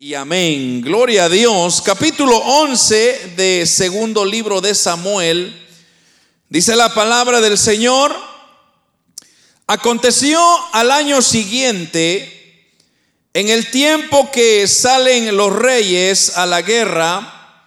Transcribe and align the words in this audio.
Y 0.00 0.14
amén. 0.14 0.80
Gloria 0.80 1.24
a 1.24 1.28
Dios. 1.28 1.82
Capítulo 1.82 2.36
11 2.36 3.32
de 3.34 3.66
segundo 3.66 4.24
libro 4.24 4.60
de 4.60 4.72
Samuel. 4.72 5.52
Dice 6.48 6.76
la 6.76 6.94
palabra 6.94 7.40
del 7.40 7.58
Señor. 7.58 8.14
Aconteció 9.66 10.40
al 10.70 10.92
año 10.92 11.20
siguiente, 11.20 12.70
en 13.34 13.48
el 13.48 13.72
tiempo 13.72 14.30
que 14.30 14.68
salen 14.68 15.36
los 15.36 15.52
reyes 15.52 16.36
a 16.36 16.46
la 16.46 16.62
guerra, 16.62 17.66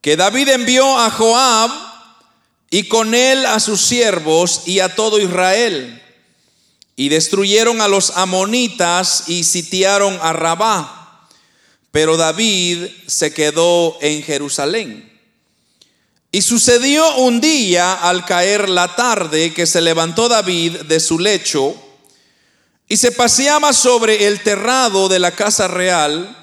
que 0.00 0.16
David 0.16 0.48
envió 0.48 0.98
a 0.98 1.10
Joab 1.10 1.70
y 2.70 2.88
con 2.88 3.14
él 3.14 3.46
a 3.46 3.60
sus 3.60 3.82
siervos 3.82 4.62
y 4.66 4.80
a 4.80 4.96
todo 4.96 5.20
Israel. 5.20 6.02
Y 6.96 7.08
destruyeron 7.08 7.80
a 7.80 7.86
los 7.86 8.10
amonitas 8.16 9.28
y 9.28 9.44
sitiaron 9.44 10.18
a 10.22 10.32
Rabá. 10.32 10.98
Pero 11.92 12.16
David 12.16 12.88
se 13.06 13.32
quedó 13.32 13.96
en 14.00 14.22
Jerusalén. 14.22 15.12
Y 16.32 16.40
sucedió 16.42 17.16
un 17.16 17.40
día 17.40 17.92
al 17.92 18.24
caer 18.24 18.68
la 18.70 18.96
tarde 18.96 19.52
que 19.52 19.66
se 19.66 19.82
levantó 19.82 20.28
David 20.28 20.80
de 20.88 20.98
su 20.98 21.18
lecho 21.18 21.76
y 22.88 22.96
se 22.96 23.12
paseaba 23.12 23.74
sobre 23.74 24.26
el 24.26 24.42
terrado 24.42 25.08
de 25.08 25.18
la 25.18 25.32
casa 25.32 25.68
real 25.68 26.36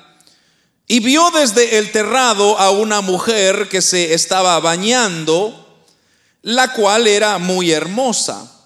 y 0.88 1.00
vio 1.00 1.30
desde 1.32 1.78
el 1.78 1.92
terrado 1.92 2.58
a 2.59 2.72
una 2.72 3.02
mujer 3.02 3.70
que 3.70 3.81
se 3.81 4.14
estaba 4.14 4.59
bañando, 4.59 5.84
la 6.42 6.73
cual 6.73 7.08
era 7.08 7.38
muy 7.38 7.72
hermosa. 7.72 8.59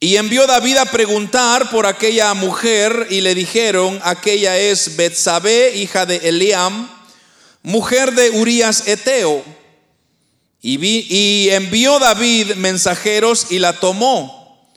Y 0.00 0.16
envió 0.16 0.46
David 0.46 0.76
a 0.76 0.84
preguntar 0.84 1.70
por 1.70 1.86
aquella 1.86 2.32
mujer 2.34 3.08
y 3.10 3.20
le 3.20 3.34
dijeron, 3.34 3.98
aquella 4.04 4.56
es 4.56 4.96
Betsabé, 4.96 5.76
hija 5.76 6.06
de 6.06 6.16
Eliam, 6.28 6.88
mujer 7.64 8.12
de 8.12 8.30
Urías 8.30 8.86
Eteo. 8.86 9.44
Y, 10.62 10.78
y 10.84 11.50
envió 11.50 11.98
David 11.98 12.54
mensajeros 12.54 13.48
y 13.50 13.58
la 13.58 13.72
tomó. 13.80 14.68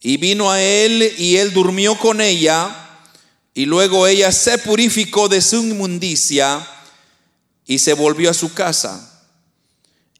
Y 0.00 0.16
vino 0.16 0.50
a 0.50 0.62
él 0.62 1.12
y 1.18 1.38
él 1.38 1.52
durmió 1.52 1.98
con 1.98 2.20
ella. 2.20 2.70
Y 3.54 3.66
luego 3.66 4.06
ella 4.06 4.30
se 4.30 4.58
purificó 4.58 5.28
de 5.28 5.40
su 5.40 5.56
inmundicia 5.56 6.64
y 7.66 7.80
se 7.80 7.94
volvió 7.94 8.30
a 8.30 8.34
su 8.34 8.54
casa. 8.54 9.11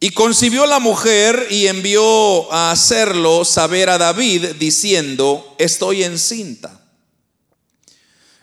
Y 0.03 0.11
concibió 0.11 0.67
la 0.67 0.81
mujer 0.81 1.47
y 1.49 1.69
envió 1.69 2.53
a 2.53 2.73
hacerlo 2.73 3.45
saber 3.45 3.89
a 3.89 3.99
David 3.99 4.57
diciendo, 4.59 5.55
estoy 5.61 6.03
encinta. 6.03 6.81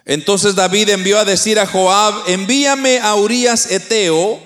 Entonces 0.06 0.56
David 0.56 0.88
envió 0.88 1.20
a 1.20 1.26
decir 1.26 1.60
a 1.60 1.68
Joab, 1.68 2.14
envíame 2.28 3.00
a 3.00 3.14
Urias 3.16 3.70
Eteo. 3.72 4.40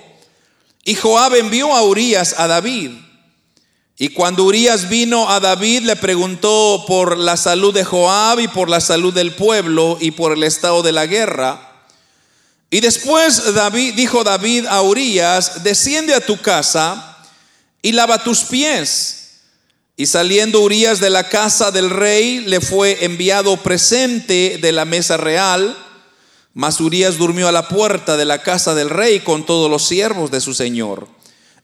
Y 0.82 0.96
Joab 0.96 1.36
envió 1.36 1.72
a 1.76 1.82
Urias 1.84 2.34
a 2.36 2.48
David. 2.48 2.90
Y 3.96 4.08
cuando 4.08 4.42
Urias 4.42 4.88
vino 4.88 5.30
a 5.30 5.38
David, 5.38 5.82
le 5.82 5.94
preguntó 5.94 6.82
por 6.84 7.16
la 7.16 7.36
salud 7.36 7.72
de 7.72 7.84
Joab 7.84 8.40
y 8.40 8.48
por 8.48 8.68
la 8.68 8.80
salud 8.80 9.14
del 9.14 9.36
pueblo 9.36 9.98
y 10.00 10.10
por 10.10 10.32
el 10.32 10.42
estado 10.42 10.82
de 10.82 10.90
la 10.90 11.06
guerra. 11.06 11.73
Y 12.74 12.80
después 12.80 13.54
David 13.54 13.94
dijo 13.94 14.24
David 14.24 14.66
a 14.66 14.82
Urias, 14.82 15.62
desciende 15.62 16.12
a 16.12 16.18
tu 16.20 16.42
casa 16.42 17.18
y 17.80 17.92
lava 17.92 18.24
tus 18.24 18.40
pies. 18.40 19.42
Y 19.96 20.06
saliendo 20.06 20.58
Urias 20.58 20.98
de 20.98 21.08
la 21.08 21.28
casa 21.28 21.70
del 21.70 21.88
rey, 21.88 22.40
le 22.40 22.60
fue 22.60 23.04
enviado 23.04 23.56
presente 23.58 24.58
de 24.60 24.72
la 24.72 24.84
mesa 24.84 25.16
real. 25.16 25.78
Mas 26.52 26.80
Urias 26.80 27.16
durmió 27.16 27.46
a 27.46 27.52
la 27.52 27.68
puerta 27.68 28.16
de 28.16 28.24
la 28.24 28.42
casa 28.42 28.74
del 28.74 28.90
rey 28.90 29.20
con 29.20 29.46
todos 29.46 29.70
los 29.70 29.86
siervos 29.86 30.32
de 30.32 30.40
su 30.40 30.52
señor, 30.52 31.06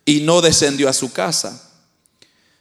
y 0.05 0.21
no 0.21 0.41
descendió 0.41 0.89
a 0.89 0.93
su 0.93 1.13
casa. 1.13 1.73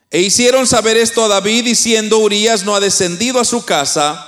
E 0.10 0.22
hicieron 0.22 0.66
saber 0.66 0.98
esto 0.98 1.24
a 1.24 1.28
David, 1.28 1.66
diciendo, 1.66 2.18
Urias 2.18 2.64
no 2.64 2.76
ha 2.76 2.80
descendido 2.80 3.40
a 3.40 3.46
su 3.46 3.64
casa, 3.64 4.26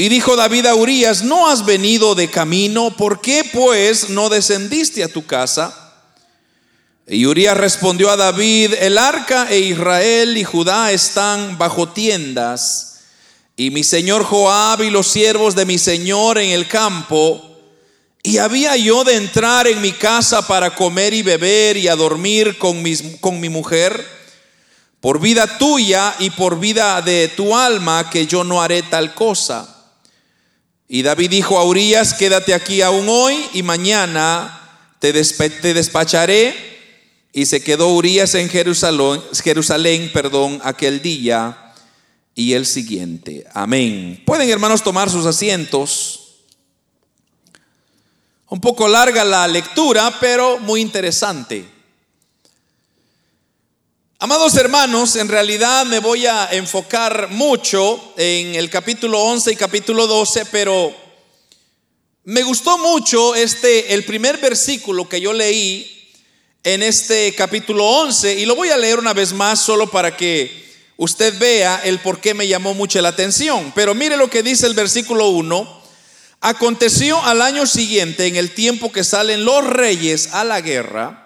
y 0.00 0.08
dijo 0.08 0.34
David 0.34 0.64
a 0.64 0.74
Urias, 0.74 1.24
¿no 1.24 1.50
has 1.50 1.66
venido 1.66 2.14
de 2.14 2.30
camino? 2.30 2.96
¿Por 2.96 3.20
qué 3.20 3.44
pues 3.44 4.08
no 4.08 4.30
descendiste 4.30 5.04
a 5.04 5.12
tu 5.12 5.26
casa? 5.26 5.92
Y 7.06 7.26
Urias 7.26 7.54
respondió 7.54 8.08
a 8.08 8.16
David, 8.16 8.72
el 8.80 8.96
arca 8.96 9.50
e 9.50 9.58
Israel 9.58 10.38
y 10.38 10.44
Judá 10.44 10.90
están 10.90 11.58
bajo 11.58 11.90
tiendas, 11.90 13.00
y 13.58 13.68
mi 13.68 13.84
señor 13.84 14.24
Joab 14.24 14.80
y 14.80 14.88
los 14.88 15.06
siervos 15.06 15.54
de 15.54 15.66
mi 15.66 15.76
señor 15.76 16.38
en 16.38 16.52
el 16.52 16.66
campo, 16.66 17.60
y 18.22 18.38
había 18.38 18.78
yo 18.78 19.04
de 19.04 19.16
entrar 19.16 19.66
en 19.66 19.82
mi 19.82 19.92
casa 19.92 20.46
para 20.46 20.74
comer 20.74 21.12
y 21.12 21.20
beber 21.20 21.76
y 21.76 21.88
a 21.88 21.96
dormir 21.96 22.56
con, 22.56 22.82
con 23.20 23.38
mi 23.38 23.50
mujer, 23.50 24.02
por 25.02 25.20
vida 25.20 25.58
tuya 25.58 26.14
y 26.20 26.30
por 26.30 26.58
vida 26.58 27.02
de 27.02 27.28
tu 27.36 27.54
alma, 27.54 28.08
que 28.08 28.26
yo 28.26 28.44
no 28.44 28.62
haré 28.62 28.82
tal 28.82 29.14
cosa. 29.14 29.76
Y 30.92 31.02
David 31.02 31.30
dijo 31.30 31.56
a 31.56 31.62
Urias, 31.62 32.14
quédate 32.14 32.52
aquí 32.52 32.82
aún 32.82 33.08
hoy 33.08 33.36
y 33.52 33.62
mañana 33.62 34.60
te, 34.98 35.12
te 35.12 35.72
despacharé. 35.72 36.52
Y 37.32 37.46
se 37.46 37.62
quedó 37.62 37.94
Urias 37.94 38.34
en 38.34 38.48
Jerusalén, 38.48 39.22
Jerusalén, 39.40 40.10
perdón, 40.12 40.60
aquel 40.64 41.00
día 41.00 41.74
y 42.34 42.54
el 42.54 42.66
siguiente. 42.66 43.46
Amén. 43.54 44.20
Pueden 44.26 44.50
hermanos 44.50 44.82
tomar 44.82 45.08
sus 45.08 45.26
asientos. 45.26 46.40
Un 48.48 48.60
poco 48.60 48.88
larga 48.88 49.22
la 49.22 49.46
lectura, 49.46 50.12
pero 50.18 50.58
muy 50.58 50.80
interesante. 50.80 51.64
Amados 54.22 54.54
hermanos, 54.56 55.16
en 55.16 55.28
realidad 55.28 55.86
me 55.86 55.98
voy 55.98 56.26
a 56.26 56.50
enfocar 56.52 57.30
mucho 57.30 58.12
en 58.18 58.54
el 58.54 58.68
capítulo 58.68 59.18
11 59.18 59.52
y 59.52 59.56
capítulo 59.56 60.06
12, 60.06 60.44
pero 60.52 60.94
me 62.24 62.42
gustó 62.42 62.76
mucho 62.76 63.34
este 63.34 63.94
el 63.94 64.04
primer 64.04 64.36
versículo 64.36 65.08
que 65.08 65.22
yo 65.22 65.32
leí 65.32 66.12
en 66.62 66.82
este 66.82 67.34
capítulo 67.34 67.82
11 67.86 68.40
y 68.40 68.44
lo 68.44 68.56
voy 68.56 68.68
a 68.68 68.76
leer 68.76 68.98
una 68.98 69.14
vez 69.14 69.32
más 69.32 69.58
solo 69.58 69.90
para 69.90 70.14
que 70.14 70.68
usted 70.98 71.38
vea 71.38 71.80
el 71.82 71.98
por 72.00 72.20
qué 72.20 72.34
me 72.34 72.46
llamó 72.46 72.74
mucho 72.74 73.00
la 73.00 73.08
atención. 73.08 73.72
Pero 73.74 73.94
mire 73.94 74.18
lo 74.18 74.28
que 74.28 74.42
dice 74.42 74.66
el 74.66 74.74
versículo 74.74 75.30
1. 75.30 75.82
Aconteció 76.42 77.24
al 77.24 77.40
año 77.40 77.64
siguiente, 77.64 78.26
en 78.26 78.36
el 78.36 78.50
tiempo 78.50 78.92
que 78.92 79.02
salen 79.02 79.46
los 79.46 79.66
reyes 79.66 80.34
a 80.34 80.44
la 80.44 80.60
guerra, 80.60 81.19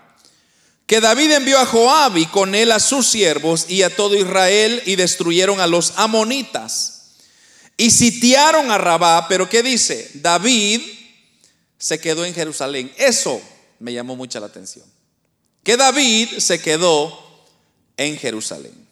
que 0.86 1.00
David 1.00 1.32
envió 1.32 1.58
a 1.58 1.66
Joab 1.66 2.18
y 2.18 2.26
con 2.26 2.54
él 2.54 2.70
a 2.70 2.80
sus 2.80 3.06
siervos 3.06 3.66
y 3.68 3.82
a 3.82 3.94
todo 3.94 4.14
Israel 4.16 4.82
y 4.84 4.96
destruyeron 4.96 5.60
a 5.60 5.66
los 5.66 5.94
amonitas 5.96 6.94
y 7.76 7.90
sitiaron 7.90 8.70
a 8.70 8.78
Rabá, 8.78 9.26
pero 9.28 9.48
¿qué 9.48 9.62
dice? 9.62 10.10
David 10.14 10.82
se 11.78 11.98
quedó 12.00 12.24
en 12.24 12.34
Jerusalén. 12.34 12.92
Eso 12.96 13.40
me 13.80 13.92
llamó 13.92 14.14
mucha 14.14 14.40
la 14.40 14.46
atención. 14.46 14.84
Que 15.62 15.76
David 15.76 16.38
se 16.38 16.60
quedó 16.60 17.46
en 17.96 18.16
Jerusalén. 18.18 18.86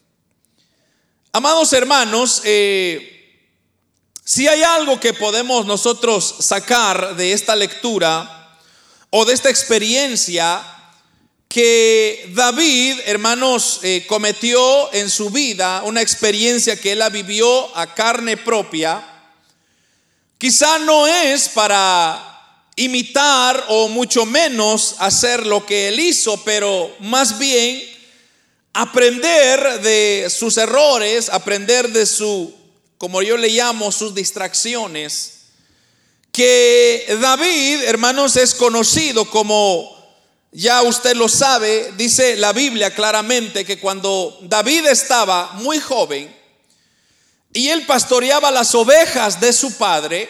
Amados 1.32 1.72
hermanos, 1.72 2.42
eh, 2.44 3.48
si 4.24 4.48
hay 4.48 4.62
algo 4.62 4.98
que 4.98 5.14
podemos 5.14 5.66
nosotros 5.66 6.36
sacar 6.40 7.16
de 7.16 7.32
esta 7.32 7.54
lectura 7.54 8.58
o 9.10 9.24
de 9.24 9.34
esta 9.34 9.50
experiencia, 9.50 10.62
que 11.52 12.30
David, 12.32 13.00
hermanos, 13.04 13.80
eh, 13.82 14.06
cometió 14.06 14.90
en 14.94 15.10
su 15.10 15.28
vida 15.28 15.82
una 15.84 16.00
experiencia 16.00 16.80
que 16.80 16.92
él 16.92 17.00
la 17.00 17.10
vivió 17.10 17.76
a 17.76 17.92
carne 17.92 18.38
propia, 18.38 19.06
quizá 20.38 20.78
no 20.78 21.06
es 21.06 21.50
para 21.50 22.40
imitar 22.76 23.66
o 23.68 23.88
mucho 23.88 24.24
menos 24.24 24.94
hacer 24.98 25.46
lo 25.46 25.66
que 25.66 25.88
él 25.88 26.00
hizo, 26.00 26.42
pero 26.42 26.90
más 27.00 27.38
bien 27.38 27.82
aprender 28.72 29.82
de 29.82 30.28
sus 30.30 30.56
errores, 30.56 31.28
aprender 31.28 31.90
de 31.90 32.06
su, 32.06 32.50
como 32.96 33.20
yo 33.20 33.36
le 33.36 33.50
llamo, 33.50 33.92
sus 33.92 34.14
distracciones, 34.14 35.40
que 36.32 37.18
David, 37.20 37.82
hermanos, 37.82 38.36
es 38.36 38.54
conocido 38.54 39.28
como 39.28 40.01
ya 40.52 40.82
usted 40.82 41.16
lo 41.16 41.30
sabe, 41.30 41.92
dice 41.96 42.36
la 42.36 42.52
Biblia 42.52 42.94
claramente 42.94 43.64
que 43.64 43.78
cuando 43.78 44.38
David 44.42 44.86
estaba 44.86 45.52
muy 45.54 45.80
joven 45.80 46.34
y 47.54 47.68
él 47.68 47.86
pastoreaba 47.86 48.50
las 48.50 48.74
ovejas 48.74 49.40
de 49.40 49.52
su 49.54 49.78
padre, 49.78 50.28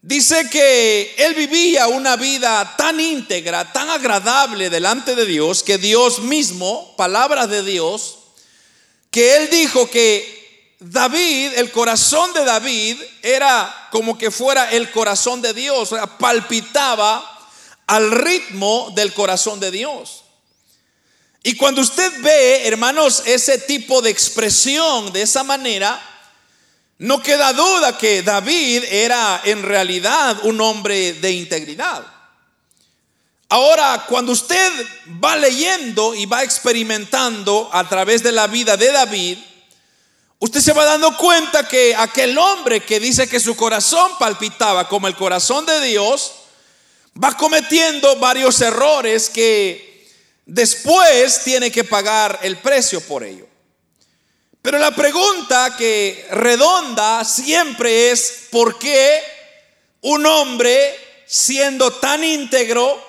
dice 0.00 0.48
que 0.48 1.14
él 1.18 1.34
vivía 1.34 1.88
una 1.88 2.16
vida 2.16 2.74
tan 2.78 2.98
íntegra, 2.98 3.70
tan 3.70 3.90
agradable 3.90 4.70
delante 4.70 5.14
de 5.14 5.26
Dios, 5.26 5.62
que 5.62 5.76
Dios 5.76 6.20
mismo, 6.20 6.94
palabra 6.96 7.46
de 7.46 7.62
Dios, 7.62 8.18
que 9.10 9.36
él 9.36 9.50
dijo 9.50 9.90
que 9.90 10.76
David, 10.80 11.52
el 11.56 11.70
corazón 11.70 12.32
de 12.32 12.46
David 12.46 12.96
era 13.22 13.88
como 13.90 14.16
que 14.16 14.30
fuera 14.30 14.70
el 14.70 14.90
corazón 14.90 15.42
de 15.42 15.52
Dios, 15.52 15.90
palpitaba 16.18 17.31
al 17.86 18.10
ritmo 18.10 18.92
del 18.94 19.12
corazón 19.12 19.60
de 19.60 19.70
Dios. 19.70 20.24
Y 21.42 21.56
cuando 21.56 21.80
usted 21.80 22.12
ve, 22.22 22.68
hermanos, 22.68 23.24
ese 23.26 23.58
tipo 23.58 24.00
de 24.00 24.10
expresión 24.10 25.12
de 25.12 25.22
esa 25.22 25.42
manera, 25.42 26.00
no 26.98 27.20
queda 27.20 27.52
duda 27.52 27.98
que 27.98 28.22
David 28.22 28.84
era 28.84 29.40
en 29.44 29.62
realidad 29.64 30.38
un 30.44 30.60
hombre 30.60 31.14
de 31.14 31.32
integridad. 31.32 32.06
Ahora, 33.48 34.06
cuando 34.08 34.32
usted 34.32 34.86
va 35.22 35.36
leyendo 35.36 36.14
y 36.14 36.26
va 36.26 36.44
experimentando 36.44 37.68
a 37.72 37.86
través 37.88 38.22
de 38.22 38.30
la 38.32 38.46
vida 38.46 38.76
de 38.76 38.92
David, 38.92 39.36
usted 40.38 40.60
se 40.60 40.72
va 40.72 40.84
dando 40.84 41.16
cuenta 41.16 41.66
que 41.66 41.94
aquel 41.94 42.38
hombre 42.38 42.84
que 42.84 43.00
dice 43.00 43.28
que 43.28 43.40
su 43.40 43.56
corazón 43.56 44.12
palpitaba 44.18 44.88
como 44.88 45.08
el 45.08 45.16
corazón 45.16 45.66
de 45.66 45.80
Dios, 45.80 46.32
va 47.22 47.36
cometiendo 47.36 48.16
varios 48.16 48.60
errores 48.60 49.28
que 49.28 50.08
después 50.46 51.42
tiene 51.44 51.70
que 51.70 51.84
pagar 51.84 52.38
el 52.42 52.56
precio 52.58 53.00
por 53.00 53.24
ello. 53.24 53.46
Pero 54.60 54.78
la 54.78 54.92
pregunta 54.92 55.74
que 55.76 56.26
redonda 56.30 57.24
siempre 57.24 58.12
es, 58.12 58.44
¿por 58.50 58.78
qué 58.78 59.20
un 60.02 60.24
hombre 60.24 60.96
siendo 61.26 61.92
tan 61.92 62.22
íntegro 62.22 63.02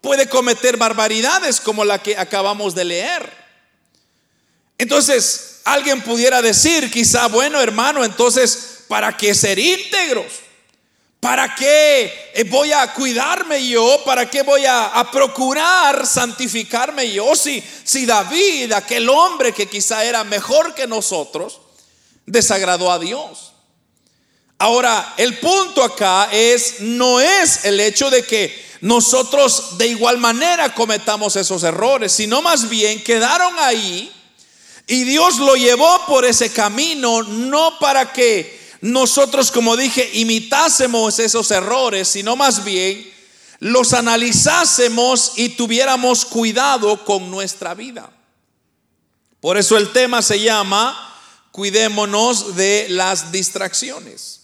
puede 0.00 0.28
cometer 0.28 0.76
barbaridades 0.76 1.60
como 1.60 1.84
la 1.84 2.02
que 2.02 2.16
acabamos 2.16 2.74
de 2.74 2.84
leer? 2.84 3.40
Entonces, 4.76 5.60
alguien 5.64 6.02
pudiera 6.02 6.42
decir, 6.42 6.90
quizá, 6.90 7.28
bueno 7.28 7.60
hermano, 7.60 8.04
entonces, 8.04 8.84
¿para 8.88 9.16
qué 9.16 9.34
ser 9.34 9.58
íntegros? 9.58 10.32
¿Para 11.20 11.54
qué 11.54 12.30
eh, 12.32 12.44
voy 12.44 12.72
a 12.72 12.94
cuidarme 12.94 13.66
yo? 13.66 14.02
¿Para 14.06 14.28
qué 14.28 14.42
voy 14.42 14.64
a, 14.66 15.06
procurar 15.12 16.06
santificarme 16.06 17.12
yo? 17.12 17.36
Si, 17.36 17.62
si 17.84 18.06
David, 18.06 18.72
aquel 18.72 19.06
hombre 19.10 19.52
que 19.52 19.68
quizá 19.68 20.02
era 20.04 20.24
mejor 20.24 20.74
que 20.74 20.86
nosotros, 20.86 21.60
desagradó 22.24 22.90
a 22.90 22.98
Dios. 22.98 23.52
Ahora, 24.58 25.14
el 25.18 25.38
punto 25.38 25.84
acá 25.84 26.30
es, 26.32 26.80
no 26.80 27.20
es 27.20 27.66
el 27.66 27.80
hecho 27.80 28.08
de 28.10 28.24
que 28.24 28.70
nosotros 28.80 29.76
de 29.76 29.88
igual 29.88 30.16
manera 30.16 30.74
cometamos 30.74 31.36
esos 31.36 31.62
errores, 31.64 32.12
sino 32.12 32.40
más 32.40 32.70
bien 32.70 33.04
quedaron 33.04 33.58
ahí 33.58 34.10
y 34.86 35.04
Dios 35.04 35.38
lo 35.38 35.54
llevó 35.54 36.06
por 36.06 36.24
ese 36.24 36.50
camino 36.50 37.22
no 37.22 37.78
para 37.78 38.12
que 38.12 38.59
nosotros, 38.80 39.50
como 39.50 39.76
dije, 39.76 40.10
imitásemos 40.14 41.18
esos 41.18 41.50
errores, 41.50 42.08
sino 42.08 42.36
más 42.36 42.64
bien 42.64 43.10
los 43.58 43.92
analizásemos 43.92 45.32
y 45.36 45.50
tuviéramos 45.50 46.24
cuidado 46.24 47.04
con 47.04 47.30
nuestra 47.30 47.74
vida. 47.74 48.10
Por 49.40 49.58
eso 49.58 49.76
el 49.76 49.92
tema 49.92 50.22
se 50.22 50.40
llama 50.40 51.06
Cuidémonos 51.52 52.56
de 52.56 52.86
las 52.88 53.32
distracciones. 53.32 54.40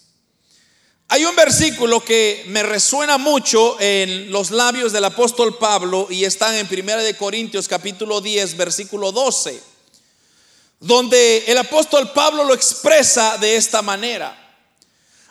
Hay 1.09 1.25
un 1.25 1.37
versículo 1.37 2.05
que 2.05 2.45
me 2.49 2.63
resuena 2.63 3.17
mucho 3.17 3.77
en 3.81 4.31
los 4.33 4.51
labios 4.51 4.93
del 4.93 5.05
apóstol 5.05 5.57
Pablo 5.57 6.09
y 6.11 6.25
está 6.25 6.59
en 6.59 6.69
1 6.71 6.97
de 6.99 7.17
Corintios 7.17 7.69
capítulo 7.69 8.21
10 8.21 8.57
versículo 8.57 9.13
12 9.13 9.76
donde 10.81 11.45
el 11.47 11.59
apóstol 11.59 12.13
Pablo 12.13 12.45
lo 12.45 12.55
expresa 12.55 13.39
de 13.39 13.57
esta 13.57 13.83
manera. 13.83 14.43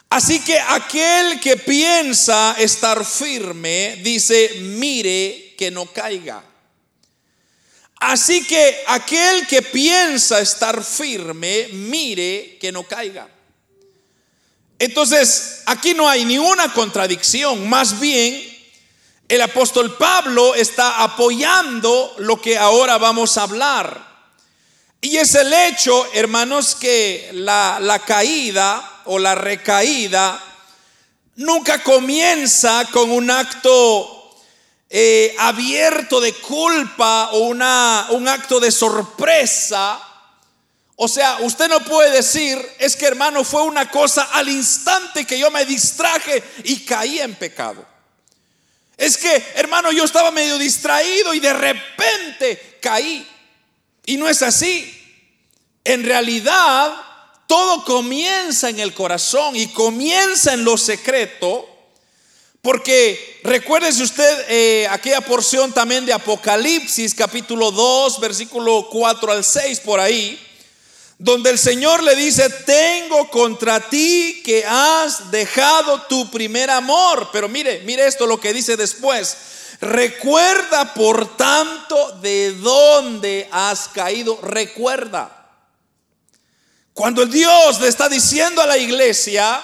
Así 0.08 0.40
que 0.40 0.58
aquel 0.58 1.40
que 1.40 1.56
piensa 1.56 2.54
estar 2.58 3.04
firme, 3.04 3.98
dice, 4.02 4.50
mire 4.60 5.54
que 5.58 5.70
no 5.70 5.86
caiga. 5.86 6.42
Así 7.98 8.46
que 8.46 8.84
aquel 8.86 9.46
que 9.46 9.62
piensa 9.62 10.40
estar 10.40 10.82
firme, 10.84 11.68
mire 11.72 12.58
que 12.60 12.70
no 12.70 12.84
caiga. 12.84 13.28
Entonces, 14.78 15.62
aquí 15.66 15.94
no 15.94 16.08
hay 16.08 16.24
ninguna 16.24 16.72
contradicción, 16.72 17.68
más 17.68 17.98
bien 17.98 18.56
el 19.28 19.42
apóstol 19.42 19.96
Pablo 19.96 20.54
está 20.54 21.02
apoyando 21.02 22.14
lo 22.18 22.40
que 22.40 22.56
ahora 22.56 22.96
vamos 22.98 23.36
a 23.36 23.42
hablar. 23.42 24.15
Y 25.06 25.18
es 25.18 25.36
el 25.36 25.52
hecho, 25.52 26.04
hermanos, 26.14 26.74
que 26.74 27.30
la, 27.32 28.02
caída 28.04 29.02
o 29.04 29.20
la 29.20 29.36
recaída 29.36 30.42
nunca 31.36 31.80
comienza 31.80 32.84
con 32.90 33.12
un 33.12 33.30
acto 33.30 34.34
eh, 34.90 35.32
abierto 35.38 36.20
de 36.20 36.32
culpa 36.32 37.30
o 37.34 37.38
una, 37.46 38.08
un 38.10 38.26
acto 38.26 38.58
de 38.58 38.72
sorpresa. 38.72 40.00
O 40.96 41.06
sea, 41.06 41.38
usted 41.42 41.68
no 41.68 41.78
puede 41.84 42.10
decir, 42.10 42.60
es 42.80 42.96
que 42.96 43.06
hermano 43.06 43.44
fue 43.44 43.62
una 43.62 43.88
cosa 43.88 44.24
al 44.32 44.48
instante 44.48 45.24
que 45.24 45.38
yo 45.38 45.52
me 45.52 45.64
distraje 45.64 46.42
y 46.64 46.80
caí 46.80 47.20
en 47.20 47.36
pecado. 47.36 47.86
Es 48.96 49.16
que, 49.16 49.52
hermano, 49.54 49.92
yo 49.92 50.02
estaba 50.02 50.32
medio 50.32 50.58
distraído 50.58 51.32
y 51.32 51.38
de 51.38 51.52
repente 51.52 52.78
caí. 52.80 53.24
Y 54.04 54.16
no 54.16 54.28
es 54.28 54.42
así. 54.42 54.94
En 55.88 56.04
realidad, 56.04 56.94
todo 57.46 57.84
comienza 57.84 58.68
en 58.68 58.80
el 58.80 58.92
corazón 58.92 59.54
y 59.54 59.68
comienza 59.68 60.52
en 60.52 60.64
lo 60.64 60.76
secreto. 60.76 61.64
Porque 62.60 63.40
recuérdese 63.44 64.02
usted 64.02 64.46
eh, 64.48 64.88
aquella 64.90 65.20
porción 65.20 65.72
también 65.72 66.04
de 66.04 66.12
Apocalipsis, 66.12 67.14
capítulo 67.14 67.70
2, 67.70 68.18
versículo 68.18 68.88
4 68.90 69.30
al 69.30 69.44
6, 69.44 69.78
por 69.80 70.00
ahí, 70.00 70.44
donde 71.18 71.50
el 71.50 71.58
Señor 71.58 72.02
le 72.02 72.16
dice, 72.16 72.50
tengo 72.50 73.30
contra 73.30 73.78
ti 73.88 74.42
que 74.44 74.64
has 74.66 75.30
dejado 75.30 76.02
tu 76.08 76.28
primer 76.32 76.68
amor. 76.68 77.28
Pero 77.32 77.48
mire, 77.48 77.82
mire 77.84 78.08
esto 78.08 78.26
lo 78.26 78.40
que 78.40 78.52
dice 78.52 78.76
después. 78.76 79.36
Recuerda, 79.80 80.94
por 80.94 81.36
tanto, 81.36 82.18
de 82.20 82.50
dónde 82.54 83.48
has 83.52 83.86
caído. 83.86 84.40
Recuerda. 84.42 85.35
Cuando 86.96 87.24
el 87.24 87.30
Dios 87.30 87.78
le 87.78 87.88
está 87.88 88.08
diciendo 88.08 88.62
a 88.62 88.66
la 88.66 88.78
iglesia 88.78 89.60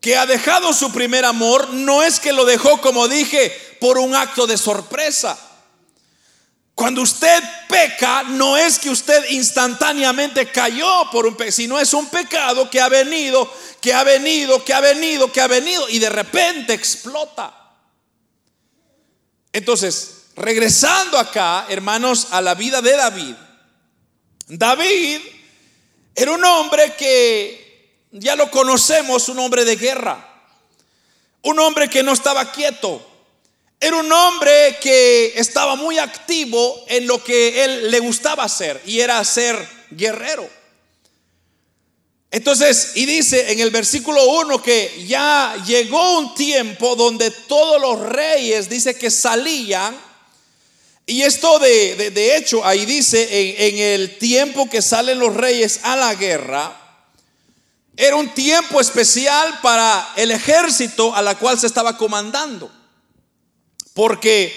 que 0.00 0.16
ha 0.16 0.24
dejado 0.24 0.72
su 0.72 0.90
primer 0.90 1.26
amor, 1.26 1.68
no 1.68 2.02
es 2.02 2.18
que 2.18 2.32
lo 2.32 2.46
dejó, 2.46 2.80
como 2.80 3.08
dije, 3.08 3.76
por 3.78 3.98
un 3.98 4.14
acto 4.14 4.46
de 4.46 4.56
sorpresa. 4.56 5.38
Cuando 6.74 7.02
usted 7.02 7.44
peca, 7.68 8.22
no 8.22 8.56
es 8.56 8.78
que 8.78 8.88
usted 8.88 9.22
instantáneamente 9.28 10.50
cayó 10.50 11.10
por 11.12 11.26
un 11.26 11.34
pecado, 11.34 11.52
sino 11.52 11.78
es 11.78 11.92
un 11.92 12.06
pecado 12.06 12.70
que 12.70 12.80
ha 12.80 12.88
venido, 12.88 13.52
que 13.78 13.92
ha 13.92 14.02
venido, 14.02 14.64
que 14.64 14.72
ha 14.72 14.80
venido, 14.80 15.30
que 15.30 15.42
ha 15.42 15.46
venido 15.46 15.90
y 15.90 15.98
de 15.98 16.08
repente 16.08 16.72
explota. 16.72 17.54
Entonces, 19.52 20.22
regresando 20.36 21.18
acá, 21.18 21.66
hermanos, 21.68 22.28
a 22.30 22.40
la 22.40 22.54
vida 22.54 22.80
de 22.80 22.96
David. 22.96 23.34
David 24.48 25.20
era 26.14 26.32
un 26.32 26.44
hombre 26.44 26.94
que 26.96 28.06
ya 28.12 28.36
lo 28.36 28.50
conocemos, 28.50 29.28
un 29.28 29.38
hombre 29.38 29.64
de 29.64 29.76
guerra. 29.76 30.26
Un 31.42 31.58
hombre 31.58 31.88
que 31.88 32.02
no 32.02 32.12
estaba 32.12 32.52
quieto. 32.52 33.06
Era 33.78 33.96
un 33.96 34.12
hombre 34.12 34.76
que 34.80 35.32
estaba 35.36 35.74
muy 35.74 35.98
activo 35.98 36.84
en 36.88 37.06
lo 37.06 37.22
que 37.24 37.64
él 37.64 37.90
le 37.90 37.98
gustaba 38.00 38.44
hacer 38.44 38.80
y 38.84 39.00
era 39.00 39.24
ser 39.24 39.56
guerrero. 39.90 40.48
Entonces, 42.30 42.92
y 42.94 43.06
dice 43.06 43.50
en 43.52 43.60
el 43.60 43.70
versículo 43.70 44.24
1 44.24 44.62
que 44.62 45.04
ya 45.06 45.56
llegó 45.66 46.18
un 46.18 46.34
tiempo 46.34 46.94
donde 46.94 47.30
todos 47.30 47.80
los 47.80 48.00
reyes, 48.00 48.68
dice 48.68 48.96
que 48.96 49.10
salían 49.10 50.09
y 51.10 51.22
esto 51.22 51.58
de, 51.58 52.12
de, 52.12 52.36
hecho, 52.36 52.64
ahí 52.64 52.86
dice, 52.86 53.66
en, 53.66 53.78
el 53.78 54.16
tiempo 54.18 54.70
que 54.70 54.80
salen 54.80 55.18
los 55.18 55.34
reyes 55.34 55.80
a 55.82 55.96
la 55.96 56.14
guerra, 56.14 56.72
era 57.96 58.14
un 58.14 58.32
tiempo 58.32 58.80
especial 58.80 59.58
para 59.60 60.12
el 60.14 60.30
ejército 60.30 61.12
a 61.12 61.20
la 61.20 61.34
cual 61.34 61.58
se 61.58 61.66
estaba 61.66 61.96
comandando. 61.96 62.70
Porque 63.92 64.54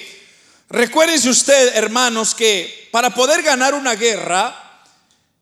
recuérdense 0.70 1.28
usted, 1.28 1.76
hermanos, 1.76 2.36
que 2.36 2.88
para 2.92 3.10
poder 3.16 3.42
ganar 3.42 3.74
una 3.74 3.96
guerra, 3.96 4.84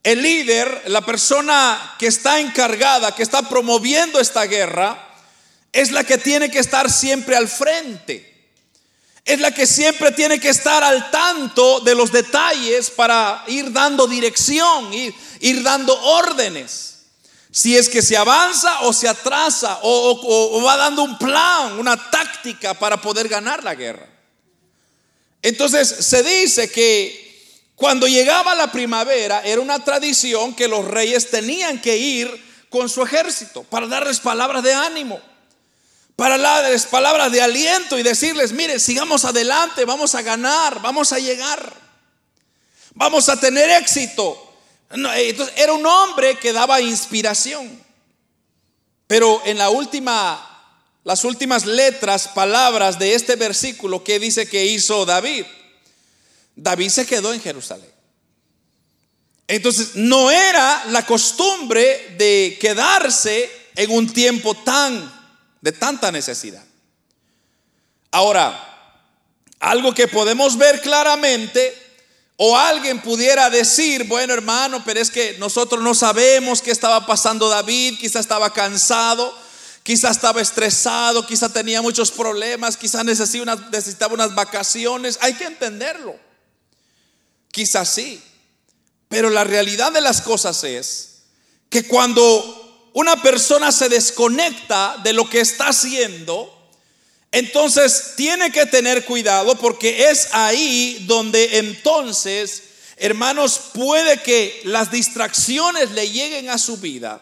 el 0.04 0.22
líder, 0.22 0.84
la 0.86 1.02
persona 1.02 1.96
que 2.00 2.08
está 2.08 2.40
encargada, 2.40 3.14
que 3.14 3.24
está 3.24 3.42
promoviendo 3.50 4.18
esta 4.18 4.46
guerra, 4.46 5.10
es 5.74 5.92
la 5.92 6.06
que 6.06 6.18
tiene 6.18 6.50
que 6.50 6.60
estar 6.60 6.90
siempre 6.90 7.36
al 7.36 7.50
frente 7.50 8.31
es 9.24 9.40
la 9.40 9.52
que 9.52 9.68
siempre 9.68 10.12
tiene 10.12 10.40
que 10.40 10.50
estar 10.50 10.84
al 10.84 11.12
tanto 11.12 11.80
de 11.82 11.94
los 11.94 12.12
detalles 12.12 12.90
para 12.90 13.44
ir 13.48 13.72
dando 13.72 14.08
dirección, 14.08 14.92
ir, 14.94 15.64
dando 15.64 16.00
órdenes. 16.02 16.88
Si 17.52 17.78
es 17.78 17.90
que 17.90 18.02
se 18.02 18.18
avanza 18.18 18.82
o 18.82 18.94
se 18.94 19.08
atrasa 19.08 19.80
o, 19.84 20.62
va 20.64 20.78
dando 20.78 21.04
un 21.04 21.18
plan, 21.18 21.78
una 21.78 21.98
táctica 22.10 22.74
para 22.74 23.02
poder 23.02 23.28
ganar 23.28 23.64
la 23.64 23.76
guerra. 23.76 24.08
Entonces 25.42 25.88
se 25.88 26.24
dice 26.24 26.72
que 26.72 27.22
cuando 27.76 28.08
llegaba 28.08 28.56
la 28.56 28.72
primavera 28.72 29.42
era 29.44 29.62
una 29.62 29.84
tradición 29.84 30.56
que 30.56 30.68
los 30.68 30.86
reyes 30.86 31.30
tenían 31.30 31.82
que 31.82 31.98
ir 31.98 32.52
con 32.70 32.88
su 32.90 33.04
ejército 33.04 33.64
para 33.64 33.88
darles 33.88 34.20
palabras 34.20 34.64
de 34.64 34.74
ánimo, 34.74 35.20
para 36.22 36.38
darles 36.38 36.86
palabras 36.86 37.32
de 37.32 37.42
aliento 37.42 37.98
y 37.98 38.04
decirles, 38.04 38.52
mire, 38.52 38.80
sigamos 38.80 39.26
adelante, 39.26 39.86
vamos 39.86 40.14
a 40.14 40.22
ganar, 40.22 40.80
vamos 40.80 41.12
a 41.14 41.18
llegar, 41.18 41.74
vamos 42.94 43.28
a 43.28 43.40
tener 43.40 43.72
éxito. 43.72 44.54
Eh, 44.92 45.30
entonces, 45.30 45.56
era 45.58 45.74
un 45.74 45.84
hombre 45.84 46.38
que 46.38 46.54
daba 46.54 46.80
inspiración. 46.80 47.68
Pero 49.08 49.42
en 49.46 49.58
la 49.58 49.72
última, 49.72 50.78
las 51.04 51.24
últimas 51.24 51.66
letras, 51.66 52.28
palabras 52.28 53.00
de 53.00 53.16
este 53.16 53.36
versículo, 53.36 54.04
¿qué 54.04 54.20
dice 54.20 54.48
que 54.48 54.64
hizo 54.64 55.08
David? 55.08 55.48
David 56.56 56.90
se 56.90 57.08
quedó 57.08 57.34
en 57.34 57.42
Jerusalén. 57.42 57.92
Entonces, 59.48 59.96
no 59.96 60.30
era 60.30 60.86
la 60.90 61.04
costumbre 61.04 62.14
de 62.16 62.60
quedarse 62.62 63.50
en 63.76 63.90
un 63.90 64.14
tiempo 64.14 64.54
tan, 64.54 65.21
de 65.62 65.72
tanta 65.72 66.12
necesidad. 66.12 66.64
Ahora, 68.12 68.68
algo 69.60 69.94
que 69.94 70.08
podemos 70.08 70.58
ver 70.58 70.82
claramente 70.82 71.82
o 72.36 72.58
alguien 72.58 73.00
pudiera 73.02 73.50
decir, 73.52 74.06
bueno 74.06 74.34
hermano, 74.34 74.82
pero 74.84 75.00
es 75.00 75.12
que 75.12 75.38
nosotros 75.38 75.84
no 75.84 75.94
sabemos 75.94 76.62
qué 76.62 76.72
estaba 76.72 77.06
pasando 77.06 77.48
David, 77.48 78.00
quizá 78.00 78.20
estaba 78.20 78.52
cansado, 78.52 79.32
quizá 79.84 80.10
estaba 80.10 80.42
estresado, 80.42 81.26
quizá 81.28 81.50
tenía 81.50 81.84
muchos 81.84 82.10
problemas, 82.10 82.78
quizá 82.78 83.04
necesitaba 83.04 84.16
unas, 84.16 84.34
vacaciones, 84.34 85.20
hay 85.22 85.36
que 85.36 85.46
entenderlo. 85.46 86.16
Quizá 87.52 87.86
sí, 87.86 88.20
pero 89.08 89.30
la 89.30 89.44
realidad 89.44 89.92
de 89.92 90.02
las 90.02 90.22
cosas 90.22 90.64
es 90.64 91.20
que 91.70 91.88
cuando 91.88 92.61
una 92.94 93.22
persona 93.22 93.72
se 93.72 93.90
desconecta 93.90 94.98
de 95.04 95.14
lo 95.14 95.30
que 95.30 95.40
está 95.40 95.70
haciendo, 95.70 96.58
entonces 97.32 98.14
tiene 98.18 98.52
que 98.52 98.66
tener 98.66 99.06
cuidado 99.06 99.56
porque 99.56 100.10
es 100.10 100.28
ahí 100.34 101.04
donde 101.08 101.60
entonces, 101.60 102.64
hermanos, 102.98 103.60
puede 103.74 104.22
que 104.22 104.62
las 104.66 104.92
distracciones 104.92 105.92
le 105.92 106.10
lleguen 106.10 106.50
a 106.50 106.58
su 106.58 106.78
vida. 106.78 107.22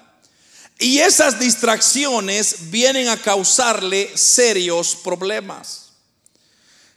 Y 0.79 0.99
esas 0.99 1.39
distracciones 1.39 2.71
vienen 2.71 3.09
a 3.09 3.21
causarle 3.21 4.09
serios 4.15 4.95
problemas. 4.95 5.89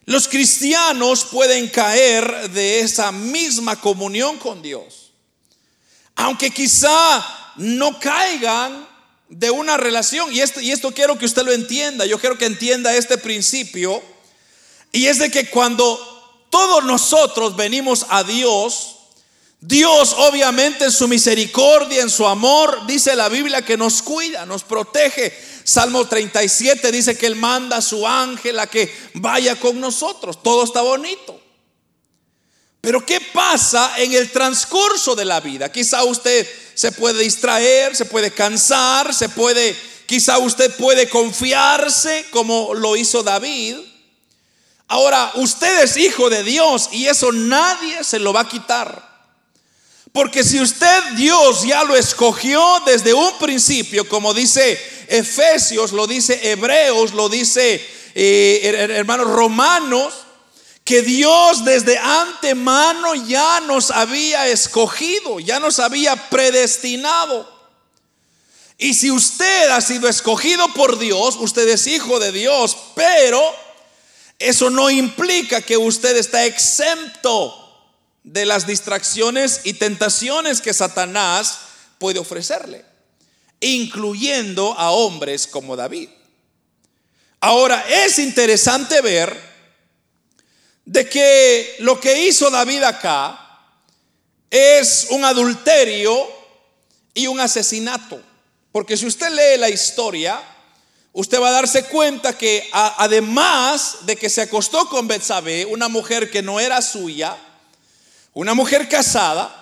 Los 0.04 0.28
cristianos 0.28 1.24
pueden 1.24 1.68
caer 1.68 2.50
de 2.50 2.80
esa 2.80 3.12
misma 3.12 3.80
comunión 3.80 4.38
con 4.38 4.62
Dios. 4.62 5.12
Aunque 6.14 6.50
quizá 6.50 7.41
no 7.56 7.98
caigan 7.98 8.88
de 9.28 9.50
una 9.50 9.76
relación. 9.76 10.32
Y 10.32 10.40
esto, 10.40 10.60
y 10.60 10.70
esto 10.70 10.92
quiero 10.92 11.18
que 11.18 11.26
usted 11.26 11.42
lo 11.42 11.52
entienda. 11.52 12.06
Yo 12.06 12.18
quiero 12.18 12.38
que 12.38 12.46
entienda 12.46 12.94
este 12.94 13.18
principio. 13.18 14.02
Y 14.92 15.06
es 15.06 15.18
de 15.18 15.30
que 15.30 15.48
cuando 15.48 16.46
todos 16.50 16.84
nosotros 16.84 17.56
venimos 17.56 18.06
a 18.10 18.24
Dios, 18.24 18.96
Dios 19.60 20.14
obviamente 20.18 20.84
en 20.84 20.92
su 20.92 21.08
misericordia, 21.08 22.02
en 22.02 22.10
su 22.10 22.26
amor, 22.26 22.86
dice 22.86 23.16
la 23.16 23.28
Biblia 23.28 23.62
que 23.62 23.76
nos 23.76 24.02
cuida, 24.02 24.44
nos 24.44 24.64
protege. 24.64 25.32
Salmo 25.64 26.06
37 26.06 26.90
dice 26.90 27.16
que 27.16 27.26
Él 27.26 27.36
manda 27.36 27.76
a 27.76 27.82
su 27.82 28.06
ángel 28.06 28.58
a 28.58 28.66
que 28.66 28.92
vaya 29.14 29.58
con 29.58 29.80
nosotros. 29.80 30.42
Todo 30.42 30.64
está 30.64 30.82
bonito. 30.82 31.40
Pero 32.80 33.06
¿qué 33.06 33.20
pasa 33.20 33.94
en 33.98 34.12
el 34.12 34.32
transcurso 34.32 35.14
de 35.14 35.24
la 35.24 35.38
vida? 35.40 35.70
Quizá 35.70 36.02
usted 36.02 36.44
se 36.82 36.90
puede 36.90 37.22
distraer, 37.22 37.94
se 37.94 38.06
puede 38.06 38.32
cansar, 38.32 39.14
se 39.14 39.28
puede, 39.28 39.76
quizá 40.04 40.38
usted 40.38 40.74
puede 40.74 41.08
confiarse 41.08 42.26
como 42.32 42.74
lo 42.74 42.96
hizo 42.96 43.22
David. 43.22 43.76
Ahora, 44.88 45.30
usted 45.36 45.84
es 45.84 45.96
hijo 45.96 46.28
de 46.28 46.42
Dios 46.42 46.88
y 46.90 47.06
eso 47.06 47.30
nadie 47.30 48.02
se 48.02 48.18
lo 48.18 48.32
va 48.32 48.40
a 48.40 48.48
quitar. 48.48 49.12
Porque 50.10 50.42
si 50.42 50.60
usted 50.60 51.04
Dios 51.14 51.62
ya 51.62 51.84
lo 51.84 51.94
escogió 51.94 52.60
desde 52.84 53.14
un 53.14 53.38
principio, 53.38 54.08
como 54.08 54.34
dice 54.34 54.76
Efesios, 55.06 55.92
lo 55.92 56.08
dice 56.08 56.50
Hebreos, 56.50 57.14
lo 57.14 57.28
dice 57.28 57.80
eh, 58.16 58.88
hermanos 58.90 59.28
romanos, 59.28 60.14
que 60.84 61.02
Dios 61.02 61.64
desde 61.64 61.96
antemano 61.98 63.14
ya 63.14 63.60
nos 63.60 63.90
había 63.90 64.48
escogido, 64.48 65.38
ya 65.38 65.60
nos 65.60 65.78
había 65.78 66.28
predestinado. 66.28 67.50
Y 68.78 68.94
si 68.94 69.10
usted 69.10 69.70
ha 69.70 69.80
sido 69.80 70.08
escogido 70.08 70.66
por 70.74 70.98
Dios, 70.98 71.36
usted 71.38 71.68
es 71.68 71.86
hijo 71.86 72.18
de 72.18 72.32
Dios, 72.32 72.76
pero 72.96 73.40
eso 74.40 74.70
no 74.70 74.90
implica 74.90 75.62
que 75.62 75.76
usted 75.76 76.16
está 76.16 76.44
exento 76.44 77.58
de 78.24 78.44
las 78.44 78.66
distracciones 78.66 79.60
y 79.62 79.74
tentaciones 79.74 80.60
que 80.60 80.74
Satanás 80.74 81.58
puede 81.98 82.18
ofrecerle, 82.18 82.84
incluyendo 83.60 84.74
a 84.76 84.90
hombres 84.90 85.46
como 85.46 85.76
David. 85.76 86.08
Ahora, 87.38 87.84
es 87.88 88.18
interesante 88.18 89.00
ver 89.00 89.51
de 90.84 91.08
que 91.08 91.76
lo 91.80 92.00
que 92.00 92.26
hizo 92.26 92.50
David 92.50 92.82
acá 92.82 93.38
es 94.50 95.06
un 95.10 95.24
adulterio 95.24 96.28
y 97.14 97.26
un 97.26 97.40
asesinato. 97.40 98.20
Porque 98.70 98.96
si 98.96 99.06
usted 99.06 99.30
lee 99.30 99.58
la 99.58 99.68
historia, 99.68 100.40
usted 101.12 101.40
va 101.40 101.48
a 101.48 101.52
darse 101.52 101.84
cuenta 101.84 102.36
que 102.36 102.68
además 102.72 103.98
de 104.02 104.16
que 104.16 104.30
se 104.30 104.42
acostó 104.42 104.88
con 104.88 105.06
Betsabé, 105.06 105.66
una 105.66 105.88
mujer 105.88 106.30
que 106.30 106.42
no 106.42 106.58
era 106.58 106.82
suya, 106.82 107.36
una 108.34 108.54
mujer 108.54 108.88
casada, 108.88 109.58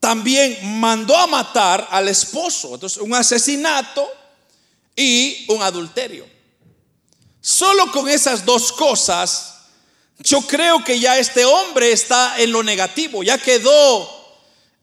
también 0.00 0.58
mandó 0.80 1.16
a 1.16 1.26
matar 1.26 1.86
al 1.90 2.08
esposo. 2.08 2.74
Entonces, 2.74 2.98
un 2.98 3.14
asesinato 3.14 4.10
y 4.96 5.44
un 5.48 5.62
adulterio. 5.62 6.26
Solo 7.42 7.92
con 7.92 8.08
esas 8.08 8.44
dos 8.44 8.72
cosas 8.72 9.49
yo 10.22 10.42
creo 10.42 10.84
que 10.84 11.00
ya 11.00 11.18
este 11.18 11.44
hombre 11.44 11.92
está 11.92 12.38
en 12.38 12.52
lo 12.52 12.62
negativo, 12.62 13.22
ya 13.22 13.38
quedó 13.38 14.08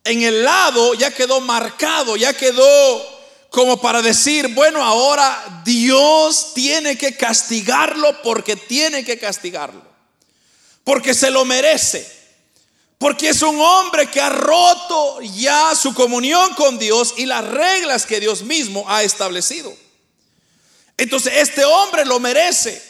en 0.03 0.23
el 0.23 0.43
lado, 0.43 0.93
ya 0.95 1.13
quedó 1.13 1.41
marcado, 1.41 2.15
ya 2.15 2.33
quedó 2.33 3.17
como 3.49 3.79
para 3.79 4.01
decir, 4.01 4.47
bueno, 4.49 4.83
ahora 4.83 5.61
Dios 5.63 6.53
tiene 6.53 6.97
que 6.97 7.15
castigarlo 7.15 8.21
porque 8.21 8.55
tiene 8.55 9.05
que 9.05 9.19
castigarlo, 9.19 9.83
porque 10.83 11.13
se 11.13 11.29
lo 11.29 11.45
merece, 11.45 12.09
porque 12.97 13.29
es 13.29 13.41
un 13.41 13.59
hombre 13.61 14.07
que 14.09 14.19
ha 14.19 14.29
roto 14.29 15.21
ya 15.21 15.75
su 15.75 15.93
comunión 15.93 16.55
con 16.55 16.79
Dios 16.79 17.13
y 17.17 17.25
las 17.25 17.45
reglas 17.45 18.05
que 18.05 18.19
Dios 18.19 18.41
mismo 18.41 18.85
ha 18.87 19.03
establecido. 19.03 19.75
Entonces, 20.97 21.33
este 21.35 21.63
hombre 21.63 22.05
lo 22.05 22.19
merece, 22.19 22.81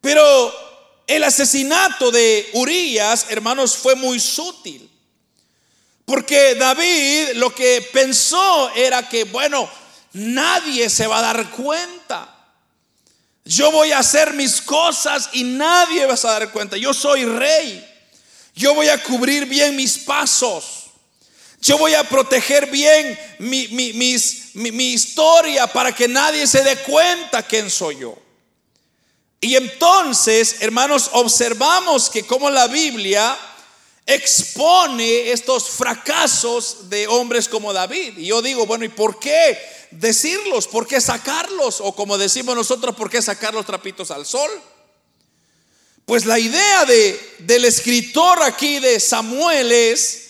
pero 0.00 0.65
el 1.06 1.22
asesinato 1.22 2.10
de 2.10 2.50
Urias, 2.54 3.26
hermanos, 3.30 3.76
fue 3.76 3.94
muy 3.94 4.18
sutil. 4.18 4.90
Porque 6.04 6.54
David 6.54 7.34
lo 7.34 7.54
que 7.54 7.88
pensó 7.92 8.70
era 8.74 9.08
que, 9.08 9.24
bueno, 9.24 9.68
nadie 10.12 10.88
se 10.90 11.06
va 11.06 11.18
a 11.18 11.22
dar 11.22 11.50
cuenta. 11.50 12.32
Yo 13.44 13.70
voy 13.70 13.92
a 13.92 14.00
hacer 14.00 14.32
mis 14.34 14.60
cosas 14.60 15.30
y 15.32 15.44
nadie 15.44 16.06
va 16.06 16.14
a 16.14 16.38
dar 16.38 16.50
cuenta. 16.50 16.76
Yo 16.76 16.92
soy 16.92 17.24
rey. 17.24 17.84
Yo 18.54 18.74
voy 18.74 18.88
a 18.88 19.02
cubrir 19.02 19.46
bien 19.46 19.76
mis 19.76 19.98
pasos. 19.98 20.84
Yo 21.60 21.78
voy 21.78 21.94
a 21.94 22.04
proteger 22.04 22.70
bien 22.70 23.18
mi, 23.38 23.68
mi 23.68 24.92
historia 24.92 25.66
para 25.66 25.94
que 25.94 26.08
nadie 26.08 26.46
se 26.46 26.62
dé 26.62 26.76
cuenta 26.78 27.42
quién 27.42 27.70
soy 27.70 27.98
yo. 27.98 28.25
Y 29.40 29.56
entonces, 29.56 30.56
hermanos, 30.60 31.10
observamos 31.12 32.10
que 32.10 32.26
como 32.26 32.50
la 32.50 32.66
Biblia 32.66 33.36
expone 34.06 35.32
estos 35.32 35.68
fracasos 35.68 36.88
de 36.88 37.08
hombres 37.08 37.48
como 37.48 37.72
David. 37.72 38.16
Y 38.18 38.26
yo 38.26 38.40
digo, 38.40 38.64
bueno, 38.64 38.84
¿y 38.84 38.88
por 38.88 39.18
qué 39.18 39.58
decirlos? 39.90 40.68
¿Por 40.68 40.86
qué 40.86 41.00
sacarlos? 41.00 41.80
O 41.80 41.94
como 41.94 42.16
decimos 42.16 42.54
nosotros, 42.54 42.94
¿por 42.94 43.10
qué 43.10 43.20
sacar 43.20 43.52
los 43.52 43.66
trapitos 43.66 44.10
al 44.10 44.24
sol? 44.24 44.50
Pues 46.04 46.24
la 46.24 46.38
idea 46.38 46.84
de, 46.84 47.34
del 47.40 47.64
escritor 47.64 48.40
aquí 48.44 48.78
de 48.78 49.00
Samuel 49.00 49.72
es 49.72 50.22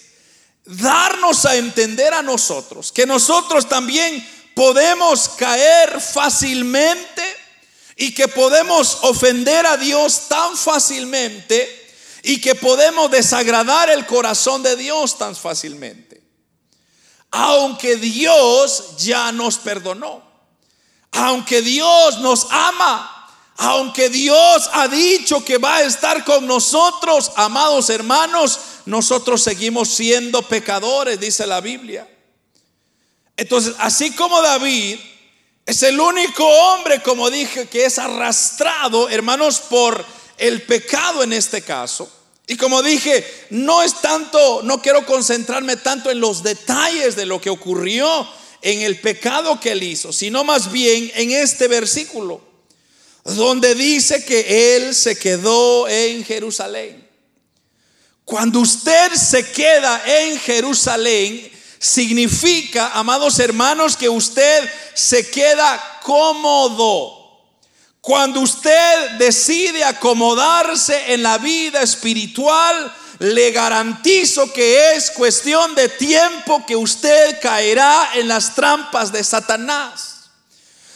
darnos 0.65 1.45
a 1.45 1.57
entender 1.57 2.13
a 2.13 2.23
nosotros 2.23 2.91
que 2.91 3.07
nosotros 3.07 3.69
también 3.69 4.27
podemos 4.55 5.29
caer 5.29 6.01
fácilmente 6.01 7.23
y 7.97 8.13
que 8.13 8.29
podemos 8.29 8.99
ofender 9.03 9.65
a 9.67 9.79
Dios 9.79 10.29
tan 10.29 10.57
fácilmente 10.57 11.85
y 12.23 12.41
que 12.41 12.55
podemos 12.55 13.11
desagradar 13.11 13.89
el 13.89 14.05
corazón 14.05 14.63
de 14.63 14.77
Dios 14.77 15.17
tan 15.17 15.35
fácilmente. 15.35 16.23
Aunque 17.31 17.97
Dios 17.97 18.97
ya 18.99 19.33
nos 19.33 19.57
perdonó, 19.57 20.23
aunque 21.13 21.63
Dios 21.63 22.19
nos 22.19 22.47
ama, 22.51 23.13
aunque 23.57 24.11
Dios 24.11 24.69
ha 24.75 24.87
dicho 24.89 25.43
que 25.43 25.57
va 25.57 25.77
a 25.77 25.85
estar 25.85 26.25
con 26.25 26.47
nosotros, 26.47 27.33
amados 27.37 27.89
hermanos, 27.89 28.61
nosotros 28.85 29.43
seguimos 29.43 29.89
siendo 29.89 30.43
pecadores, 30.43 31.19
dice 31.19 31.47
la 31.47 31.63
Biblia. 31.63 32.07
Entonces, 33.39 33.75
así 33.79 34.13
como 34.13 34.41
David 34.43 34.99
es 35.67 35.83
el 35.83 35.99
único 35.99 36.47
hombre, 36.47 37.03
como 37.03 37.29
dije, 37.29 37.67
que 37.67 37.85
es 37.87 37.99
arrastrado, 37.99 39.09
hermanos, 39.09 39.59
por 39.69 40.05
el 40.39 40.63
pecado 40.63 41.25
en 41.25 41.33
este 41.33 41.61
caso. 41.63 42.09
Y 42.47 42.57
como 42.57 42.81
dije, 42.85 43.27
no 43.51 43.83
es 43.83 44.01
tanto, 44.01 44.63
no 44.63 44.81
quiero 44.81 45.05
concentrarme 45.05 45.77
tanto 45.77 46.09
en 46.13 46.21
los 46.21 46.45
detalles 46.45 47.17
de 47.17 47.27
lo 47.27 47.41
que 47.41 47.51
ocurrió 47.51 48.29
en 48.63 48.83
el 48.83 49.01
pecado 49.01 49.59
que 49.59 49.73
él 49.73 49.83
hizo, 49.83 50.13
sino 50.13 50.45
más 50.45 50.71
bien 50.71 51.11
en 51.15 51.33
este 51.33 51.67
versículo, 51.67 52.41
donde 53.25 53.75
dice 53.75 54.25
que 54.25 54.77
él 54.77 54.95
se 54.95 55.19
quedó 55.19 55.89
en 55.89 56.25
Jerusalén. 56.25 57.05
Cuando 58.25 58.61
usted 58.61 59.13
se 59.15 59.51
queda 59.51 60.01
en 60.07 60.39
Jerusalén, 60.39 61.51
significa, 61.79 62.93
amados 62.95 63.39
hermanos, 63.39 63.97
que 63.97 64.09
usted 64.09 64.69
se 64.95 65.31
queda 65.31 66.01
cómodo. 66.03 67.17
Cuando 68.01 68.41
usted 68.41 69.11
decide 69.19 69.85
acomodarse 69.85 71.13
en 71.13 71.23
la 71.23 71.39
vida 71.39 71.83
espiritual, 71.83 72.95
le 73.19 73.51
garantizo 73.51 74.53
que 74.53 74.95
es 74.95 75.11
cuestión 75.11 75.75
de 75.75 75.89
tiempo 75.89 76.65
que 76.67 76.77
usted 76.77 77.41
caerá 77.41 78.11
en 78.15 78.29
las 78.29 78.55
trampas 78.55 79.11
de 79.11 79.25
Satanás. 79.25 80.17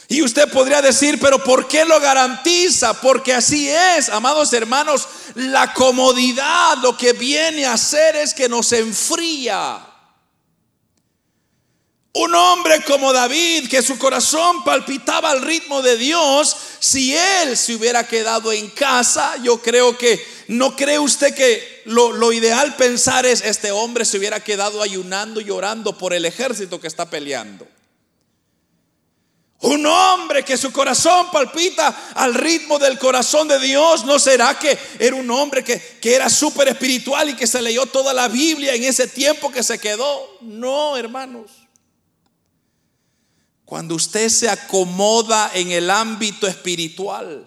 Y 0.07 0.21
usted 0.21 0.49
podría 0.51 0.81
decir, 0.81 1.19
pero 1.19 1.41
¿por 1.43 1.67
qué 1.67 1.85
lo 1.85 1.99
garantiza? 1.99 2.99
Porque 2.99 3.33
así 3.33 3.69
es, 3.69 4.09
amados 4.09 4.51
hermanos, 4.53 5.07
la 5.35 5.73
comodidad 5.73 6.77
lo 6.81 6.97
que 6.97 7.13
viene 7.13 7.65
a 7.65 7.73
hacer 7.73 8.17
es 8.17 8.33
que 8.33 8.49
nos 8.49 8.71
enfría. 8.73 9.90
Un 12.13 12.35
hombre 12.35 12.83
como 12.83 13.13
David, 13.13 13.69
que 13.69 13.81
su 13.81 13.97
corazón 13.97 14.65
palpitaba 14.65 15.31
al 15.31 15.41
ritmo 15.41 15.81
de 15.81 15.95
Dios, 15.95 16.57
si 16.79 17.15
él 17.15 17.55
se 17.55 17.75
hubiera 17.75 18.05
quedado 18.05 18.51
en 18.51 18.69
casa, 18.69 19.37
yo 19.41 19.61
creo 19.61 19.97
que, 19.97 20.21
¿no 20.49 20.75
cree 20.75 20.99
usted 20.99 21.33
que 21.33 21.81
lo, 21.85 22.11
lo 22.11 22.33
ideal 22.33 22.75
pensar 22.75 23.25
es, 23.25 23.41
este 23.41 23.71
hombre 23.71 24.03
se 24.03 24.17
hubiera 24.17 24.41
quedado 24.41 24.81
ayunando 24.81 25.39
y 25.39 25.49
orando 25.51 25.97
por 25.97 26.13
el 26.13 26.25
ejército 26.25 26.81
que 26.81 26.87
está 26.87 27.09
peleando? 27.09 27.65
Un 29.61 29.85
hombre 29.85 30.43
que 30.43 30.57
su 30.57 30.73
corazón 30.73 31.31
palpita 31.31 32.11
al 32.15 32.33
ritmo 32.33 32.77
del 32.77 32.97
corazón 32.97 33.47
de 33.47 33.59
Dios, 33.59 34.03
¿no 34.03 34.19
será 34.19 34.59
que 34.59 34.77
era 34.99 35.15
un 35.15 35.29
hombre 35.31 35.63
que, 35.63 35.79
que 36.01 36.15
era 36.15 36.29
súper 36.29 36.67
espiritual 36.67 37.29
y 37.29 37.35
que 37.35 37.47
se 37.47 37.61
leyó 37.61 37.85
toda 37.85 38.11
la 38.13 38.27
Biblia 38.27 38.73
en 38.73 38.83
ese 38.83 39.07
tiempo 39.07 39.49
que 39.49 39.63
se 39.63 39.79
quedó? 39.79 40.39
No, 40.41 40.97
hermanos. 40.97 41.60
Cuando 43.71 43.95
usted 43.95 44.27
se 44.27 44.49
acomoda 44.49 45.49
en 45.53 45.71
el 45.71 45.89
ámbito 45.89 46.45
espiritual, 46.45 47.45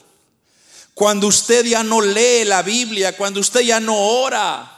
cuando 0.95 1.27
usted 1.27 1.67
ya 1.67 1.83
no 1.83 2.01
lee 2.01 2.47
la 2.47 2.63
Biblia, 2.63 3.15
cuando 3.15 3.41
usted 3.41 3.61
ya 3.61 3.79
no 3.79 3.95
ora, 3.95 4.73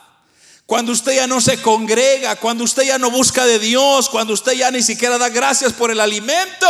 cuando 0.67 0.91
usted 0.91 1.15
ya 1.15 1.29
no 1.29 1.41
se 1.41 1.63
congrega, 1.63 2.35
cuando 2.35 2.65
usted 2.65 2.83
ya 2.83 2.99
no 2.99 3.13
busca 3.13 3.47
de 3.47 3.61
Dios, 3.61 4.09
cuando 4.09 4.35
usted 4.35 4.55
ya 4.55 4.73
ni 4.73 4.83
siquiera 4.83 5.19
da 5.19 5.29
gracias 5.29 5.73
por 5.73 5.93
el 5.93 6.01
alimento, 6.01 6.67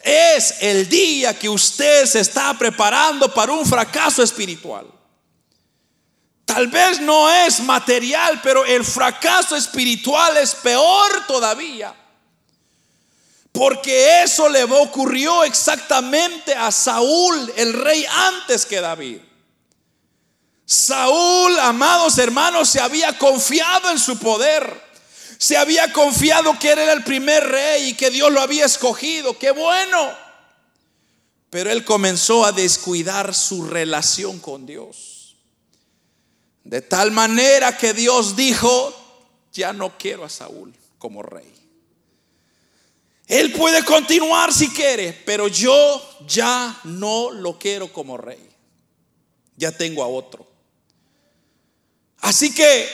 es 0.00 0.62
el 0.62 0.88
día 0.88 1.38
que 1.38 1.50
usted 1.50 2.06
se 2.06 2.20
está 2.20 2.56
preparando 2.56 3.34
para 3.34 3.52
un 3.52 3.66
fracaso 3.66 4.22
espiritual. 4.22 4.86
Tal 6.46 6.68
vez 6.68 7.02
no 7.02 7.30
es 7.30 7.60
material, 7.60 8.40
pero 8.42 8.64
el 8.64 8.82
fracaso 8.82 9.56
espiritual 9.56 10.38
es 10.38 10.54
peor 10.54 11.26
todavía. 11.26 11.94
Porque 13.56 14.22
eso 14.22 14.50
le 14.50 14.64
ocurrió 14.64 15.42
exactamente 15.42 16.54
a 16.54 16.70
Saúl, 16.70 17.50
el 17.56 17.72
rey 17.72 18.04
antes 18.04 18.66
que 18.66 18.82
David. 18.82 19.20
Saúl, 20.66 21.58
amados 21.60 22.18
hermanos, 22.18 22.68
se 22.68 22.80
había 22.80 23.16
confiado 23.16 23.90
en 23.90 23.98
su 23.98 24.18
poder. 24.18 24.84
Se 25.38 25.56
había 25.56 25.90
confiado 25.90 26.58
que 26.58 26.72
él 26.72 26.80
era 26.80 26.92
el 26.92 27.02
primer 27.02 27.44
rey 27.44 27.88
y 27.88 27.94
que 27.94 28.10
Dios 28.10 28.30
lo 28.30 28.42
había 28.42 28.66
escogido. 28.66 29.38
Qué 29.38 29.52
bueno. 29.52 30.14
Pero 31.48 31.70
él 31.70 31.82
comenzó 31.82 32.44
a 32.44 32.52
descuidar 32.52 33.34
su 33.34 33.64
relación 33.64 34.38
con 34.38 34.66
Dios. 34.66 35.34
De 36.62 36.82
tal 36.82 37.10
manera 37.10 37.78
que 37.78 37.94
Dios 37.94 38.36
dijo, 38.36 38.94
ya 39.50 39.72
no 39.72 39.96
quiero 39.96 40.26
a 40.26 40.28
Saúl 40.28 40.74
como 40.98 41.22
rey. 41.22 41.56
Él 43.26 43.52
puede 43.52 43.84
continuar 43.84 44.52
si 44.52 44.68
quiere, 44.70 45.12
pero 45.12 45.48
yo 45.48 46.18
ya 46.26 46.78
no 46.84 47.30
lo 47.30 47.58
quiero 47.58 47.92
como 47.92 48.16
rey. 48.16 48.48
Ya 49.56 49.72
tengo 49.72 50.04
a 50.04 50.08
otro. 50.08 50.46
Así 52.20 52.54
que 52.54 52.88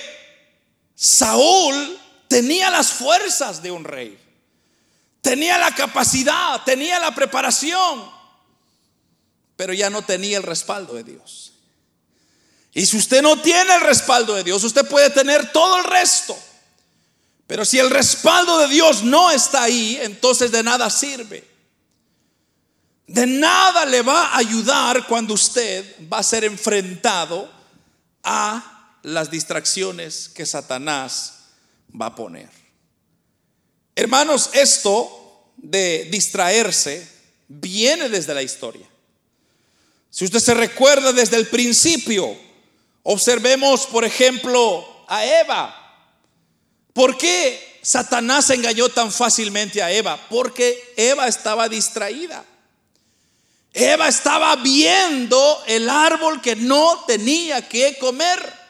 Saúl 0.94 1.98
tenía 2.28 2.70
las 2.70 2.92
fuerzas 2.92 3.62
de 3.62 3.70
un 3.70 3.84
rey. 3.84 4.18
Tenía 5.20 5.58
la 5.58 5.74
capacidad, 5.74 6.62
tenía 6.64 6.98
la 6.98 7.14
preparación, 7.14 8.10
pero 9.54 9.72
ya 9.72 9.88
no 9.90 10.02
tenía 10.02 10.38
el 10.38 10.42
respaldo 10.42 10.94
de 10.94 11.04
Dios. 11.04 11.52
Y 12.72 12.86
si 12.86 12.96
usted 12.96 13.22
no 13.22 13.40
tiene 13.40 13.74
el 13.74 13.82
respaldo 13.82 14.34
de 14.34 14.44
Dios, 14.44 14.64
usted 14.64 14.86
puede 14.88 15.10
tener 15.10 15.52
todo 15.52 15.76
el 15.76 15.84
resto. 15.84 16.36
Pero 17.52 17.66
si 17.66 17.78
el 17.78 17.90
respaldo 17.90 18.60
de 18.60 18.68
Dios 18.68 19.02
no 19.02 19.30
está 19.30 19.64
ahí, 19.64 19.98
entonces 20.00 20.50
de 20.50 20.62
nada 20.62 20.88
sirve. 20.88 21.46
De 23.06 23.26
nada 23.26 23.84
le 23.84 24.00
va 24.00 24.28
a 24.28 24.38
ayudar 24.38 25.06
cuando 25.06 25.34
usted 25.34 25.96
va 26.10 26.20
a 26.20 26.22
ser 26.22 26.44
enfrentado 26.44 27.52
a 28.22 28.96
las 29.02 29.30
distracciones 29.30 30.30
que 30.30 30.46
Satanás 30.46 31.40
va 31.94 32.06
a 32.06 32.14
poner. 32.14 32.48
Hermanos, 33.96 34.48
esto 34.54 35.52
de 35.58 36.08
distraerse 36.10 37.06
viene 37.48 38.08
desde 38.08 38.32
la 38.32 38.40
historia. 38.40 38.88
Si 40.08 40.24
usted 40.24 40.40
se 40.40 40.54
recuerda 40.54 41.12
desde 41.12 41.36
el 41.36 41.48
principio, 41.48 42.34
observemos, 43.02 43.86
por 43.88 44.06
ejemplo, 44.06 45.04
a 45.06 45.26
Eva. 45.26 45.81
¿Por 46.92 47.16
qué 47.16 47.78
Satanás 47.82 48.50
engañó 48.50 48.88
tan 48.88 49.10
fácilmente 49.10 49.82
a 49.82 49.90
Eva? 49.90 50.18
Porque 50.28 50.94
Eva 50.96 51.26
estaba 51.26 51.68
distraída. 51.68 52.44
Eva 53.72 54.08
estaba 54.08 54.54
viendo 54.56 55.62
el 55.66 55.88
árbol 55.88 56.42
que 56.42 56.56
no 56.56 57.04
tenía 57.06 57.66
que 57.66 57.96
comer. 57.98 58.62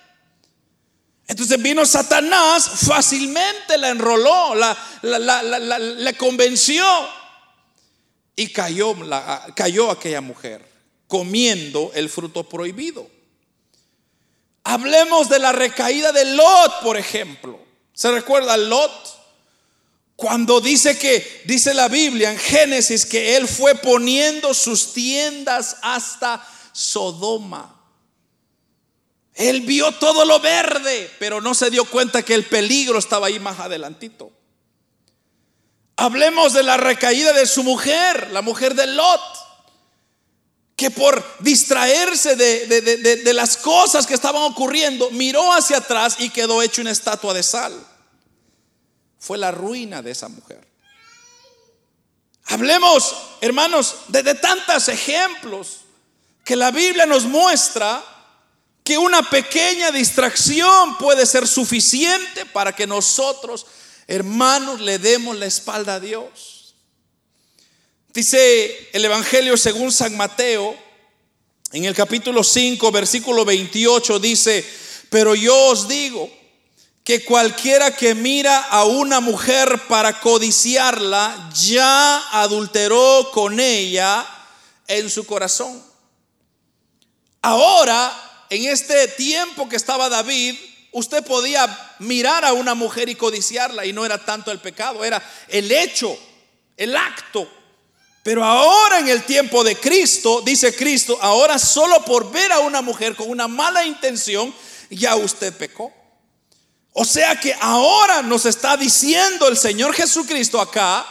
Entonces 1.26 1.60
vino 1.60 1.84
Satanás, 1.86 2.70
fácilmente 2.86 3.78
la 3.78 3.88
enroló, 3.88 4.54
la, 4.54 4.76
la, 5.02 6.12
convenció 6.12 6.84
y 8.36 8.48
cayó, 8.48 8.94
cayó 9.54 9.90
aquella 9.90 10.20
mujer 10.20 10.70
comiendo 11.08 11.90
el 11.94 12.08
fruto 12.08 12.48
prohibido. 12.48 13.08
Hablemos 14.64 15.28
de 15.28 15.38
la 15.38 15.52
recaída 15.52 16.12
de 16.12 16.24
Lot, 16.24 16.82
por 16.82 16.96
ejemplo. 16.96 17.61
¿Se 18.02 18.10
recuerda 18.10 18.56
Lot? 18.56 18.90
Cuando 20.16 20.60
dice 20.60 20.98
que, 20.98 21.42
dice 21.44 21.72
la 21.72 21.86
Biblia 21.86 22.32
en 22.32 22.38
Génesis, 22.38 23.06
que 23.06 23.36
él 23.36 23.46
fue 23.46 23.76
poniendo 23.76 24.54
sus 24.54 24.92
tiendas 24.92 25.76
hasta 25.82 26.44
Sodoma. 26.72 27.80
Él 29.34 29.60
vio 29.60 29.92
todo 29.92 30.24
lo 30.24 30.40
verde, 30.40 31.14
pero 31.20 31.40
no 31.40 31.54
se 31.54 31.70
dio 31.70 31.84
cuenta 31.84 32.24
que 32.24 32.34
el 32.34 32.44
peligro 32.44 32.98
estaba 32.98 33.28
ahí 33.28 33.38
más 33.38 33.60
adelantito. 33.60 34.32
Hablemos 35.94 36.54
de 36.54 36.64
la 36.64 36.78
recaída 36.78 37.32
de 37.32 37.46
su 37.46 37.62
mujer, 37.62 38.32
la 38.32 38.42
mujer 38.42 38.74
de 38.74 38.88
Lot, 38.88 39.22
que 40.74 40.90
por 40.90 41.24
distraerse 41.38 42.34
de, 42.34 42.66
de, 43.22 43.32
las 43.32 43.56
cosas 43.56 44.08
que 44.08 44.14
estaban 44.14 44.42
ocurriendo, 44.42 45.08
miró 45.12 45.52
hacia 45.52 45.76
atrás 45.76 46.16
y 46.18 46.30
quedó 46.30 46.62
hecho 46.62 46.80
una 46.80 46.90
estatua 46.90 47.32
de 47.32 47.44
sal. 47.44 47.91
Fue 49.22 49.38
la 49.38 49.52
ruina 49.52 50.02
de 50.02 50.10
esa 50.10 50.28
mujer. 50.28 50.66
Hablemos, 52.46 53.14
hermanos, 53.40 53.94
de, 54.08 54.34
tantos 54.34 54.88
ejemplos 54.88 55.82
que 56.44 56.56
la 56.56 56.72
Biblia 56.72 57.06
nos 57.06 57.22
muestra 57.22 58.04
que 58.82 58.98
una 58.98 59.22
pequeña 59.30 59.92
distracción 59.92 60.98
puede 60.98 61.24
ser 61.24 61.46
suficiente 61.46 62.46
para 62.46 62.74
que 62.74 62.84
nosotros, 62.84 63.64
hermanos, 64.08 64.80
le 64.80 64.98
demos 64.98 65.38
la 65.38 65.46
espalda 65.46 65.94
a 65.94 66.00
Dios. 66.00 66.74
Dice 68.12 68.90
el 68.92 69.04
Evangelio 69.04 69.56
según 69.56 69.92
San 69.92 70.16
Mateo, 70.16 70.76
en 71.70 71.84
el 71.84 71.94
capítulo 71.94 72.42
5, 72.42 72.90
versículo 72.90 73.44
28, 73.44 74.18
dice, 74.18 74.68
pero 75.10 75.36
yo 75.36 75.56
os 75.66 75.86
digo 75.86 76.41
que 77.04 77.24
cualquiera 77.24 77.96
que 77.96 78.14
mira 78.14 78.58
a 78.58 78.84
una 78.84 79.20
mujer 79.20 79.86
para 79.88 80.20
codiciarla, 80.20 81.50
ya 81.52 82.18
adulteró 82.40 83.30
con 83.32 83.58
ella 83.58 84.24
en 84.86 85.10
su 85.10 85.26
corazón. 85.26 85.82
Ahora, 87.40 88.46
en 88.50 88.66
este 88.66 89.08
tiempo 89.08 89.68
que 89.68 89.74
estaba 89.74 90.08
David, 90.08 90.54
usted 90.92 91.24
podía 91.24 91.66
mirar 91.98 92.44
a 92.44 92.52
una 92.52 92.74
mujer 92.74 93.08
y 93.08 93.16
codiciarla 93.16 93.84
y 93.84 93.92
no 93.92 94.06
era 94.06 94.24
tanto 94.24 94.52
el 94.52 94.60
pecado, 94.60 95.04
era 95.04 95.20
el 95.48 95.72
hecho, 95.72 96.16
el 96.76 96.94
acto. 96.94 97.50
Pero 98.22 98.44
ahora 98.44 99.00
en 99.00 99.08
el 99.08 99.24
tiempo 99.24 99.64
de 99.64 99.74
Cristo, 99.74 100.40
dice 100.42 100.76
Cristo, 100.76 101.18
ahora 101.20 101.58
solo 101.58 102.04
por 102.04 102.30
ver 102.30 102.52
a 102.52 102.60
una 102.60 102.80
mujer 102.80 103.16
con 103.16 103.28
una 103.28 103.48
mala 103.48 103.84
intención, 103.84 104.54
ya 104.88 105.16
usted 105.16 105.52
pecó. 105.56 106.01
O 106.92 107.04
sea 107.04 107.38
que 107.40 107.54
ahora 107.60 108.22
nos 108.22 108.44
está 108.44 108.76
diciendo 108.76 109.48
el 109.48 109.56
Señor 109.56 109.94
Jesucristo 109.94 110.60
acá 110.60 111.06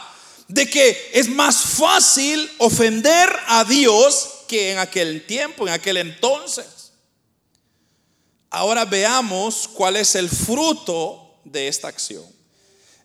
de 0.48 0.68
que 0.68 1.10
es 1.12 1.28
más 1.28 1.56
fácil 1.56 2.50
ofender 2.58 3.28
a 3.46 3.64
Dios 3.64 4.28
que 4.46 4.72
en 4.72 4.78
aquel 4.78 5.26
tiempo, 5.26 5.66
en 5.66 5.72
aquel 5.72 5.96
entonces. 5.96 6.92
Ahora 8.50 8.84
veamos 8.84 9.66
cuál 9.66 9.96
es 9.96 10.14
el 10.14 10.28
fruto 10.28 11.40
de 11.44 11.68
esta 11.68 11.88
acción. 11.88 12.24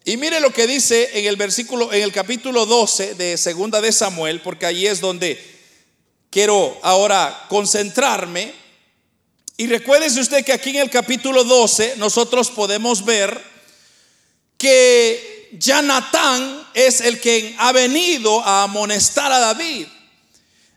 Y 0.04 0.18
mire 0.18 0.40
lo 0.40 0.52
que 0.52 0.68
dice 0.68 1.20
en 1.20 1.26
el 1.26 1.36
versículo, 1.36 1.92
en 1.92 2.04
el 2.04 2.12
capítulo 2.12 2.66
12 2.66 3.16
de 3.16 3.38
Segunda 3.38 3.82
de 3.82 3.92
Samuel, 3.92 4.42
porque 4.42 4.66
allí 4.66 4.88
es 4.88 5.02
donde 5.02 5.42
quiero 6.30 6.78
ahora 6.84 7.46
concentrarme. 7.50 8.54
Y 9.60 9.66
recuérdese 9.66 10.20
usted 10.20 10.46
que 10.46 10.54
aquí 10.54 10.70
en 10.70 10.76
el 10.76 10.92
capítulo 10.92 11.44
12 11.44 11.96
nosotros 11.98 12.52
podemos 12.52 13.04
ver 13.04 13.42
que 14.56 15.50
ya 15.54 15.82
Natán 15.82 16.68
es 16.76 17.02
el 17.02 17.20
que 17.20 17.56
ha 17.58 17.72
venido 17.72 18.40
a 18.46 18.64
amonestar 18.64 19.32
a 19.32 19.40
David. 19.40 19.88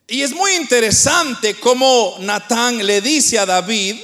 Y 0.08 0.22
es 0.22 0.32
muy 0.32 0.52
interesante 0.52 1.54
cómo 1.56 2.16
Natán 2.20 2.86
le 2.86 3.02
dice 3.02 3.38
a 3.38 3.44
David 3.44 3.96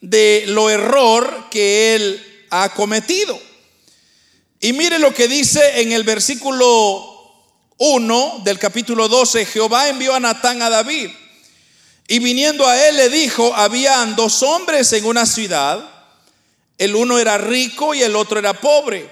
de 0.00 0.44
lo 0.46 0.70
error 0.70 1.48
que 1.50 1.94
él 1.94 2.46
ha 2.48 2.72
cometido. 2.72 3.38
Y 4.60 4.72
mire 4.72 4.98
lo 4.98 5.12
que 5.12 5.28
dice 5.28 5.82
en 5.82 5.92
el 5.92 6.04
versículo 6.04 7.12
1 7.76 8.40
del 8.44 8.58
capítulo 8.58 9.08
12, 9.08 9.44
Jehová 9.44 9.88
envió 9.88 10.14
a 10.14 10.20
Natán 10.20 10.62
a 10.62 10.70
David. 10.70 11.10
Y 12.08 12.18
viniendo 12.18 12.66
a 12.66 12.88
él 12.88 12.96
le 12.96 13.08
dijo, 13.08 13.54
habían 13.54 14.16
dos 14.16 14.42
hombres 14.42 14.92
en 14.92 15.04
una 15.04 15.26
ciudad, 15.26 15.88
el 16.78 16.94
uno 16.94 17.18
era 17.18 17.38
rico 17.38 17.94
y 17.94 18.02
el 18.02 18.16
otro 18.16 18.38
era 18.38 18.54
pobre. 18.54 19.08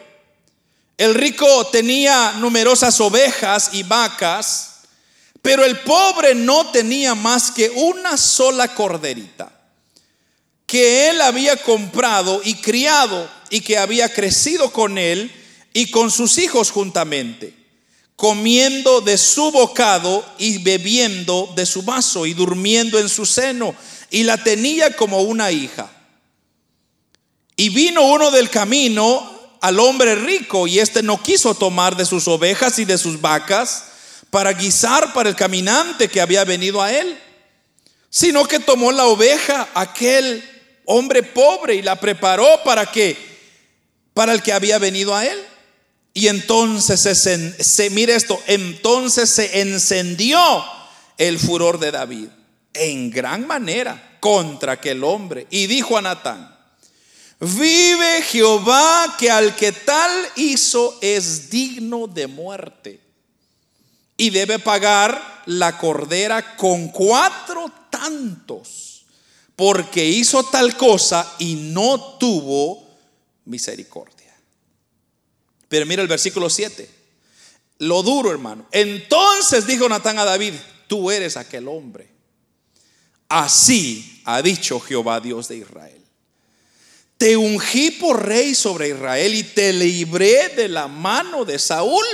El 0.99 1.15
rico 1.15 1.67
tenía 1.69 2.33
numerosas 2.33 3.01
ovejas 3.01 3.71
y 3.73 3.83
vacas 3.85 4.71
pero 5.43 5.65
el 5.65 5.79
pobre 5.81 6.35
no 6.35 6.71
tenía 6.71 7.15
más 7.15 7.51
que 7.51 7.71
una 7.71 8.17
sola 8.17 8.75
corderita 8.75 9.51
que 10.67 11.09
él 11.09 11.21
había 11.21 11.57
comprado 11.57 12.41
y 12.45 12.55
criado 12.55 13.29
y 13.49 13.61
que 13.61 13.77
había 13.77 14.13
crecido 14.13 14.71
con 14.73 14.99
él 14.99 15.33
y 15.73 15.91
con 15.91 16.13
sus 16.13 16.39
hijos 16.39 16.71
juntamente, 16.71 17.55
comiendo 18.21 19.01
de 19.01 19.17
su 19.17 19.51
bocado 19.51 20.23
y 20.37 20.59
bebiendo 20.59 21.51
de 21.57 21.65
su 21.65 21.81
vaso 21.81 22.27
y 22.27 22.35
durmiendo 22.35 22.99
en 22.99 23.09
su 23.09 23.25
seno, 23.25 23.75
y 24.11 24.25
la 24.25 24.37
tenía 24.37 24.95
como 24.95 25.23
una 25.23 25.51
hija. 25.51 25.91
Y 27.57 27.71
vino 27.71 28.03
uno 28.03 28.31
del 28.31 28.51
camino 28.51 29.57
al 29.63 29.81
hombre 29.81 30.17
rico, 30.17 30.67
y 30.67 30.81
éste 30.81 31.03
no 31.03 31.23
quiso 31.23 31.55
tomar 31.55 31.97
de 31.97 32.05
sus 32.05 32.29
ovejas 32.29 32.79
y 32.79 32.85
de 32.85 32.99
sus 32.99 33.23
vacas, 33.23 33.87
para 34.29 34.53
guisar 34.53 35.15
para 35.15 35.31
el 35.31 35.35
caminante 35.35 36.11
que 36.11 36.21
había 36.21 36.45
venido 36.45 36.83
a 36.83 36.93
él, 36.93 37.19
sino 38.11 38.45
que 38.45 38.61
tomó 38.61 38.93
la 38.93 39.07
oveja, 39.07 39.67
aquel 39.73 40.45
hombre 40.85 41.23
pobre, 41.23 41.77
y 41.77 41.81
la 41.81 41.99
preparó 41.99 42.63
para 42.67 42.85
que, 42.85 43.17
para 44.13 44.35
el 44.35 44.43
que 44.43 44.53
había 44.53 44.79
venido 44.79 45.17
a 45.17 45.25
él. 45.25 45.39
Y 46.13 46.29
entonces 46.29 47.01
se, 47.01 47.63
se 47.63 47.91
mire 47.91 48.15
esto, 48.15 48.41
entonces 48.47 49.31
se 49.31 49.61
encendió 49.61 50.41
el 51.19 51.39
furor 51.39 51.79
de 51.79 51.93
David 51.93 52.29
en 52.75 53.11
gran 53.11 53.47
manera 53.47 54.19
contra 54.21 54.73
aquel 54.73 55.05
hombre. 55.05 55.47
Y 55.51 55.67
dijo 55.67 55.97
a 55.97 56.03
Natán, 56.03 56.57
vive 57.39 58.23
Jehová 58.23 59.17
que 59.19 59.31
al 59.31 59.55
que 59.55 59.73
tal 59.73 60.11
hizo 60.37 60.99
es 61.01 61.51
digno 61.51 62.07
de 62.07 62.27
muerte 62.27 63.01
y 64.17 64.31
debe 64.31 64.59
pagar 64.59 65.43
la 65.47 65.79
cordera 65.79 66.57
con 66.57 66.89
cuatro 66.89 67.73
tantos, 67.89 69.07
porque 69.57 70.05
hizo 70.05 70.43
tal 70.45 70.77
cosa 70.77 71.37
y 71.39 71.55
no 71.55 72.19
tuvo 72.19 72.87
misericordia. 73.47 74.20
Pero 75.71 75.87
mira 75.87 76.03
el 76.03 76.09
versículo 76.09 76.51
7, 76.51 76.91
lo 77.79 78.03
duro 78.03 78.31
hermano. 78.31 78.67
Entonces 78.71 79.67
dijo 79.67 79.89
Natán 79.89 80.19
a 80.19 80.27
David, 80.27 80.53
tú 80.87 81.11
eres 81.11 81.39
aquel 81.39 81.67
hombre. 81.67 82.11
Así 83.31 84.21
ha 84.27 84.43
dicho 84.43 84.79
Jehová 84.79 85.21
Dios 85.21 85.49
de 85.49 85.57
Israel. 85.57 86.05
Te 87.17 87.39
ungí 87.39 87.93
por 87.93 88.27
rey 88.27 88.55
sobre 88.55 88.91
Israel 88.91 89.35
y 89.35 89.45
te 89.45 89.73
libré 89.73 90.51
de 90.51 90.69
la 90.69 90.89
mano 90.89 91.47
de 91.47 91.59
Saúl 91.59 92.05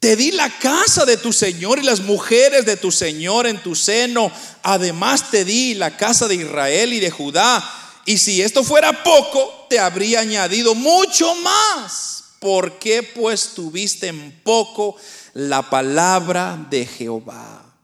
te 0.00 0.16
di 0.16 0.32
la 0.32 0.48
casa 0.48 1.04
de 1.04 1.18
tu 1.18 1.30
Señor 1.30 1.78
y 1.78 1.82
las 1.82 2.00
mujeres 2.00 2.64
de 2.64 2.78
tu 2.78 2.90
Señor 2.90 3.46
en 3.46 3.62
tu 3.62 3.74
seno. 3.74 4.32
Además 4.62 5.30
te 5.30 5.44
di 5.44 5.74
la 5.74 5.98
casa 5.98 6.26
de 6.26 6.36
Israel 6.36 6.94
y 6.94 7.00
de 7.00 7.10
Judá. 7.10 7.62
Y 8.06 8.16
si 8.16 8.40
esto 8.40 8.64
fuera 8.64 9.04
poco, 9.04 9.66
te 9.68 9.78
habría 9.78 10.20
añadido 10.20 10.74
mucho 10.74 11.34
más. 11.34 12.19
¿Por 12.40 12.78
qué 12.78 13.02
pues 13.02 13.50
tuviste 13.54 14.08
en 14.08 14.32
poco 14.42 14.96
la 15.34 15.70
palabra 15.70 16.66
de 16.70 16.86
Jehová, 16.86 17.76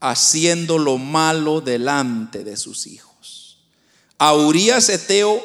haciendo 0.00 0.78
lo 0.78 0.96
malo 0.96 1.60
delante 1.60 2.44
de 2.44 2.56
sus 2.56 2.86
hijos? 2.86 3.58
A 4.18 4.32
Urias 4.34 4.88
Eteo 4.88 5.44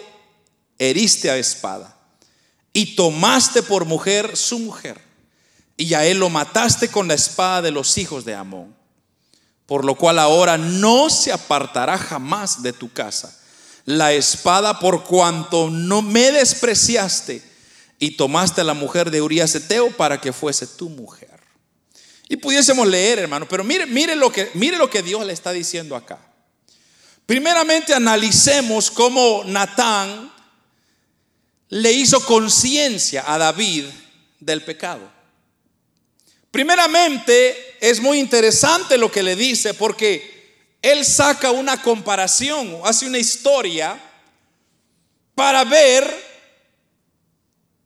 heriste 0.78 1.30
a 1.30 1.38
espada 1.38 1.98
y 2.72 2.96
tomaste 2.96 3.64
por 3.64 3.86
mujer 3.86 4.38
su 4.38 4.60
mujer 4.60 5.02
y 5.76 5.96
a 5.96 6.06
él 6.06 6.20
lo 6.20 6.30
mataste 6.30 6.90
con 6.90 7.08
la 7.08 7.16
espada 7.16 7.64
de 7.64 7.72
los 7.72 7.98
hijos 7.98 8.24
de 8.24 8.36
Amón. 8.36 8.76
Por 9.66 9.84
lo 9.84 9.96
cual 9.96 10.20
ahora 10.20 10.58
no 10.58 11.10
se 11.10 11.34
apartará 11.34 11.98
jamás 11.98 12.62
de 12.62 12.72
tu 12.72 12.94
casa 12.94 13.36
la 13.88 14.12
espada 14.12 14.80
por 14.80 15.06
cuanto 15.06 15.70
no 15.70 16.02
me 16.02 16.34
despreciaste 16.34 17.42
y 18.00 18.12
tomaste 18.12 18.62
a 18.62 18.64
la 18.64 18.74
mujer 18.74 19.12
de 19.12 19.22
Urias 19.22 19.56
Eteo 19.56 19.92
para 19.92 20.22
que 20.22 20.34
fuese 20.34 20.68
tu 20.68 20.90
mujer. 20.90 21.40
Y 22.30 22.38
pudiésemos 22.38 22.88
leer, 22.88 23.20
hermano, 23.20 23.48
pero 23.48 23.64
mire, 23.64 23.86
mire 23.86 24.16
lo 24.16 24.32
que 24.32 24.50
mire 24.54 24.78
lo 24.78 24.90
que 24.90 25.02
Dios 25.02 25.26
le 25.26 25.34
está 25.34 25.52
diciendo 25.52 25.96
acá. 25.96 26.20
Primeramente 27.26 27.94
analicemos 27.94 28.92
cómo 28.92 29.44
Natán 29.46 30.32
le 31.70 31.92
hizo 31.92 32.24
conciencia 32.26 33.24
a 33.26 33.38
David 33.38 33.86
del 34.40 34.64
pecado. 34.64 35.12
Primeramente, 36.52 37.78
es 37.82 38.00
muy 38.00 38.20
interesante 38.20 38.98
lo 38.98 39.12
que 39.12 39.24
le 39.24 39.36
dice 39.36 39.74
porque 39.74 40.38
él 40.82 41.06
saca 41.06 41.52
una 41.52 41.82
comparación, 41.82 42.80
hace 42.84 43.06
una 43.06 43.18
historia 43.18 44.02
para 45.36 45.64
ver, 45.66 46.27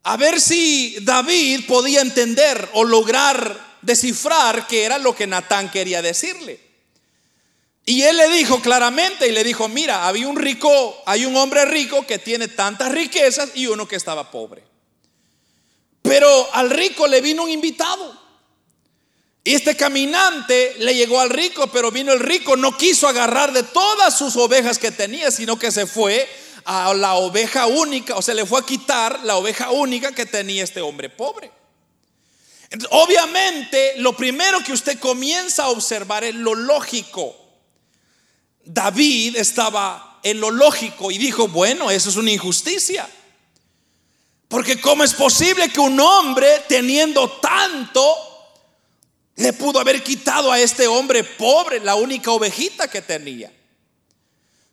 a 0.03 0.17
ver 0.17 0.41
si 0.41 0.97
David 1.01 1.65
podía 1.67 2.01
entender 2.01 2.69
o 2.73 2.83
lograr 2.83 3.71
descifrar 3.81 4.67
qué 4.67 4.83
era 4.83 4.97
lo 4.97 5.15
que 5.15 5.27
Natán 5.27 5.69
quería 5.69 6.01
decirle. 6.01 6.59
Y 7.85 8.03
él 8.03 8.17
le 8.17 8.29
dijo 8.29 8.61
claramente 8.61 9.27
y 9.27 9.31
le 9.31 9.43
dijo, 9.43 9.67
mira, 9.67 10.07
había 10.07 10.27
un 10.27 10.35
rico, 10.35 11.01
hay 11.05 11.25
un 11.25 11.35
hombre 11.35 11.65
rico 11.65 12.05
que 12.05 12.19
tiene 12.19 12.47
tantas 12.47 12.91
riquezas 12.91 13.49
y 13.55 13.67
uno 13.67 13.87
que 13.87 13.95
estaba 13.95 14.29
pobre. 14.29 14.63
Pero 16.01 16.53
al 16.53 16.69
rico 16.69 17.07
le 17.07 17.21
vino 17.21 17.43
un 17.43 17.49
invitado. 17.49 18.19
Y 19.43 19.55
este 19.55 19.75
caminante 19.75 20.75
le 20.77 20.93
llegó 20.93 21.19
al 21.19 21.31
rico, 21.31 21.67
pero 21.67 21.91
vino 21.91 22.13
el 22.13 22.19
rico, 22.19 22.55
no 22.55 22.77
quiso 22.77 23.07
agarrar 23.07 23.51
de 23.51 23.63
todas 23.63 24.15
sus 24.15 24.35
ovejas 24.35 24.77
que 24.77 24.91
tenía, 24.91 25.31
sino 25.31 25.57
que 25.57 25.71
se 25.71 25.87
fue 25.87 26.29
a 26.65 26.93
la 26.93 27.15
oveja 27.15 27.65
única, 27.67 28.15
o 28.15 28.21
se 28.21 28.33
le 28.33 28.45
fue 28.45 28.59
a 28.59 28.65
quitar 28.65 29.21
la 29.23 29.35
oveja 29.37 29.71
única 29.71 30.11
que 30.11 30.25
tenía 30.25 30.63
este 30.63 30.81
hombre 30.81 31.09
pobre. 31.09 31.51
obviamente, 32.91 33.93
lo 33.97 34.15
primero 34.15 34.59
que 34.63 34.73
usted 34.73 34.99
comienza 34.99 35.65
a 35.65 35.69
observar 35.69 36.23
es 36.23 36.35
lo 36.35 36.55
lógico. 36.55 37.35
David 38.63 39.35
estaba 39.37 40.19
en 40.23 40.39
lo 40.39 40.51
lógico 40.51 41.11
y 41.11 41.17
dijo, 41.17 41.47
bueno, 41.47 41.91
eso 41.91 42.09
es 42.09 42.15
una 42.15 42.31
injusticia. 42.31 43.09
Porque 44.47 44.79
¿cómo 44.79 45.03
es 45.03 45.13
posible 45.13 45.69
que 45.69 45.79
un 45.79 45.99
hombre 45.99 46.63
teniendo 46.67 47.29
tanto 47.39 48.31
le 49.41 49.53
pudo 49.53 49.79
haber 49.79 50.03
quitado 50.03 50.51
a 50.51 50.59
este 50.59 50.87
hombre 50.87 51.23
pobre 51.23 51.79
la 51.79 51.95
única 51.95 52.31
ovejita 52.31 52.87
que 52.89 53.01
tenía. 53.01 53.51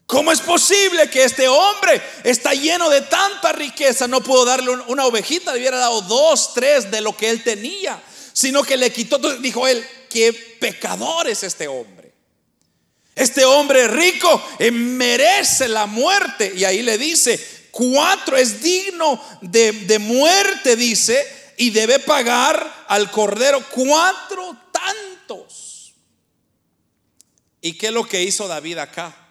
¿Cómo 0.09 0.33
es 0.33 0.41
posible 0.41 1.11
que 1.11 1.23
este 1.23 1.49
hombre 1.49 2.01
está 2.25 2.55
lleno 2.55 2.89
de 2.89 3.03
tanta 3.03 3.53
riqueza, 3.53 4.09
no 4.09 4.23
pudo 4.23 4.47
darle 4.47 4.71
una 4.87 5.05
ovejita, 5.05 5.53
le 5.53 5.59
hubiera 5.59 5.77
dado 5.77 6.01
dos, 6.01 6.55
tres 6.55 6.91
de 6.91 7.03
lo 7.03 7.15
que 7.15 7.29
él 7.29 7.43
tenía, 7.45 8.03
sino 8.33 8.63
que 8.63 8.79
le 8.79 8.91
quitó, 8.91 9.19
dijo 9.19 9.69
él, 9.69 9.87
qué 10.09 10.33
pecador 10.33 11.29
es 11.29 11.43
este 11.43 11.69
hombre. 11.69 12.15
Este 13.15 13.45
hombre 13.45 13.87
rico 13.87 14.43
eh, 14.59 14.71
merece 14.71 15.69
la 15.69 15.85
muerte. 15.85 16.55
Y 16.57 16.65
ahí 16.65 16.81
le 16.81 16.97
dice, 16.97 17.69
cuatro 17.71 18.35
es 18.39 18.63
digno 18.63 19.23
de, 19.43 19.73
de 19.73 19.99
muerte, 19.99 20.75
dice, 20.75 21.53
y 21.59 21.69
debe 21.69 21.99
pagar 21.99 22.87
al 22.89 23.11
cordero 23.11 23.63
cuatro 23.69 24.57
tantos. 24.73 25.93
¿Y 27.61 27.75
qué 27.75 27.89
es 27.89 27.93
lo 27.93 28.09
que 28.09 28.23
hizo 28.23 28.49
David 28.49 28.79
acá? 28.79 29.28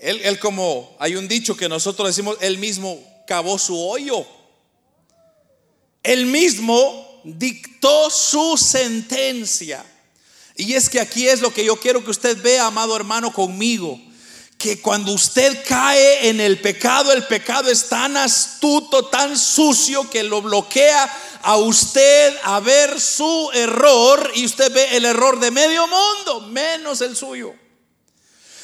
Él, 0.00 0.20
él 0.24 0.38
como 0.38 0.96
hay 0.98 1.16
un 1.16 1.28
dicho 1.28 1.56
que 1.56 1.68
nosotros 1.68 2.08
decimos, 2.08 2.36
él 2.40 2.58
mismo 2.58 2.98
cavó 3.26 3.58
su 3.58 3.78
hoyo. 3.78 4.26
Él 6.02 6.26
mismo 6.26 7.20
dictó 7.24 8.10
su 8.10 8.56
sentencia. 8.56 9.84
Y 10.56 10.74
es 10.74 10.88
que 10.88 11.00
aquí 11.00 11.28
es 11.28 11.40
lo 11.40 11.52
que 11.52 11.64
yo 11.64 11.76
quiero 11.76 12.04
que 12.04 12.10
usted 12.10 12.40
vea, 12.42 12.66
amado 12.66 12.96
hermano, 12.96 13.32
conmigo 13.32 14.00
que 14.60 14.78
cuando 14.78 15.12
usted 15.12 15.64
cae 15.66 16.28
en 16.28 16.38
el 16.38 16.60
pecado, 16.60 17.14
el 17.14 17.26
pecado 17.26 17.70
es 17.70 17.88
tan 17.88 18.14
astuto, 18.18 19.06
tan 19.06 19.38
sucio 19.38 20.10
que 20.10 20.22
lo 20.22 20.42
bloquea 20.42 21.10
a 21.40 21.56
usted 21.56 22.36
a 22.42 22.60
ver 22.60 23.00
su 23.00 23.50
error 23.54 24.30
y 24.34 24.44
usted 24.44 24.70
ve 24.70 24.98
el 24.98 25.06
error 25.06 25.40
de 25.40 25.50
medio 25.50 25.86
mundo, 25.86 26.42
menos 26.48 27.00
el 27.00 27.16
suyo. 27.16 27.54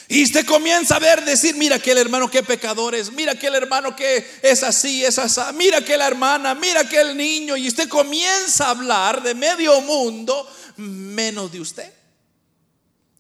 Y 0.09 0.23
usted 0.23 0.47
comienza 0.47 0.97
a 0.97 1.01
ver, 1.01 1.25
decir, 1.25 1.57
mira 1.57 1.77
aquel 1.77 1.99
hermano 1.99 2.31
qué 2.31 2.43
pecador 2.43 2.95
es, 2.95 3.11
mira 3.11 3.33
aquel 3.33 3.55
hermano 3.57 3.97
que 3.97 4.25
es 4.41 4.63
así, 4.63 5.05
es 5.05 5.19
así, 5.19 5.41
mira 5.55 5.79
aquella 5.79 6.07
hermana, 6.07 6.55
mira 6.55 6.81
aquel 6.81 7.17
niño. 7.17 7.57
Y 7.57 7.67
usted 7.67 7.89
comienza 7.89 8.67
a 8.67 8.71
hablar 8.71 9.23
de 9.23 9.35
medio 9.35 9.81
mundo 9.81 10.49
menos 10.77 11.51
de 11.51 11.61
usted. 11.61 11.93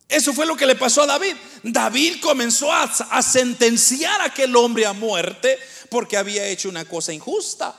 Eso 0.09 0.33
fue 0.33 0.46
lo 0.46 0.57
que 0.57 0.66
le 0.66 0.77
pasó 0.77 1.03
a 1.03 1.07
David. 1.07 1.35
David 1.64 2.20
comenzó 2.20 2.72
a, 2.72 3.22
sentenciar 3.22 4.20
a 4.20 4.27
aquel 4.27 4.55
hombre 4.55 4.87
a 4.87 4.92
muerte 4.92 5.59
porque 5.90 6.16
había 6.16 6.46
hecho 6.46 6.68
una 6.68 6.85
cosa 6.85 7.12
injusta. 7.12 7.75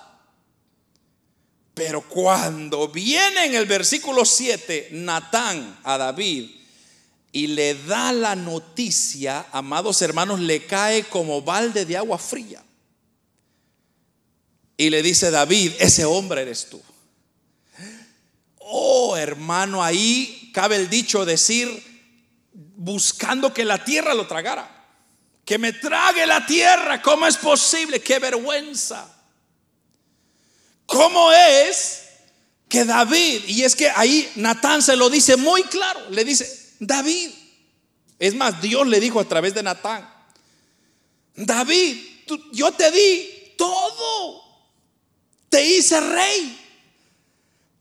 Pero 1.73 2.01
cuando 2.01 2.89
viene 2.89 3.45
en 3.45 3.55
el 3.55 3.65
versículo 3.65 4.25
7 4.25 4.89
Natán 4.91 5.79
a 5.83 5.97
David 5.97 6.56
y 7.31 7.47
le 7.47 7.75
da 7.75 8.11
la 8.11 8.35
noticia, 8.35 9.47
amados 9.51 10.01
hermanos, 10.01 10.39
le 10.39 10.65
cae 10.65 11.03
como 11.03 11.41
balde 11.41 11.85
de 11.85 11.97
agua 11.97 12.17
fría. 12.17 12.63
Y 14.77 14.89
le 14.89 15.01
dice 15.01 15.31
David, 15.31 15.73
ese 15.79 16.05
hombre 16.05 16.41
eres 16.41 16.69
tú. 16.69 16.81
Oh, 18.59 19.17
hermano, 19.17 19.83
ahí 19.83 20.51
cabe 20.53 20.75
el 20.75 20.89
dicho 20.89 21.25
decir, 21.25 21.83
buscando 22.75 23.53
que 23.53 23.65
la 23.65 23.83
tierra 23.83 24.13
lo 24.13 24.27
tragara. 24.27 24.73
Que 25.45 25.57
me 25.57 25.73
trague 25.73 26.25
la 26.25 26.45
tierra, 26.45 27.01
¿cómo 27.01 27.25
es 27.25 27.37
posible? 27.37 28.01
¡Qué 28.01 28.19
vergüenza! 28.19 29.07
¿Cómo 30.85 31.31
es 31.31 32.03
que 32.69 32.83
David, 32.85 33.43
y 33.47 33.63
es 33.63 33.75
que 33.75 33.89
ahí 33.89 34.29
Natán 34.35 34.81
se 34.81 34.95
lo 34.95 35.09
dice 35.09 35.37
muy 35.37 35.63
claro, 35.63 36.09
le 36.09 36.25
dice, 36.25 36.66
David, 36.79 37.29
es 38.19 38.35
más, 38.35 38.61
Dios 38.61 38.87
le 38.87 38.99
dijo 38.99 39.19
a 39.19 39.25
través 39.27 39.53
de 39.53 39.63
Natán, 39.63 40.07
David, 41.35 41.97
yo 42.51 42.71
te 42.71 42.91
di 42.91 43.53
todo, 43.57 44.43
te 45.49 45.65
hice 45.65 45.99
rey, 45.99 46.67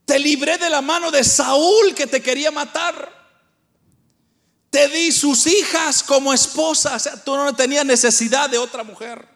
te 0.07 0.19
libré 0.19 0.57
de 0.57 0.69
la 0.69 0.81
mano 0.81 1.11
de 1.11 1.21
Saúl 1.21 1.93
que 1.93 2.07
te 2.07 2.21
quería 2.21 2.49
matar. 2.49 3.13
Te 4.69 4.87
di 4.87 5.11
sus 5.11 5.45
hijas 5.47 6.01
como 6.01 6.33
esposa. 6.33 6.95
O 6.95 6.99
sea, 6.99 7.21
tú 7.21 7.35
no 7.35 7.53
tenías 7.53 7.85
necesidad 7.85 8.49
de 8.49 8.57
otra 8.57 8.85
mujer. 8.85 9.27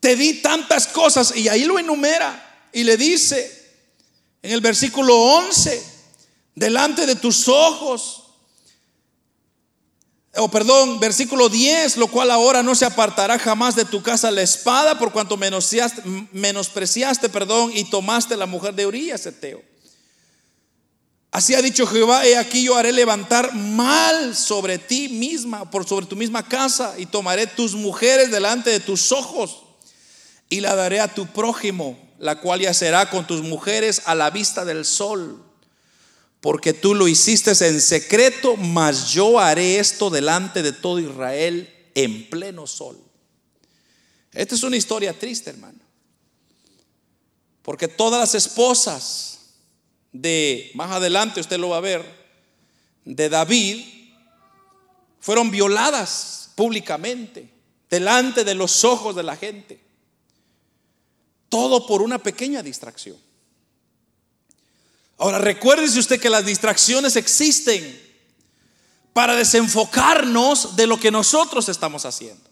Te 0.00 0.16
di 0.16 0.34
tantas 0.42 0.86
cosas. 0.86 1.34
Y 1.34 1.48
ahí 1.48 1.64
lo 1.64 1.78
enumera. 1.78 2.68
Y 2.74 2.84
le 2.84 2.98
dice 2.98 3.62
en 4.42 4.52
el 4.52 4.60
versículo 4.60 5.16
11, 5.16 5.82
delante 6.54 7.06
de 7.06 7.14
tus 7.14 7.48
ojos. 7.48 8.18
O 10.34 10.50
perdón, 10.50 10.98
versículo 10.98 11.50
10, 11.50 11.98
lo 11.98 12.06
cual 12.08 12.30
ahora 12.30 12.62
no 12.62 12.74
se 12.74 12.86
apartará 12.86 13.38
jamás 13.38 13.76
de 13.76 13.84
tu 13.84 14.02
casa 14.02 14.30
la 14.30 14.40
espada 14.40 14.98
por 14.98 15.12
cuanto 15.12 15.36
menospreciaste, 15.36 17.28
perdón, 17.28 17.70
y 17.74 17.84
tomaste 17.84 18.36
la 18.36 18.46
mujer 18.46 18.74
de 18.74 18.86
Urias, 18.86 19.26
Eteo. 19.26 19.62
Así 21.30 21.54
ha 21.54 21.62
dicho 21.62 21.86
Jehová, 21.86 22.26
he 22.26 22.36
aquí 22.36 22.64
yo 22.64 22.76
haré 22.76 22.92
levantar 22.92 23.54
mal 23.54 24.34
sobre 24.34 24.78
ti 24.78 25.08
misma, 25.08 25.70
por 25.70 25.86
sobre 25.86 26.06
tu 26.06 26.16
misma 26.16 26.46
casa, 26.46 26.94
y 26.98 27.06
tomaré 27.06 27.46
tus 27.46 27.74
mujeres 27.74 28.30
delante 28.30 28.70
de 28.70 28.80
tus 28.80 29.12
ojos, 29.12 29.64
y 30.48 30.60
la 30.60 30.74
daré 30.74 31.00
a 31.00 31.08
tu 31.08 31.26
prójimo, 31.26 31.98
la 32.18 32.40
cual 32.40 32.60
ya 32.60 32.72
será 32.72 33.10
con 33.10 33.26
tus 33.26 33.42
mujeres 33.42 34.02
a 34.06 34.14
la 34.14 34.30
vista 34.30 34.64
del 34.64 34.84
sol. 34.86 35.42
Porque 36.42 36.72
tú 36.72 36.96
lo 36.96 37.06
hiciste 37.06 37.52
en 37.52 37.80
secreto, 37.80 38.56
mas 38.56 39.12
yo 39.12 39.38
haré 39.38 39.78
esto 39.78 40.10
delante 40.10 40.64
de 40.64 40.72
todo 40.72 40.98
Israel 40.98 41.72
en 41.94 42.28
pleno 42.28 42.66
sol. 42.66 42.98
Esta 44.32 44.56
es 44.56 44.64
una 44.64 44.76
historia 44.76 45.16
triste, 45.16 45.50
hermano. 45.50 45.78
Porque 47.62 47.86
todas 47.86 48.18
las 48.18 48.34
esposas 48.34 49.52
de, 50.10 50.72
más 50.74 50.90
adelante 50.90 51.38
usted 51.38 51.60
lo 51.60 51.68
va 51.68 51.76
a 51.76 51.80
ver, 51.80 52.04
de 53.04 53.28
David, 53.28 53.84
fueron 55.20 55.48
violadas 55.48 56.50
públicamente, 56.56 57.48
delante 57.88 58.42
de 58.42 58.56
los 58.56 58.82
ojos 58.82 59.14
de 59.14 59.22
la 59.22 59.36
gente. 59.36 59.78
Todo 61.48 61.86
por 61.86 62.02
una 62.02 62.18
pequeña 62.18 62.64
distracción. 62.64 63.16
Ahora 65.22 65.38
recuérdese 65.38 65.98
usted 65.98 66.20
que 66.20 66.28
las 66.28 66.44
distracciones 66.44 67.16
existen 67.16 68.00
para 69.12 69.34
desenfocarnos 69.34 70.76
de 70.76 70.86
lo 70.86 70.98
que 70.98 71.10
nosotros 71.10 71.68
estamos 71.68 72.04
haciendo. 72.04 72.50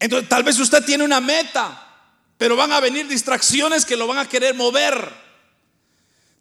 Entonces, 0.00 0.28
tal 0.28 0.42
vez 0.42 0.58
usted 0.58 0.84
tiene 0.84 1.04
una 1.04 1.20
meta, 1.20 1.88
pero 2.36 2.56
van 2.56 2.72
a 2.72 2.80
venir 2.80 3.06
distracciones 3.06 3.84
que 3.84 3.96
lo 3.96 4.06
van 4.06 4.18
a 4.18 4.28
querer 4.28 4.54
mover 4.54 5.22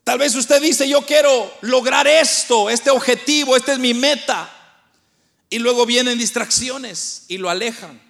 Tal 0.03 0.17
vez 0.17 0.35
usted 0.35 0.61
dice, 0.61 0.89
yo 0.89 1.05
quiero 1.05 1.53
lograr 1.61 2.07
esto, 2.07 2.69
este 2.69 2.89
objetivo, 2.89 3.55
esta 3.55 3.73
es 3.73 3.79
mi 3.79 3.93
meta. 3.93 4.51
Y 5.49 5.59
luego 5.59 5.85
vienen 5.85 6.17
distracciones 6.17 7.25
y 7.27 7.37
lo 7.37 7.49
alejan. 7.49 8.01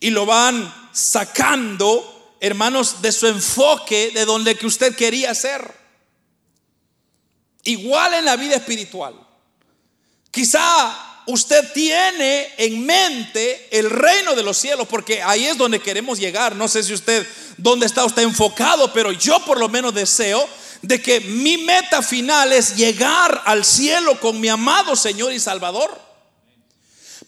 Y 0.00 0.10
lo 0.10 0.26
van 0.26 0.90
sacando, 0.92 2.36
hermanos, 2.40 3.00
de 3.00 3.12
su 3.12 3.26
enfoque, 3.26 4.10
de 4.12 4.24
donde 4.24 4.56
que 4.56 4.66
usted 4.66 4.94
quería 4.94 5.34
ser. 5.34 5.77
Igual 7.68 8.14
en 8.14 8.24
la 8.24 8.36
vida 8.36 8.56
espiritual. 8.56 9.14
Quizá 10.30 11.22
usted 11.26 11.70
tiene 11.74 12.48
en 12.56 12.86
mente 12.86 13.68
el 13.70 13.90
reino 13.90 14.34
de 14.34 14.42
los 14.42 14.56
cielos, 14.56 14.88
porque 14.88 15.22
ahí 15.22 15.44
es 15.44 15.58
donde 15.58 15.78
queremos 15.78 16.18
llegar. 16.18 16.56
No 16.56 16.66
sé 16.66 16.82
si 16.82 16.94
usted, 16.94 17.26
dónde 17.58 17.84
está 17.84 18.06
usted 18.06 18.22
enfocado, 18.22 18.90
pero 18.94 19.12
yo 19.12 19.38
por 19.44 19.60
lo 19.60 19.68
menos 19.68 19.92
deseo 19.92 20.48
de 20.80 21.02
que 21.02 21.20
mi 21.20 21.58
meta 21.58 22.00
final 22.00 22.54
es 22.54 22.74
llegar 22.74 23.42
al 23.44 23.66
cielo 23.66 24.18
con 24.18 24.40
mi 24.40 24.48
amado 24.48 24.96
Señor 24.96 25.34
y 25.34 25.38
Salvador. 25.38 26.07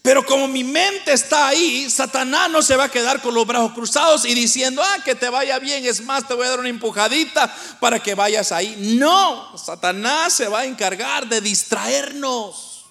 Pero 0.01 0.25
como 0.25 0.47
mi 0.47 0.63
mente 0.63 1.13
está 1.13 1.49
ahí, 1.49 1.87
Satanás 1.89 2.49
no 2.49 2.63
se 2.63 2.75
va 2.75 2.85
a 2.85 2.91
quedar 2.91 3.21
con 3.21 3.35
los 3.35 3.45
brazos 3.45 3.73
cruzados 3.73 4.25
y 4.25 4.33
diciendo, 4.33 4.81
ah, 4.83 4.97
que 5.05 5.13
te 5.13 5.29
vaya 5.29 5.59
bien, 5.59 5.85
es 5.85 6.01
más, 6.01 6.27
te 6.27 6.33
voy 6.33 6.47
a 6.47 6.49
dar 6.49 6.59
una 6.59 6.69
empujadita 6.69 7.55
para 7.79 8.01
que 8.01 8.15
vayas 8.15 8.51
ahí. 8.51 8.75
No, 8.97 9.55
Satanás 9.57 10.33
se 10.33 10.47
va 10.47 10.61
a 10.61 10.65
encargar 10.65 11.27
de 11.27 11.39
distraernos. 11.39 12.85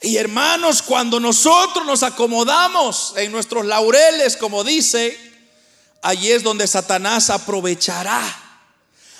Y 0.00 0.16
hermanos, 0.16 0.80
cuando 0.80 1.20
nosotros 1.20 1.84
nos 1.84 2.02
acomodamos 2.02 3.12
en 3.16 3.30
nuestros 3.30 3.66
laureles, 3.66 4.38
como 4.38 4.64
dice, 4.64 5.18
allí 6.00 6.30
es 6.30 6.42
donde 6.42 6.66
Satanás 6.66 7.28
aprovechará. 7.28 8.22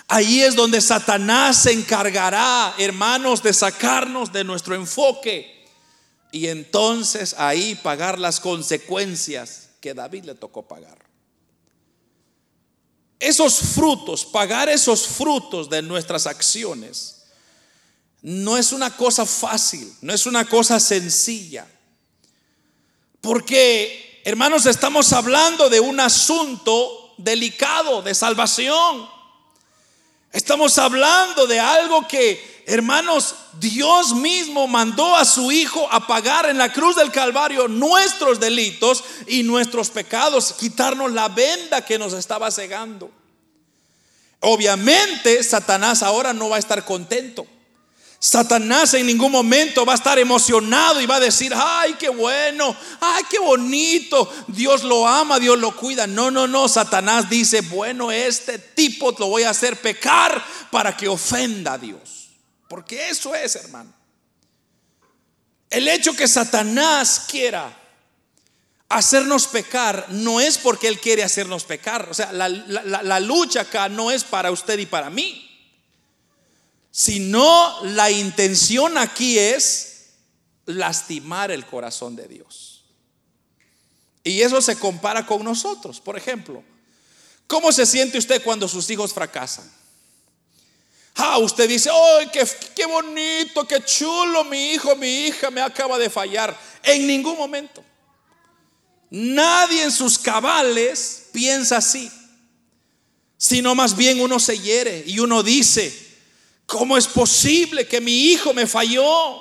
Ahí 0.08 0.42
es 0.42 0.54
donde 0.54 0.80
Satanás 0.80 1.62
se 1.62 1.72
encargará, 1.72 2.74
hermanos, 2.78 3.42
de 3.42 3.52
sacarnos 3.52 4.32
de 4.32 4.44
nuestro 4.44 4.74
enfoque 4.74 5.53
y 6.34 6.48
entonces 6.48 7.36
ahí 7.38 7.76
pagar 7.76 8.18
las 8.18 8.40
consecuencias 8.40 9.68
que 9.80 9.94
David 9.94 10.24
le 10.24 10.34
tocó 10.34 10.66
pagar. 10.66 10.98
Esos 13.20 13.60
frutos, 13.60 14.24
pagar 14.24 14.68
esos 14.68 15.06
frutos 15.06 15.70
de 15.70 15.80
nuestras 15.80 16.26
acciones, 16.26 17.26
no 18.20 18.58
es 18.58 18.72
una 18.72 18.96
cosa 18.96 19.24
fácil, 19.24 19.94
no 20.00 20.12
es 20.12 20.26
una 20.26 20.44
cosa 20.44 20.80
sencilla. 20.80 21.68
Porque, 23.20 24.20
hermanos, 24.24 24.66
estamos 24.66 25.12
hablando 25.12 25.70
de 25.70 25.78
un 25.78 26.00
asunto 26.00 27.14
delicado 27.16 28.02
de 28.02 28.12
salvación. 28.12 29.08
Estamos 30.32 30.78
hablando 30.78 31.46
de 31.46 31.60
algo 31.60 32.08
que 32.08 32.53
hermanos, 32.66 33.34
Dios 33.58 34.14
mismo 34.14 34.66
mandó 34.66 35.16
a 35.16 35.24
su 35.24 35.52
Hijo 35.52 35.88
a 35.90 36.06
pagar 36.06 36.48
en 36.48 36.58
la 36.58 36.72
cruz 36.72 36.96
del 36.96 37.10
Calvario 37.10 37.68
nuestros 37.68 38.40
delitos 38.40 39.04
y 39.26 39.42
nuestros 39.42 39.90
pecados, 39.90 40.52
quitarnos 40.52 41.12
la 41.12 41.28
venda 41.28 41.84
que 41.84 41.98
nos 41.98 42.12
estaba 42.12 42.50
cegando. 42.50 43.10
Obviamente, 44.40 45.42
Satanás 45.42 46.02
ahora 46.02 46.32
no 46.32 46.50
va 46.50 46.56
a 46.56 46.58
estar 46.58 46.84
contento. 46.84 47.46
Satanás 48.24 48.94
en 48.94 49.06
ningún 49.06 49.30
momento 49.30 49.84
va 49.84 49.92
a 49.92 49.96
estar 49.96 50.18
emocionado 50.18 50.98
y 50.98 51.04
va 51.04 51.16
a 51.16 51.20
decir, 51.20 51.52
ay, 51.54 51.94
qué 51.98 52.08
bueno, 52.08 52.74
ay, 52.98 53.22
qué 53.28 53.38
bonito, 53.38 54.32
Dios 54.48 54.82
lo 54.82 55.06
ama, 55.06 55.38
Dios 55.38 55.58
lo 55.58 55.76
cuida. 55.76 56.06
No, 56.06 56.30
no, 56.30 56.46
no, 56.46 56.66
Satanás 56.66 57.28
dice, 57.28 57.60
bueno, 57.60 58.10
este 58.10 58.58
tipo 58.58 59.14
lo 59.18 59.26
voy 59.26 59.42
a 59.42 59.50
hacer 59.50 59.78
pecar 59.78 60.42
para 60.70 60.96
que 60.96 61.06
ofenda 61.06 61.74
a 61.74 61.78
Dios. 61.78 62.23
Porque 62.68 63.08
eso 63.08 63.34
es, 63.34 63.56
hermano. 63.56 63.92
El 65.70 65.88
hecho 65.88 66.14
que 66.14 66.28
Satanás 66.28 67.26
quiera 67.28 67.80
hacernos 68.88 69.48
pecar 69.48 70.06
no 70.10 70.40
es 70.40 70.56
porque 70.56 70.88
Él 70.88 71.00
quiere 71.00 71.24
hacernos 71.24 71.64
pecar. 71.64 72.08
O 72.08 72.14
sea, 72.14 72.32
la, 72.32 73.20
lucha 73.20 73.62
acá 73.62 73.88
no 73.88 74.10
es 74.10 74.24
para 74.24 74.50
usted 74.50 74.78
y 74.78 74.86
para 74.86 75.10
mí. 75.10 75.40
Sino 76.90 77.84
la 77.86 78.10
intención 78.10 78.96
aquí 78.98 79.38
es 79.38 80.10
lastimar 80.66 81.50
el 81.50 81.66
corazón 81.66 82.14
de 82.14 82.28
Dios. 82.28 82.84
Y 84.22 84.40
eso 84.40 84.62
se 84.62 84.78
compara 84.78 85.26
con 85.26 85.42
nosotros. 85.42 86.00
Por 86.00 86.16
ejemplo, 86.16 86.62
¿cómo 87.46 87.72
se 87.72 87.84
siente 87.84 88.16
usted 88.16 88.42
cuando 88.42 88.68
sus 88.68 88.88
hijos 88.90 89.12
fracasan? 89.12 89.70
Ah, 91.16 91.38
usted 91.38 91.68
dice, 91.68 91.90
¡ay, 91.90 92.28
qué, 92.74 92.86
bonito, 92.86 93.66
qué 93.66 93.84
chulo 93.84 94.44
mi 94.44 94.72
hijo, 94.72 94.96
mi 94.96 95.26
hija 95.26 95.50
me 95.50 95.60
acaba 95.60 95.96
de 95.96 96.10
fallar! 96.10 96.58
En 96.82 97.06
ningún 97.06 97.36
momento. 97.36 97.84
Nadie 99.10 99.84
en 99.84 99.92
sus 99.92 100.18
cabales 100.18 101.28
piensa 101.32 101.76
así, 101.76 102.10
sino 103.36 103.74
más 103.76 103.96
bien 103.96 104.20
uno 104.20 104.40
se 104.40 104.58
hiere 104.58 105.04
y 105.06 105.20
uno 105.20 105.44
dice, 105.44 105.96
¿cómo 106.66 106.96
es 106.98 107.06
posible 107.06 107.86
que 107.86 108.00
mi 108.00 108.32
hijo 108.32 108.52
me 108.52 108.66
falló? 108.66 109.40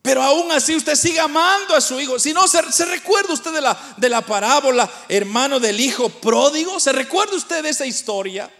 Pero 0.00 0.22
aún 0.22 0.50
así 0.50 0.74
usted 0.74 0.96
sigue 0.96 1.20
amando 1.20 1.74
a 1.74 1.80
su 1.80 2.00
hijo. 2.00 2.18
Si 2.18 2.32
no, 2.32 2.48
se, 2.48 2.72
se 2.72 2.86
recuerda 2.86 3.34
usted 3.34 3.52
de 3.52 3.60
la, 3.60 3.94
de 3.98 4.08
la 4.08 4.22
parábola, 4.22 4.90
hermano 5.08 5.60
del 5.60 5.78
hijo 5.80 6.08
pródigo. 6.08 6.80
¿Se 6.80 6.92
recuerda 6.92 7.36
usted 7.36 7.62
de 7.62 7.70
esa 7.70 7.86
historia? 7.86 8.50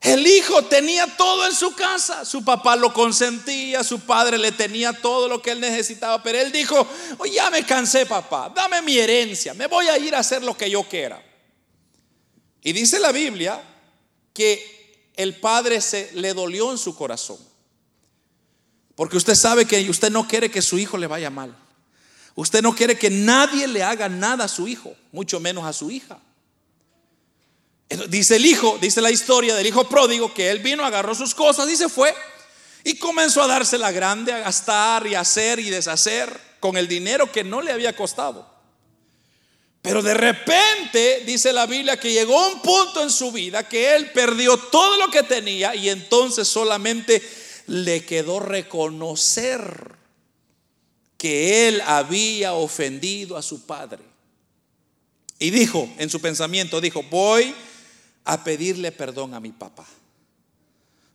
El 0.00 0.26
hijo 0.26 0.62
tenía 0.64 1.06
todo 1.16 1.46
en 1.46 1.54
su 1.54 1.74
casa. 1.74 2.24
Su 2.24 2.44
papá 2.44 2.76
lo 2.76 2.92
consentía, 2.92 3.82
su 3.82 4.00
padre 4.00 4.38
le 4.38 4.52
tenía 4.52 4.92
todo 4.92 5.28
lo 5.28 5.42
que 5.42 5.50
él 5.50 5.60
necesitaba. 5.60 6.22
Pero 6.22 6.38
él 6.38 6.52
dijo, 6.52 6.86
ya 7.32 7.50
me 7.50 7.64
cansé 7.64 8.06
papá, 8.06 8.52
dame 8.54 8.80
mi 8.82 8.96
herencia, 8.96 9.54
me 9.54 9.66
voy 9.66 9.88
a 9.88 9.98
ir 9.98 10.14
a 10.14 10.20
hacer 10.20 10.42
lo 10.42 10.56
que 10.56 10.70
yo 10.70 10.84
quiera. 10.84 11.22
Y 12.62 12.72
dice 12.72 13.00
la 13.00 13.12
Biblia 13.12 13.60
que 14.32 15.10
el 15.16 15.34
padre 15.34 15.80
se 15.80 16.10
le 16.14 16.32
dolió 16.32 16.70
en 16.70 16.78
su 16.78 16.94
corazón. 16.94 17.38
Porque 18.94 19.16
usted 19.16 19.34
sabe 19.34 19.64
que 19.64 19.88
usted 19.90 20.10
no 20.10 20.26
quiere 20.26 20.50
que 20.50 20.62
su 20.62 20.78
hijo 20.78 20.96
le 20.96 21.06
vaya 21.06 21.30
mal. 21.30 21.56
Usted 22.34 22.62
no 22.62 22.74
quiere 22.74 22.96
que 22.96 23.10
nadie 23.10 23.66
le 23.66 23.82
haga 23.82 24.08
nada 24.08 24.44
a 24.44 24.48
su 24.48 24.68
hijo, 24.68 24.94
mucho 25.10 25.40
menos 25.40 25.64
a 25.64 25.72
su 25.72 25.90
hija. 25.90 26.20
Dice 28.08 28.36
el 28.36 28.44
hijo, 28.44 28.78
dice 28.80 29.00
la 29.00 29.10
historia 29.10 29.54
del 29.54 29.66
hijo 29.66 29.88
pródigo, 29.88 30.34
que 30.34 30.50
él 30.50 30.58
vino, 30.58 30.84
agarró 30.84 31.14
sus 31.14 31.34
cosas 31.34 31.70
y 31.70 31.76
se 31.76 31.88
fue. 31.88 32.14
Y 32.84 32.96
comenzó 32.98 33.42
a 33.42 33.46
darse 33.46 33.78
la 33.78 33.90
grande, 33.92 34.32
a 34.32 34.40
gastar 34.40 35.06
y 35.06 35.14
hacer 35.14 35.58
y 35.58 35.70
deshacer 35.70 36.48
con 36.60 36.76
el 36.76 36.86
dinero 36.86 37.32
que 37.32 37.44
no 37.44 37.62
le 37.62 37.72
había 37.72 37.96
costado. 37.96 38.58
Pero 39.80 40.02
de 40.02 40.12
repente, 40.12 41.22
dice 41.24 41.52
la 41.52 41.66
Biblia, 41.66 41.98
que 41.98 42.12
llegó 42.12 42.48
un 42.48 42.60
punto 42.60 43.02
en 43.02 43.10
su 43.10 43.32
vida 43.32 43.66
que 43.66 43.94
él 43.96 44.10
perdió 44.10 44.56
todo 44.56 44.98
lo 44.98 45.10
que 45.10 45.22
tenía 45.22 45.74
y 45.74 45.88
entonces 45.88 46.46
solamente 46.46 47.22
le 47.68 48.04
quedó 48.04 48.40
reconocer 48.40 49.96
que 51.16 51.68
él 51.68 51.82
había 51.86 52.52
ofendido 52.52 53.36
a 53.36 53.42
su 53.42 53.66
padre. 53.66 54.02
Y 55.38 55.50
dijo 55.50 55.88
en 55.98 56.10
su 56.10 56.20
pensamiento, 56.20 56.80
dijo, 56.80 57.02
voy 57.04 57.54
a 58.24 58.44
pedirle 58.44 58.92
perdón 58.92 59.34
a 59.34 59.40
mi 59.40 59.52
papá. 59.52 59.86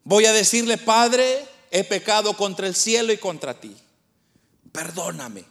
Voy 0.04 0.26
a 0.26 0.34
decirle, 0.34 0.78
Padre, 0.78 1.46
he 1.72 1.84
pecado 1.84 2.36
contra 2.36 2.68
el 2.68 2.76
cielo 2.76 3.13
y 3.13 3.18
contra 3.18 3.60
ti. 3.60 3.76
Perdóname. 4.72 5.46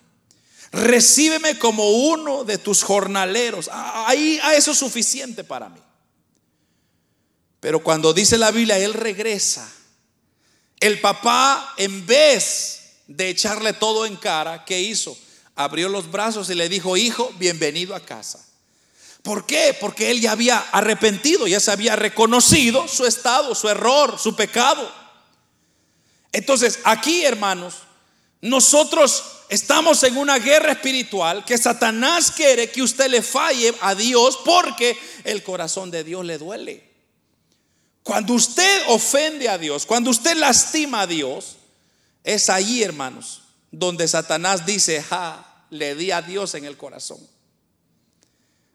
Recíbeme 0.72 1.58
como 1.58 1.90
uno 1.90 2.44
de 2.44 2.58
tus 2.58 2.82
jornaleros. 2.82 3.68
Ahí 3.72 4.38
a 4.42 4.54
eso 4.54 4.72
es 4.72 4.78
suficiente 4.78 5.44
para 5.44 5.68
mí. 5.68 5.80
Pero 7.60 7.82
cuando 7.82 8.12
dice 8.12 8.38
la 8.38 8.50
Biblia, 8.50 8.78
él 8.78 8.94
regresa. 8.94 9.70
El 10.80 11.00
papá, 11.00 11.74
en 11.76 12.04
vez 12.06 13.02
de 13.06 13.28
echarle 13.28 13.72
todo 13.72 14.04
en 14.04 14.16
cara, 14.16 14.64
¿qué 14.64 14.80
hizo? 14.80 15.16
Abrió 15.54 15.88
los 15.88 16.10
brazos 16.10 16.50
y 16.50 16.54
le 16.54 16.68
dijo, 16.68 16.96
hijo, 16.96 17.32
bienvenido 17.38 17.94
a 17.94 18.00
casa. 18.00 18.44
¿Por 19.22 19.46
qué? 19.46 19.76
Porque 19.80 20.10
él 20.10 20.20
ya 20.20 20.32
había 20.32 20.58
arrepentido, 20.58 21.46
ya 21.46 21.60
se 21.60 21.70
había 21.70 21.94
reconocido 21.94 22.88
su 22.88 23.06
estado, 23.06 23.54
su 23.54 23.68
error, 23.68 24.18
su 24.18 24.34
pecado. 24.34 24.90
Entonces, 26.32 26.80
aquí, 26.84 27.24
hermanos, 27.24 27.74
nosotros 28.40 29.22
estamos 29.48 30.02
en 30.02 30.16
una 30.16 30.38
guerra 30.38 30.72
espiritual 30.72 31.44
que 31.44 31.56
Satanás 31.56 32.32
quiere 32.32 32.70
que 32.70 32.82
usted 32.82 33.08
le 33.08 33.22
falle 33.22 33.72
a 33.80 33.94
Dios 33.94 34.40
porque 34.44 34.98
el 35.22 35.44
corazón 35.44 35.92
de 35.92 36.02
Dios 36.02 36.24
le 36.24 36.38
duele. 36.38 36.90
Cuando 38.02 38.34
usted 38.34 38.82
ofende 38.88 39.48
a 39.48 39.58
Dios, 39.58 39.86
cuando 39.86 40.10
usted 40.10 40.36
lastima 40.36 41.02
a 41.02 41.06
Dios, 41.06 41.58
es 42.24 42.50
ahí, 42.50 42.82
hermanos, 42.82 43.42
donde 43.70 44.08
Satanás 44.08 44.66
dice, 44.66 45.00
ja, 45.02 45.66
le 45.70 45.94
di 45.94 46.10
a 46.10 46.22
Dios 46.22 46.54
en 46.54 46.64
el 46.64 46.76
corazón. 46.76 47.18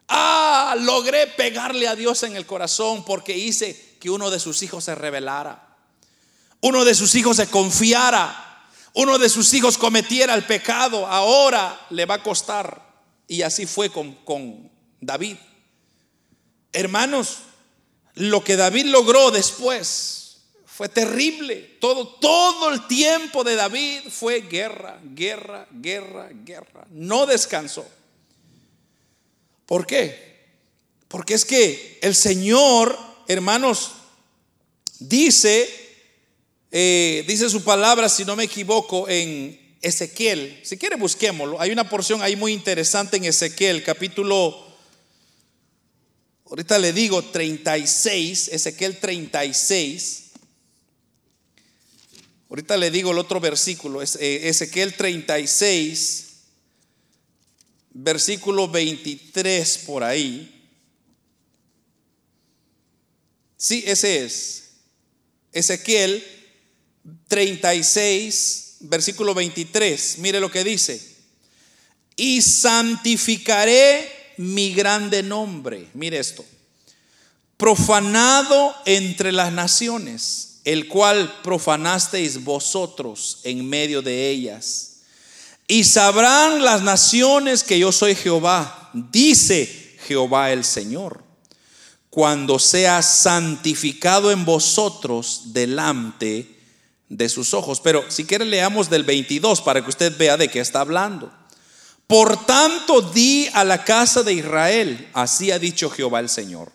Ah, 0.07 0.75
logré 0.79 1.27
pegarle 1.27 1.87
a 1.87 1.95
Dios 1.95 2.23
en 2.23 2.35
el 2.35 2.45
corazón 2.45 3.03
porque 3.03 3.37
hice 3.37 3.97
que 3.99 4.09
uno 4.09 4.29
de 4.29 4.39
sus 4.39 4.63
hijos 4.63 4.83
se 4.83 4.95
rebelara. 4.95 5.77
Uno 6.61 6.85
de 6.85 6.95
sus 6.95 7.13
hijos 7.15 7.37
se 7.37 7.47
confiara. 7.47 8.65
Uno 8.93 9.17
de 9.17 9.29
sus 9.29 9.53
hijos 9.53 9.77
cometiera 9.77 10.33
el 10.33 10.43
pecado. 10.45 11.05
Ahora 11.05 11.87
le 11.89 12.05
va 12.05 12.15
a 12.15 12.23
costar. 12.23 12.81
Y 13.27 13.41
así 13.41 13.65
fue 13.65 13.91
con, 13.91 14.15
con 14.23 14.71
David. 15.01 15.35
Hermanos, 16.71 17.39
lo 18.15 18.43
que 18.43 18.55
David 18.55 18.85
logró 18.85 19.31
después 19.31 20.37
fue 20.65 20.89
terrible. 20.89 21.77
Todo, 21.81 22.07
todo 22.07 22.69
el 22.69 22.87
tiempo 22.87 23.43
de 23.43 23.55
David 23.55 24.01
fue 24.09 24.41
guerra, 24.41 24.99
guerra, 25.03 25.67
guerra, 25.71 26.29
guerra. 26.31 26.85
No 26.91 27.25
descansó. 27.25 27.87
¿Por 29.67 29.85
qué? 29.85 30.27
Porque 31.07 31.35
es 31.35 31.45
que 31.45 31.99
el 32.01 32.15
Señor, 32.15 32.97
hermanos, 33.27 33.91
dice, 34.97 35.69
eh, 36.71 37.23
dice 37.27 37.49
su 37.49 37.63
palabra, 37.63 38.09
si 38.09 38.25
no 38.25 38.35
me 38.35 38.45
equivoco, 38.45 39.07
en 39.07 39.77
Ezequiel. 39.81 40.59
Si 40.63 40.77
quiere, 40.77 40.95
busquémoslo. 40.95 41.61
Hay 41.61 41.71
una 41.71 41.87
porción 41.87 42.21
ahí 42.21 42.35
muy 42.35 42.53
interesante 42.53 43.17
en 43.17 43.25
Ezequiel, 43.25 43.83
capítulo, 43.83 44.65
ahorita 46.45 46.79
le 46.79 46.93
digo 46.93 47.21
36, 47.21 48.47
Ezequiel 48.47 48.97
36. 48.99 50.23
Ahorita 52.49 52.77
le 52.77 52.89
digo 52.89 53.11
el 53.11 53.17
otro 53.17 53.41
versículo, 53.41 54.01
eh, 54.01 54.47
Ezequiel 54.47 54.93
36, 54.93 56.26
versículo 57.97 58.67
23 58.67 59.77
por 59.79 60.03
ahí. 60.03 60.53
Sí, 63.57 63.83
ese 63.87 64.23
es. 64.23 64.63
Ezequiel 65.51 66.23
36, 67.27 68.77
versículo 68.81 69.33
23. 69.33 70.19
Mire 70.19 70.39
lo 70.39 70.51
que 70.51 70.63
dice. 70.63 71.01
Y 72.15 72.41
santificaré 72.43 74.11
mi 74.37 74.73
grande 74.73 75.23
nombre. 75.23 75.87
Mire 75.95 76.19
esto. 76.19 76.45
Profanado 77.57 78.75
entre 78.85 79.31
las 79.31 79.51
naciones, 79.51 80.59
el 80.65 80.87
cual 80.87 81.41
profanasteis 81.41 82.43
vosotros 82.43 83.39
en 83.43 83.67
medio 83.67 84.03
de 84.03 84.29
ellas. 84.29 84.96
Y 85.67 85.83
sabrán 85.83 86.63
las 86.63 86.81
naciones 86.81 87.63
que 87.63 87.77
yo 87.77 87.91
soy 87.91 88.15
Jehová, 88.15 88.89
dice 88.93 89.97
Jehová 90.07 90.51
el 90.51 90.63
Señor 90.63 91.27
cuando 92.17 92.57
sea 92.57 93.03
santificado 93.03 94.31
en 94.31 94.43
vosotros 94.43 95.53
delante 95.53 96.57
de 97.09 97.29
sus 97.29 97.53
ojos. 97.53 97.79
Pero 97.79 98.05
si 98.09 98.25
quiere 98.25 98.43
leamos 98.43 98.89
del 98.89 99.03
22 99.03 99.61
para 99.61 99.83
que 99.83 99.89
usted 99.91 100.17
vea 100.17 100.35
de 100.35 100.47
qué 100.47 100.59
está 100.59 100.81
hablando. 100.81 101.31
Por 102.07 102.43
tanto 102.47 103.01
di 103.01 103.47
a 103.53 103.63
la 103.63 103.83
casa 103.83 104.23
de 104.23 104.33
Israel, 104.33 105.07
así 105.13 105.51
ha 105.51 105.59
dicho 105.59 105.91
Jehová 105.91 106.19
el 106.19 106.29
Señor. 106.29 106.71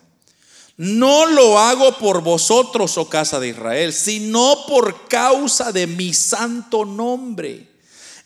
No 0.77 1.25
lo 1.25 1.59
hago 1.59 1.97
por 1.97 2.21
vosotros, 2.21 2.97
oh 2.97 3.09
casa 3.09 3.41
de 3.41 3.49
Israel, 3.49 3.91
sino 3.91 4.65
por 4.65 5.09
causa 5.09 5.73
de 5.73 5.87
mi 5.87 6.13
santo 6.13 6.85
nombre, 6.85 7.67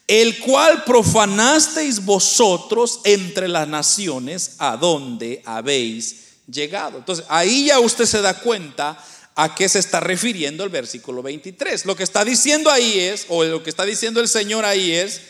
el 0.07 0.39
cual 0.39 0.85
profanasteis 0.85 2.03
vosotros 2.03 3.01
entre 3.03 3.49
las 3.49 3.67
naciones 3.67 4.55
a 4.57 4.77
donde 4.77 5.41
habéis 5.45 6.27
llegado. 6.49 6.97
Entonces, 6.97 7.25
ahí 7.27 7.65
ya 7.65 7.79
usted 7.79 8.05
se 8.05 8.21
da 8.21 8.33
cuenta 8.39 8.97
a 9.35 9.53
qué 9.53 9.67
se 9.67 9.79
está 9.79 9.99
refiriendo 9.99 10.63
el 10.63 10.69
versículo 10.69 11.21
23. 11.21 11.85
Lo 11.85 11.95
que 11.95 12.03
está 12.03 12.23
diciendo 12.23 12.71
ahí 12.71 12.99
es, 12.99 13.25
o 13.27 13.43
lo 13.43 13.61
que 13.61 13.69
está 13.69 13.83
diciendo 13.83 14.21
el 14.21 14.29
Señor 14.29 14.65
ahí 14.65 14.93
es, 14.93 15.21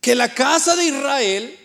que 0.00 0.14
la 0.14 0.32
casa 0.32 0.76
de 0.76 0.84
Israel, 0.84 1.58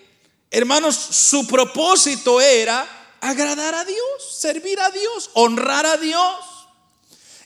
hermanos, 0.50 0.96
su 0.96 1.46
propósito 1.46 2.40
era 2.40 2.88
agradar 3.20 3.76
a 3.76 3.84
Dios, 3.84 4.00
servir 4.32 4.80
a 4.80 4.90
Dios, 4.92 5.30
honrar 5.34 5.86
a 5.86 5.98
Dios. 5.98 6.36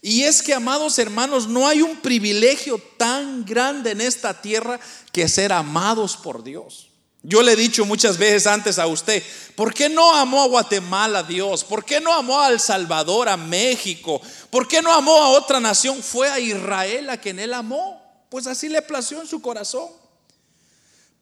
Y 0.05 0.23
es 0.23 0.43
que, 0.43 0.53
amados 0.53 0.99
hermanos, 0.99 1.47
no 1.47 1.65
hay 1.65 1.81
un 1.81 1.95
privilegio 1.95 2.77
tan 2.97 3.45
grande 3.45 3.91
en 3.91 4.01
esta 4.01 4.41
tierra 4.41 4.77
que 5.13 5.29
ser 5.29 5.53
amados 5.53 6.17
por 6.17 6.43
Dios. 6.43 6.89
Yo 7.21 7.41
le 7.41 7.53
he 7.53 7.55
dicho 7.55 7.85
muchas 7.85 8.17
veces 8.17 8.45
antes 8.45 8.79
a 8.79 8.87
usted, 8.87 9.23
¿por 9.55 9.73
qué 9.73 9.87
no 9.87 10.13
amó 10.13 10.43
a 10.43 10.47
Guatemala 10.47 11.23
Dios? 11.23 11.63
¿Por 11.63 11.85
qué 11.85 12.01
no 12.01 12.13
amó 12.13 12.41
a 12.41 12.49
El 12.49 12.59
Salvador, 12.59 13.29
a 13.29 13.37
México? 13.37 14.21
¿Por 14.49 14.67
qué 14.67 14.81
no 14.81 14.91
amó 14.91 15.23
a 15.23 15.29
otra 15.29 15.61
nación? 15.61 16.03
Fue 16.03 16.27
a 16.27 16.37
Israel 16.37 17.09
a 17.09 17.15
quien 17.15 17.39
él 17.39 17.53
amó. 17.53 18.25
Pues 18.29 18.45
así 18.45 18.67
le 18.67 18.81
plació 18.81 19.21
en 19.21 19.27
su 19.27 19.41
corazón. 19.41 19.87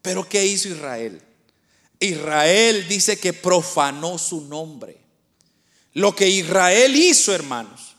Pero 0.02 0.28
¿qué 0.28 0.44
hizo 0.44 0.66
Israel? 0.66 1.22
Israel 2.00 2.88
dice 2.88 3.16
que 3.16 3.32
profanó 3.32 4.18
su 4.18 4.40
nombre. 4.40 5.00
Lo 5.92 6.16
que 6.16 6.28
Israel 6.28 6.96
hizo, 6.96 7.32
hermanos, 7.32 7.91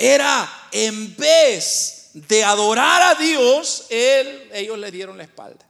era 0.00 0.50
en 0.72 1.14
vez 1.14 2.08
de 2.14 2.42
adorar 2.42 3.02
a 3.02 3.20
Dios, 3.20 3.84
él, 3.90 4.48
ellos 4.54 4.78
le 4.78 4.90
dieron 4.90 5.18
la 5.18 5.24
espalda. 5.24 5.66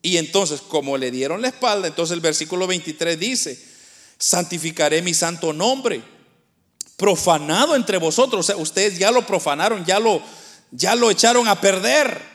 Y 0.00 0.16
entonces, 0.16 0.62
como 0.62 0.96
le 0.96 1.10
dieron 1.10 1.42
la 1.42 1.48
espalda, 1.48 1.86
entonces 1.86 2.14
el 2.14 2.20
versículo 2.20 2.66
23 2.66 3.18
dice, 3.18 3.62
santificaré 4.18 5.02
mi 5.02 5.12
santo 5.12 5.52
nombre, 5.52 6.02
profanado 6.96 7.76
entre 7.76 7.98
vosotros. 7.98 8.40
O 8.40 8.42
sea, 8.42 8.56
ustedes 8.56 8.98
ya 8.98 9.10
lo 9.10 9.26
profanaron, 9.26 9.84
ya 9.84 10.00
lo, 10.00 10.22
ya 10.70 10.94
lo 10.94 11.10
echaron 11.10 11.46
a 11.46 11.60
perder. 11.60 12.32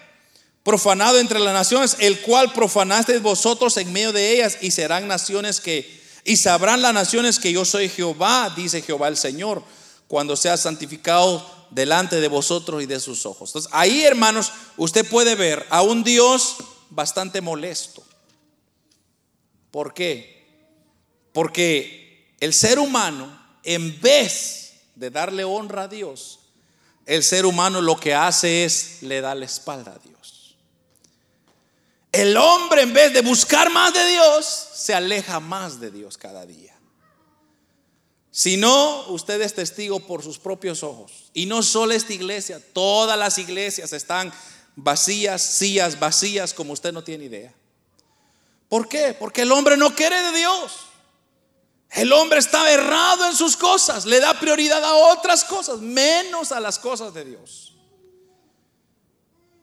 Profanado 0.62 1.18
entre 1.18 1.40
las 1.40 1.54
naciones, 1.54 1.96
el 2.00 2.20
cual 2.20 2.54
profanasteis 2.54 3.22
vosotros 3.24 3.76
en 3.78 3.92
medio 3.92 4.14
de 4.14 4.34
ellas, 4.34 4.60
y 4.62 4.70
serán 4.70 5.08
naciones 5.08 5.62
que, 5.62 6.00
y 6.24 6.38
sabrán 6.38 6.84
las 6.84 6.94
naciones 6.94 7.40
que 7.40 7.52
yo 7.54 7.66
soy 7.66 7.90
Jehová, 7.90 8.54
dice 8.56 8.84
Jehová 8.84 9.08
el 9.08 9.18
Señor, 9.18 9.64
cuando 10.08 10.36
sea 10.36 10.58
santificado 10.58 11.46
delante 11.70 12.22
de 12.22 12.28
vosotros 12.28 12.82
y 12.82 12.86
de 12.86 13.00
sus 13.00 13.26
ojos. 13.26 13.50
Entonces, 13.50 13.72
ahí, 13.74 14.04
hermanos, 14.04 14.52
usted 14.78 15.08
puede 15.08 15.36
ver 15.36 15.66
a 15.70 15.82
un 15.82 16.04
Dios 16.04 16.58
bastante 16.90 17.42
molesto. 17.42 18.04
¿Por 19.72 19.94
qué? 19.94 20.48
Porque 21.34 22.36
el 22.40 22.54
ser 22.54 22.80
humano, 22.80 23.38
en 23.64 24.00
vez 24.00 24.74
de 24.96 25.10
darle 25.10 25.44
honra 25.44 25.84
a 25.84 25.88
Dios, 25.88 26.40
el 27.06 27.24
ser 27.24 27.46
humano 27.46 27.82
lo 27.82 27.98
que 27.98 28.14
hace 28.14 28.64
es 28.64 29.02
le 29.02 29.22
da 29.22 29.36
la 29.36 29.46
espalda 29.46 29.94
a 29.94 30.00
Dios. 30.00 30.56
El 32.12 32.36
hombre 32.38 32.82
en 32.82 32.94
vez 32.94 33.14
de 33.14 33.22
buscar 33.22 33.70
más 33.70 33.94
de 33.94 34.08
Dios, 34.08 34.70
se 34.74 34.94
aleja 34.94 35.40
más 35.40 35.80
de 35.80 35.92
Dios 35.92 36.18
cada 36.18 36.46
día. 36.46 36.77
Si 38.38 38.56
no, 38.56 39.08
usted 39.08 39.42
es 39.42 39.56
testigo 39.56 40.00
por 40.00 40.22
sus 40.22 40.38
propios 40.38 40.84
ojos. 40.84 41.32
Y 41.34 41.48
no 41.48 41.64
solo 41.64 41.94
esta 41.94 42.14
iglesia, 42.14 42.62
todas 42.72 43.18
las 43.18 43.40
iglesias 43.40 43.94
están 43.94 44.32
vacías, 44.76 45.42
sillas 45.42 46.00
vacías 46.00 46.54
como 46.54 46.74
usted 46.74 46.94
no 46.94 47.04
tiene 47.04 47.26
idea. 47.26 47.52
¿Por 48.70 48.88
qué? 48.88 49.16
Porque 49.18 49.42
el 49.42 49.52
hombre 49.52 49.76
no 49.76 49.96
quiere 49.96 50.22
de 50.22 50.38
Dios. 50.38 50.72
El 51.90 52.14
hombre 52.14 52.38
está 52.38 52.72
errado 52.72 53.26
en 53.26 53.36
sus 53.36 53.58
cosas, 53.58 54.06
le 54.06 54.20
da 54.20 54.40
prioridad 54.40 54.84
a 54.84 54.94
otras 54.94 55.44
cosas, 55.44 55.80
menos 55.80 56.52
a 56.52 56.60
las 56.60 56.78
cosas 56.78 57.16
de 57.16 57.26
Dios. 57.26 57.74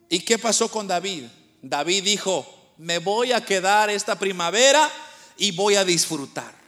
¿Y 0.09 0.19
qué 0.19 0.37
pasó 0.37 0.69
con 0.69 0.89
David? 0.89 1.27
David 1.63 2.03
dijo, 2.03 2.45
me 2.79 2.99
voy 2.99 3.31
a 3.31 3.45
quedar 3.45 3.89
esta 3.89 4.19
primavera 4.19 4.91
y 5.37 5.53
voy 5.53 5.77
a 5.77 5.85
disfrutar. 5.85 6.64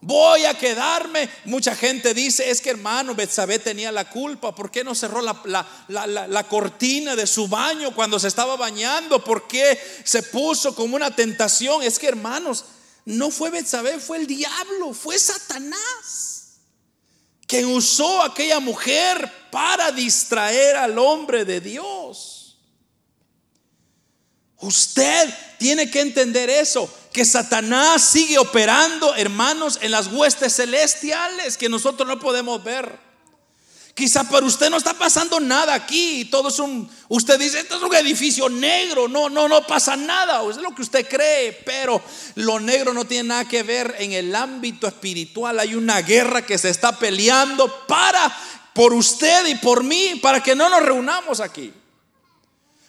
Voy 0.00 0.44
a 0.44 0.54
quedarme. 0.54 1.28
Mucha 1.44 1.74
gente 1.74 2.14
dice, 2.14 2.50
es 2.50 2.60
que 2.60 2.70
hermano, 2.70 3.14
Betsabé 3.14 3.58
tenía 3.58 3.90
la 3.90 4.08
culpa. 4.08 4.54
¿Por 4.54 4.70
qué 4.70 4.84
no 4.84 4.94
cerró 4.94 5.20
la, 5.22 6.46
cortina 6.48 7.16
de 7.16 7.26
su 7.26 7.48
baño 7.48 7.94
cuando 7.94 8.18
se 8.18 8.28
estaba 8.28 8.56
bañando? 8.56 9.22
¿Por 9.24 9.48
qué 9.48 9.78
se 10.04 10.22
puso 10.22 10.74
como 10.74 10.94
una 10.94 11.14
tentación? 11.14 11.82
Es 11.82 11.98
que 11.98 12.06
hermanos, 12.06 12.64
no 13.04 13.30
fue 13.30 13.50
Betsabé, 13.50 13.98
fue 13.98 14.18
el 14.18 14.26
diablo, 14.26 14.94
fue 14.94 15.18
Satanás. 15.18 16.60
Que 17.46 17.64
usó 17.64 18.22
a 18.22 18.26
aquella 18.26 18.60
mujer 18.60 19.32
para 19.50 19.90
distraer 19.90 20.76
al 20.76 20.98
hombre 20.98 21.44
de 21.44 21.60
Dios. 21.60 22.56
Usted 24.60 25.34
tiene 25.58 25.90
que 25.90 26.00
entender 26.00 26.50
eso 26.50 26.88
que 27.18 27.24
Satanás 27.24 28.00
sigue 28.00 28.38
operando, 28.38 29.12
hermanos, 29.16 29.80
en 29.82 29.90
las 29.90 30.06
huestes 30.06 30.54
celestiales 30.54 31.58
que 31.58 31.68
nosotros 31.68 32.06
no 32.06 32.20
podemos 32.20 32.62
ver. 32.62 32.96
Quizá 33.92 34.22
para 34.22 34.46
usted 34.46 34.70
no 34.70 34.76
está 34.76 34.94
pasando 34.94 35.40
nada 35.40 35.74
aquí. 35.74 36.26
Todo 36.26 36.48
es 36.50 36.60
un. 36.60 36.88
Usted 37.08 37.36
dice, 37.40 37.58
esto 37.58 37.74
es 37.74 37.82
un 37.82 37.92
edificio 37.96 38.48
negro. 38.48 39.08
No, 39.08 39.28
no, 39.28 39.48
no 39.48 39.66
pasa 39.66 39.96
nada. 39.96 40.48
Es 40.48 40.58
lo 40.58 40.72
que 40.72 40.82
usted 40.82 41.08
cree. 41.08 41.60
Pero 41.66 42.00
lo 42.36 42.60
negro 42.60 42.94
no 42.94 43.04
tiene 43.04 43.30
nada 43.30 43.48
que 43.48 43.64
ver 43.64 43.96
en 43.98 44.12
el 44.12 44.32
ámbito 44.36 44.86
espiritual. 44.86 45.58
Hay 45.58 45.74
una 45.74 46.00
guerra 46.02 46.46
que 46.46 46.56
se 46.56 46.70
está 46.70 47.00
peleando 47.00 47.84
para, 47.88 48.32
por 48.74 48.94
usted 48.94 49.44
y 49.48 49.56
por 49.56 49.82
mí, 49.82 50.20
para 50.22 50.40
que 50.40 50.54
no 50.54 50.68
nos 50.68 50.84
reunamos 50.84 51.40
aquí 51.40 51.74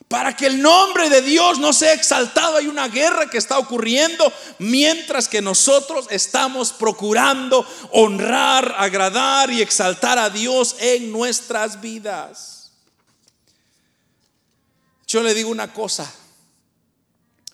para 0.09 0.35
que 0.35 0.47
el 0.47 0.59
nombre 0.59 1.07
de 1.07 1.21
Dios 1.21 1.59
no 1.59 1.71
sea 1.71 1.93
exaltado. 1.93 2.57
Hay 2.57 2.65
una 2.65 2.87
guerra 2.87 3.29
que 3.29 3.37
está 3.37 3.59
ocurriendo 3.59 4.33
mientras 4.57 5.27
que 5.29 5.39
nosotros 5.39 6.07
estamos 6.09 6.73
procurando 6.73 7.63
honrar, 7.91 8.73
agradar 8.79 9.51
y 9.51 9.61
exaltar 9.61 10.17
a 10.17 10.31
Dios 10.31 10.75
en 10.79 11.11
nuestras 11.11 11.79
vidas. 11.79 12.71
Yo 15.05 15.21
le 15.21 15.35
digo 15.35 15.51
una 15.51 15.71
cosa, 15.71 16.11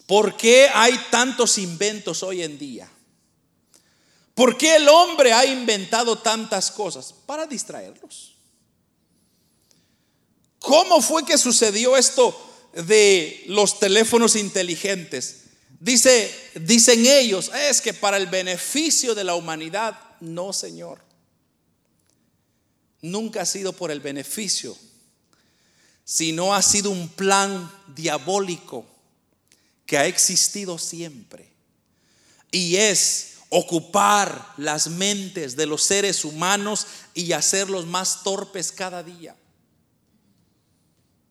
¿por 0.08 0.38
qué 0.38 0.70
hay 0.74 0.98
tantos 1.12 1.58
inventos 1.58 2.24
hoy 2.24 2.42
en 2.42 2.58
día? 2.58 2.90
¿Por 4.34 4.58
qué 4.58 4.78
el 4.78 4.88
hombre 4.88 5.34
ha 5.34 5.46
inventado 5.46 6.20
tantas 6.20 6.72
cosas? 6.72 7.14
Para 7.26 7.46
distraerlos. 7.46 8.35
¿Cómo 10.66 11.02
fue 11.02 11.26
que 11.26 11.38
sucedió 11.38 11.96
esto 11.96 12.46
de 12.76 13.44
los 13.48 13.80
teléfonos 13.80 14.36
inteligentes. 14.36 15.44
Dice, 15.80 16.34
dicen 16.56 17.06
ellos, 17.06 17.52
es 17.54 17.82
que 17.82 17.94
para 17.94 18.18
el 18.18 18.28
beneficio 18.28 19.16
de 19.16 19.24
la 19.24 19.36
humanidad, 19.36 19.98
no, 20.20 20.52
Señor. 20.52 21.00
Nunca 23.02 23.42
ha 23.42 23.46
sido 23.46 23.74
por 23.74 23.92
el 23.92 24.00
beneficio, 24.00 24.76
sino 26.04 26.54
ha 26.54 26.62
sido 26.62 26.90
un 26.90 27.08
plan 27.10 27.72
diabólico 27.96 28.86
que 29.86 29.98
ha 29.98 30.08
existido 30.08 30.78
siempre. 30.78 31.54
Y 32.52 32.78
es 32.78 33.36
ocupar 33.50 34.54
las 34.58 34.88
mentes 34.88 35.56
de 35.56 35.66
los 35.66 35.84
seres 35.84 36.26
humanos 36.26 36.88
y 37.14 37.32
hacerlos 37.32 37.86
más 37.86 38.24
torpes 38.24 38.72
cada 38.72 39.04
día. 39.04 39.36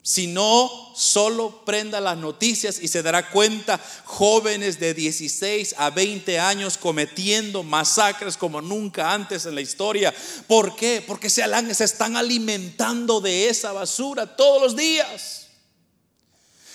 Si 0.06 0.26
no, 0.26 0.92
solo 0.94 1.64
prenda 1.64 1.98
las 1.98 2.18
noticias 2.18 2.78
y 2.78 2.88
se 2.88 3.02
dará 3.02 3.30
cuenta 3.30 3.80
jóvenes 4.04 4.78
de 4.78 4.92
16 4.92 5.76
a 5.78 5.88
20 5.88 6.38
años 6.38 6.76
cometiendo 6.76 7.62
masacres 7.62 8.36
como 8.36 8.60
nunca 8.60 9.14
antes 9.14 9.46
en 9.46 9.54
la 9.54 9.62
historia. 9.62 10.14
¿Por 10.46 10.76
qué? 10.76 11.02
Porque 11.06 11.30
se, 11.30 11.42
se 11.74 11.84
están 11.84 12.18
alimentando 12.18 13.22
de 13.22 13.48
esa 13.48 13.72
basura 13.72 14.36
todos 14.36 14.60
los 14.60 14.76
días. 14.76 15.46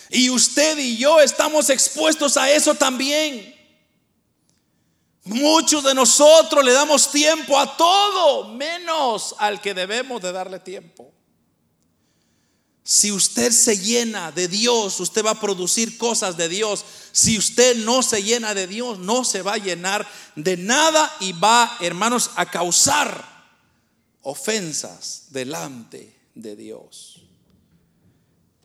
Y 0.10 0.32
usted 0.32 0.80
y 0.80 0.98
yo 0.98 1.20
estamos 1.22 1.70
expuestos 1.70 2.36
a 2.36 2.50
eso 2.50 2.74
también. 2.74 3.56
Muchos 5.26 5.84
de 5.84 5.94
nosotros 5.94 6.66
le 6.66 6.74
damos 6.74 7.12
tiempo 7.12 7.60
a 7.60 7.78
todo, 7.78 8.48
menos 8.56 9.36
al 9.38 9.62
que 9.62 9.76
debemos 9.76 10.20
de 10.20 10.32
darle 10.32 10.60
tiempo. 10.60 11.14
Si 12.90 13.12
usted 13.12 13.52
se 13.52 13.78
llena 13.78 14.32
de 14.32 14.48
Dios, 14.48 15.00
usted 15.00 15.24
va 15.24 15.30
a 15.30 15.40
producir 15.40 15.96
cosas 16.00 16.38
de 16.38 16.50
Dios. 16.50 16.84
Si 17.12 17.38
usted 17.38 17.78
no 17.86 18.02
se 18.02 18.24
llena 18.24 18.56
de 18.56 18.66
Dios, 18.66 18.98
no 18.98 19.24
se 19.24 19.44
va 19.44 19.54
a 19.54 19.58
llenar 19.60 20.10
de 20.36 20.58
nada 20.58 21.16
y 21.20 21.34
va, 21.34 21.78
hermanos, 21.82 22.32
a 22.36 22.50
causar 22.50 23.46
ofensas 24.24 25.26
delante 25.30 26.20
de 26.34 26.56
Dios. 26.56 27.22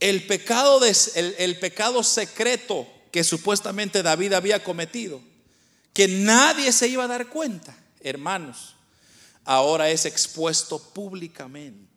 El 0.01 0.27
pecado, 0.27 0.81
el 1.15 1.59
pecado 1.59 2.03
secreto 2.03 2.89
que 3.13 3.25
supuestamente 3.25 4.03
David 4.03 4.33
había 4.33 4.65
cometido, 4.65 5.21
que 5.93 6.09
nadie 6.09 6.73
se 6.73 6.89
iba 6.89 7.05
a 7.05 7.09
dar 7.09 7.29
cuenta, 7.29 7.77
hermanos, 8.01 8.75
ahora 9.45 9.91
es 9.91 10.07
expuesto 10.07 10.79
públicamente. 10.79 11.94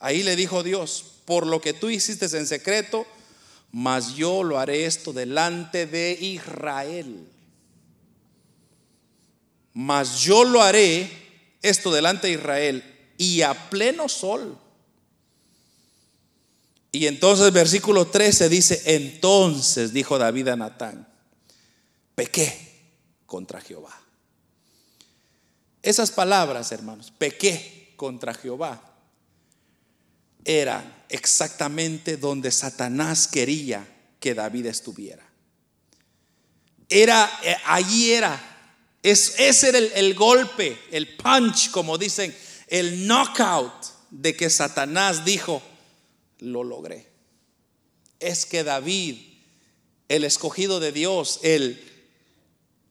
Ahí 0.00 0.22
le 0.22 0.34
dijo 0.34 0.62
Dios, 0.62 1.04
por 1.26 1.46
lo 1.46 1.60
que 1.60 1.74
tú 1.74 1.90
hiciste 1.90 2.24
en 2.36 2.46
secreto, 2.46 3.06
mas 3.70 4.16
yo 4.16 4.42
lo 4.42 4.58
haré 4.58 4.86
esto 4.86 5.12
delante 5.12 5.86
de 5.86 6.12
Israel. 6.20 7.28
Mas 9.74 10.20
yo 10.20 10.42
lo 10.44 10.62
haré 10.62 11.08
esto 11.62 11.92
delante 11.92 12.26
de 12.26 12.32
Israel 12.32 13.12
y 13.18 13.42
a 13.42 13.68
pleno 13.68 14.08
sol. 14.08 14.58
Y 16.92 17.06
entonces 17.06 17.52
versículo 17.52 18.06
13 18.06 18.48
dice, 18.48 18.82
entonces 18.96 19.92
dijo 19.92 20.18
David 20.18 20.48
a 20.48 20.56
Natán, 20.56 21.06
pequé 22.14 22.88
contra 23.26 23.60
Jehová. 23.60 23.96
Esas 25.82 26.10
palabras, 26.10 26.72
hermanos, 26.72 27.12
pequé 27.16 27.92
contra 27.96 28.34
Jehová 28.34 28.89
era 30.44 31.04
exactamente 31.08 32.16
donde 32.16 32.50
Satanás 32.50 33.26
quería 33.26 33.86
que 34.20 34.34
David 34.34 34.66
estuviera. 34.66 35.26
Era, 36.88 37.30
eh, 37.42 37.56
allí 37.66 38.12
era. 38.12 38.46
Es, 39.02 39.38
ese 39.38 39.68
era 39.70 39.78
el, 39.78 40.14
golpe, 40.14 40.78
el 40.90 41.16
punch, 41.16 41.70
como 41.70 41.96
dicen, 41.98 42.36
el 42.68 43.06
knockout 43.06 43.72
de 44.10 44.36
que 44.36 44.50
Satanás 44.50 45.24
dijo, 45.24 45.62
lo 46.38 46.64
logré. 46.64 47.08
Es 48.18 48.44
que 48.44 48.64
David, 48.64 49.16
el 50.08 50.24
escogido 50.24 50.80
de 50.80 50.92
Dios, 50.92 51.40
el, 51.42 51.82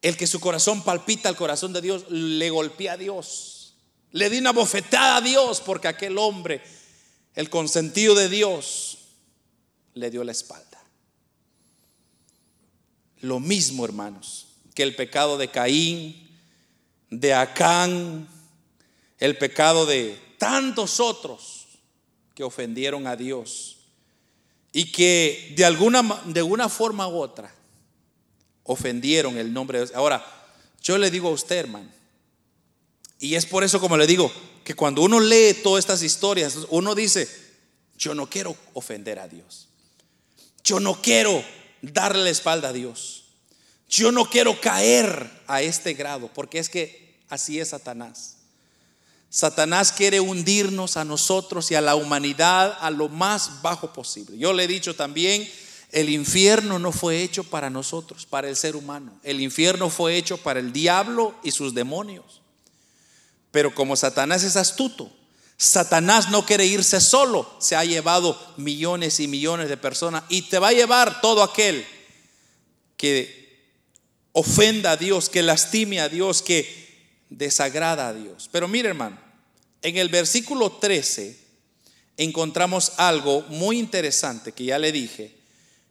el 0.01 0.17
que 0.17 0.27
su 0.27 0.39
corazón 0.39 0.83
palpita 0.83 1.29
al 1.29 1.35
corazón 1.35 1.73
de 1.73 1.81
Dios, 1.81 2.09
le 2.09 2.49
golpea 2.49 2.93
a 2.93 2.97
Dios. 2.97 3.75
Le 4.11 4.29
di 4.29 4.39
una 4.39 4.51
bofetada 4.51 5.17
a 5.17 5.21
Dios 5.21 5.61
porque 5.61 5.87
aquel 5.87 6.17
hombre 6.17 6.63
el 7.39 7.49
consentido 7.49 8.15
de 8.15 8.27
Dios 8.27 8.97
le 9.93 10.11
dio 10.11 10.25
la 10.25 10.33
espalda. 10.33 10.83
Lo 13.21 13.39
mismo, 13.39 13.85
hermanos, 13.85 14.47
que 14.75 14.83
el 14.83 14.93
pecado 14.93 15.37
de 15.37 15.47
Caín, 15.47 16.37
de 17.09 17.33
Acán, 17.33 18.27
el 19.19 19.37
pecado 19.37 19.85
de 19.85 20.19
tantos 20.37 20.99
otros 20.99 21.67
que 22.35 22.43
ofendieron 22.43 23.07
a 23.07 23.15
Dios 23.15 23.77
y 24.73 24.91
que 24.91 25.53
de 25.55 25.63
alguna, 25.63 26.21
de 26.25 26.43
una 26.43 26.67
forma 26.67 27.07
u 27.07 27.21
otra 27.21 27.55
ofendieron 28.63 29.37
el 29.37 29.53
nombre 29.53 29.79
de 29.79 29.85
Dios. 29.85 29.95
Ahora, 29.95 30.25
yo 30.81 30.97
le 30.97 31.09
digo 31.09 31.29
a 31.29 31.31
usted, 31.31 31.55
hermano, 31.55 31.89
y 33.19 33.35
es 33.35 33.45
por 33.45 33.63
eso 33.63 33.79
como 33.79 33.97
le 33.97 34.07
digo, 34.07 34.31
que 34.63 34.75
cuando 34.75 35.01
uno 35.01 35.19
lee 35.19 35.55
todas 35.63 35.83
estas 35.83 36.03
historias, 36.03 36.55
uno 36.69 36.95
dice, 36.95 37.27
yo 37.97 38.15
no 38.15 38.29
quiero 38.29 38.55
ofender 38.73 39.19
a 39.19 39.27
Dios. 39.27 39.67
Yo 40.63 40.79
no 40.79 41.01
quiero 41.01 41.43
darle 41.81 42.23
la 42.23 42.29
espalda 42.29 42.69
a 42.69 42.73
Dios. 42.73 43.25
Yo 43.89 44.11
no 44.11 44.25
quiero 44.25 44.61
caer 44.61 45.29
a 45.47 45.61
este 45.61 45.95
grado, 45.95 46.29
porque 46.33 46.59
es 46.59 46.69
que 46.69 47.17
así 47.27 47.59
es 47.59 47.69
Satanás. 47.69 48.37
Satanás 49.29 49.91
quiere 49.91 50.19
hundirnos 50.19 50.97
a 50.97 51.05
nosotros 51.05 51.69
y 51.71 51.75
a 51.75 51.81
la 51.81 51.95
humanidad 51.95 52.77
a 52.79 52.89
lo 52.89 53.09
más 53.09 53.61
bajo 53.61 53.93
posible. 53.93 54.37
Yo 54.37 54.53
le 54.53 54.63
he 54.63 54.67
dicho 54.67 54.95
también, 54.95 55.47
el 55.91 56.09
infierno 56.09 56.79
no 56.79 56.91
fue 56.91 57.21
hecho 57.21 57.43
para 57.43 57.69
nosotros, 57.69 58.25
para 58.25 58.49
el 58.49 58.55
ser 58.55 58.75
humano. 58.75 59.19
El 59.23 59.41
infierno 59.41 59.89
fue 59.89 60.17
hecho 60.17 60.37
para 60.37 60.59
el 60.59 60.71
diablo 60.71 61.35
y 61.43 61.51
sus 61.51 61.73
demonios. 61.73 62.41
Pero 63.51 63.73
como 63.73 63.95
Satanás 63.95 64.43
es 64.43 64.55
astuto, 64.55 65.11
Satanás 65.57 66.29
no 66.29 66.45
quiere 66.45 66.65
irse 66.65 67.01
solo, 67.01 67.49
se 67.59 67.75
ha 67.75 67.83
llevado 67.83 68.39
millones 68.55 69.19
y 69.19 69.27
millones 69.27 69.67
de 69.67 69.75
personas 69.75 70.23
y 70.29 70.43
te 70.43 70.57
va 70.57 70.69
a 70.69 70.73
llevar 70.73 71.19
todo 71.19 71.43
aquel 71.43 71.85
que 72.95 73.67
ofenda 74.31 74.91
a 74.91 74.97
Dios, 74.97 75.27
que 75.27 75.43
lastime 75.43 75.99
a 75.99 76.07
Dios, 76.07 76.41
que 76.41 77.23
desagrada 77.29 78.07
a 78.07 78.13
Dios. 78.13 78.49
Pero 78.51 78.69
mire 78.69 78.87
hermano, 78.87 79.19
en 79.81 79.97
el 79.97 80.07
versículo 80.07 80.71
13 80.71 81.37
encontramos 82.17 82.93
algo 82.97 83.41
muy 83.49 83.79
interesante 83.79 84.53
que 84.53 84.65
ya 84.65 84.79
le 84.79 84.91
dije, 84.91 85.35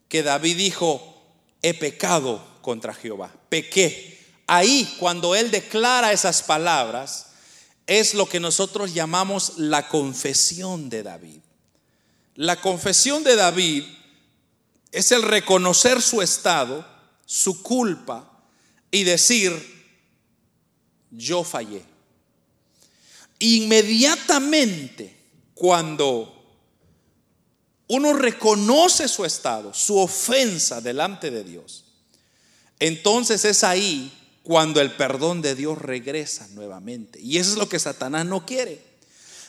que 0.07 0.23
David 0.23 0.57
dijo, 0.57 1.23
he 1.61 1.75
pecado 1.75 2.43
contra 2.61 2.93
Jehová, 2.95 3.31
pequé. 3.49 4.17
Ahí 4.47 4.95
cuando 4.99 5.35
él 5.35 5.51
declara 5.51 6.11
esas 6.11 6.41
palabras, 6.41 7.28
es 7.89 8.13
lo 8.13 8.29
que 8.29 8.39
nosotros 8.39 8.93
llamamos 8.93 9.53
la 9.57 9.89
confesión 9.89 10.91
de 10.91 11.01
David. 11.01 11.39
La 12.35 12.61
confesión 12.61 13.23
de 13.23 13.35
David 13.35 13.83
es 14.91 15.11
el 15.11 15.23
reconocer 15.23 15.99
su 15.99 16.21
estado, 16.21 16.85
su 17.25 17.63
culpa 17.63 18.43
y 18.91 19.05
decir, 19.05 19.51
yo 21.09 21.43
fallé. 21.43 21.83
Inmediatamente 23.39 25.17
cuando 25.55 26.35
uno 27.87 28.13
reconoce 28.13 29.07
su 29.07 29.25
estado, 29.25 29.73
su 29.73 29.97
ofensa 29.97 30.79
delante 30.79 31.31
de 31.31 31.43
Dios, 31.43 31.85
entonces 32.79 33.43
es 33.45 33.63
ahí 33.63 34.13
cuando 34.49 34.81
el 34.81 34.89
perdón 34.89 35.43
de 35.43 35.53
Dios 35.53 35.77
regresa 35.77 36.47
nuevamente. 36.53 37.19
Y 37.21 37.37
eso 37.37 37.51
es 37.51 37.57
lo 37.57 37.69
que 37.69 37.77
Satanás 37.77 38.25
no 38.25 38.47
quiere. 38.47 38.81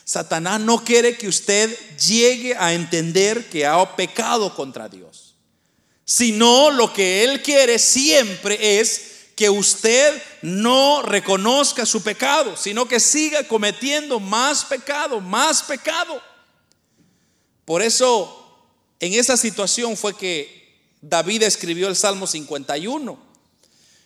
Satanás 0.05 0.61
no 0.61 0.83
quiere 0.83 1.17
que 1.17 1.27
usted 1.27 1.75
llegue 1.97 2.55
a 2.55 2.75
entender 2.75 3.49
que 3.49 3.65
ha 3.65 3.95
pecado 3.95 4.53
contra 4.53 4.87
Dios. 4.89 5.33
Sino 6.05 6.69
lo 6.69 6.93
que 6.93 7.23
él 7.23 7.41
quiere 7.41 7.79
siempre 7.79 8.79
es 8.79 9.29
que 9.35 9.49
usted 9.49 10.21
no 10.43 11.01
reconozca 11.01 11.83
su 11.87 12.03
pecado, 12.03 12.55
sino 12.55 12.87
que 12.87 12.99
siga 12.99 13.47
cometiendo 13.47 14.19
más 14.19 14.65
pecado, 14.65 15.19
más 15.19 15.63
pecado. 15.63 16.21
Por 17.65 17.81
eso, 17.81 18.69
en 18.99 19.15
esa 19.15 19.35
situación 19.35 19.97
fue 19.97 20.15
que 20.15 20.77
David 21.01 21.41
escribió 21.41 21.87
el 21.87 21.95
Salmo 21.95 22.27
51 22.27 23.30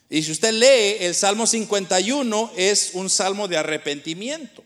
y 0.10 0.24
si 0.24 0.32
usted 0.32 0.54
lee 0.54 1.06
el 1.06 1.16
Salmo 1.16 1.48
51 1.48 2.52
es 2.56 2.92
un 2.94 3.10
salmo 3.10 3.48
de 3.48 3.58
arrepentimiento. 3.58 4.64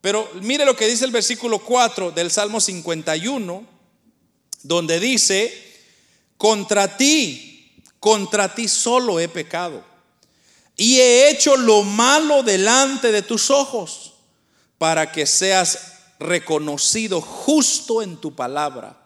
Pero 0.00 0.30
mire 0.40 0.64
lo 0.64 0.76
que 0.76 0.86
dice 0.86 1.04
el 1.04 1.10
versículo 1.10 1.58
4 1.58 2.12
del 2.12 2.30
Salmo 2.30 2.60
51. 2.60 3.76
donde 4.62 4.98
dice, 4.98 5.52
contra 6.36 6.96
ti, 6.96 7.82
contra 8.00 8.54
ti 8.54 8.66
solo 8.66 9.20
he 9.20 9.28
pecado 9.28 9.84
y 10.76 10.98
he 10.98 11.30
hecho 11.30 11.56
lo 11.56 11.82
malo 11.82 12.42
delante 12.42 13.10
de 13.10 13.22
tus 13.22 13.50
ojos 13.50 14.14
para 14.78 15.10
que 15.10 15.26
seas 15.26 15.94
reconocido 16.18 17.20
justo 17.20 18.02
en 18.02 18.18
tu 18.18 18.34
palabra 18.34 19.02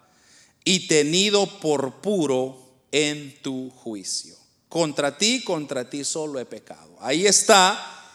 y 0.64 0.88
tenido 0.88 1.46
por 1.60 2.00
puro 2.00 2.58
en 2.90 3.40
tu 3.42 3.70
juicio. 3.70 4.39
Contra 4.70 5.18
ti, 5.18 5.42
contra 5.42 5.90
ti 5.90 6.04
solo 6.04 6.38
he 6.38 6.46
pecado. 6.46 6.96
Ahí 7.00 7.26
está 7.26 8.06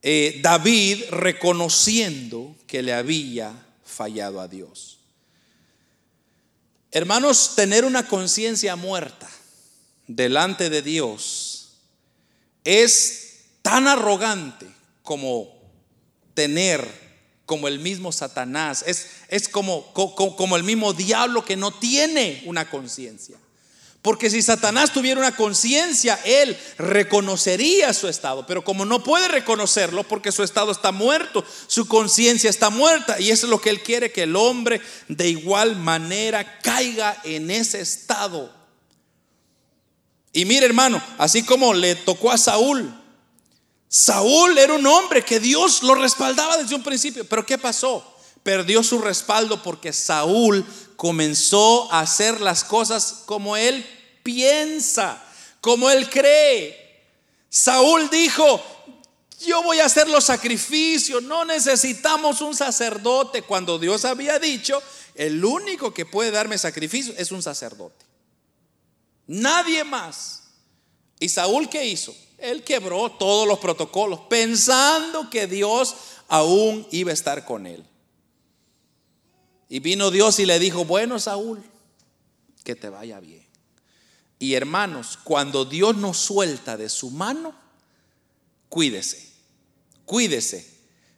eh, 0.00 0.40
David 0.42 1.04
reconociendo 1.10 2.56
que 2.66 2.82
le 2.82 2.94
había 2.94 3.52
fallado 3.84 4.40
a 4.40 4.48
Dios. 4.48 4.98
Hermanos, 6.90 7.52
tener 7.56 7.84
una 7.84 8.08
conciencia 8.08 8.74
muerta 8.74 9.28
delante 10.06 10.70
de 10.70 10.80
Dios 10.80 11.74
es 12.64 13.40
tan 13.60 13.86
arrogante 13.86 14.66
como 15.02 15.60
tener 16.32 17.02
como 17.44 17.68
el 17.68 17.80
mismo 17.80 18.12
Satanás, 18.12 18.82
es, 18.86 19.08
es 19.28 19.46
como, 19.46 19.92
como 19.92 20.56
el 20.56 20.64
mismo 20.64 20.94
diablo 20.94 21.44
que 21.44 21.54
no 21.54 21.70
tiene 21.70 22.42
una 22.46 22.70
conciencia. 22.70 23.36
Porque 24.02 24.30
si 24.30 24.42
Satanás 24.42 24.92
tuviera 24.92 25.20
una 25.20 25.36
conciencia, 25.36 26.18
él 26.24 26.58
reconocería 26.76 27.92
su 27.92 28.08
estado. 28.08 28.44
Pero 28.44 28.64
como 28.64 28.84
no 28.84 29.04
puede 29.04 29.28
reconocerlo 29.28 30.02
porque 30.02 30.32
su 30.32 30.42
estado 30.42 30.72
está 30.72 30.90
muerto, 30.90 31.44
su 31.68 31.86
conciencia 31.86 32.50
está 32.50 32.68
muerta. 32.68 33.20
Y 33.20 33.30
eso 33.30 33.46
es 33.46 33.50
lo 33.50 33.60
que 33.60 33.70
él 33.70 33.80
quiere, 33.80 34.10
que 34.10 34.24
el 34.24 34.34
hombre 34.34 34.80
de 35.06 35.28
igual 35.28 35.76
manera 35.76 36.58
caiga 36.58 37.16
en 37.22 37.48
ese 37.52 37.80
estado. 37.80 38.52
Y 40.32 40.46
mire 40.46 40.66
hermano, 40.66 41.00
así 41.18 41.44
como 41.44 41.72
le 41.72 41.94
tocó 41.94 42.32
a 42.32 42.38
Saúl. 42.38 42.92
Saúl 43.86 44.58
era 44.58 44.74
un 44.74 44.86
hombre 44.86 45.24
que 45.24 45.38
Dios 45.38 45.84
lo 45.84 45.94
respaldaba 45.94 46.56
desde 46.56 46.74
un 46.74 46.82
principio. 46.82 47.24
Pero 47.24 47.46
¿qué 47.46 47.56
pasó? 47.56 48.04
Perdió 48.42 48.82
su 48.82 48.98
respaldo 48.98 49.62
porque 49.62 49.92
Saúl 49.92 50.66
comenzó 51.02 51.92
a 51.92 51.98
hacer 51.98 52.40
las 52.40 52.62
cosas 52.62 53.24
como 53.26 53.56
él 53.56 53.84
piensa, 54.22 55.20
como 55.60 55.90
él 55.90 56.08
cree. 56.08 57.02
Saúl 57.50 58.08
dijo, 58.08 58.62
yo 59.44 59.64
voy 59.64 59.80
a 59.80 59.86
hacer 59.86 60.08
los 60.08 60.22
sacrificios, 60.22 61.20
no 61.20 61.44
necesitamos 61.44 62.40
un 62.40 62.54
sacerdote, 62.54 63.42
cuando 63.42 63.80
Dios 63.80 64.04
había 64.04 64.38
dicho, 64.38 64.80
el 65.16 65.44
único 65.44 65.92
que 65.92 66.06
puede 66.06 66.30
darme 66.30 66.56
sacrificio 66.56 67.12
es 67.18 67.32
un 67.32 67.42
sacerdote. 67.42 68.06
Nadie 69.26 69.82
más. 69.82 70.44
¿Y 71.18 71.28
Saúl 71.30 71.68
qué 71.68 71.84
hizo? 71.84 72.14
Él 72.38 72.62
quebró 72.62 73.10
todos 73.10 73.48
los 73.48 73.58
protocolos 73.58 74.20
pensando 74.30 75.28
que 75.28 75.48
Dios 75.48 75.96
aún 76.28 76.86
iba 76.92 77.10
a 77.10 77.14
estar 77.14 77.44
con 77.44 77.66
él. 77.66 77.84
Y 79.72 79.80
vino 79.80 80.10
Dios 80.10 80.38
y 80.38 80.44
le 80.44 80.58
dijo, 80.58 80.84
bueno 80.84 81.18
Saúl, 81.18 81.62
que 82.62 82.74
te 82.76 82.90
vaya 82.90 83.20
bien. 83.20 83.46
Y 84.38 84.52
hermanos, 84.52 85.18
cuando 85.24 85.64
Dios 85.64 85.96
nos 85.96 86.18
suelta 86.18 86.76
de 86.76 86.90
su 86.90 87.10
mano, 87.10 87.54
cuídese, 88.68 89.32
cuídese, 90.04 90.68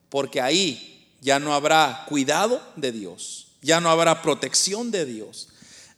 porque 0.08 0.40
ahí 0.40 1.10
ya 1.20 1.40
no 1.40 1.52
habrá 1.52 2.06
cuidado 2.08 2.62
de 2.76 2.92
Dios, 2.92 3.48
ya 3.60 3.80
no 3.80 3.90
habrá 3.90 4.22
protección 4.22 4.92
de 4.92 5.04
Dios. 5.04 5.48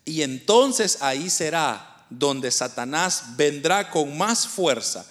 Y 0.07 0.23
entonces 0.23 1.03
ahí 1.03 1.29
será 1.29 2.07
donde 2.09 2.51
Satanás 2.51 3.37
vendrá 3.37 3.91
con 3.91 4.17
más 4.17 4.49
fuerza. 4.49 5.05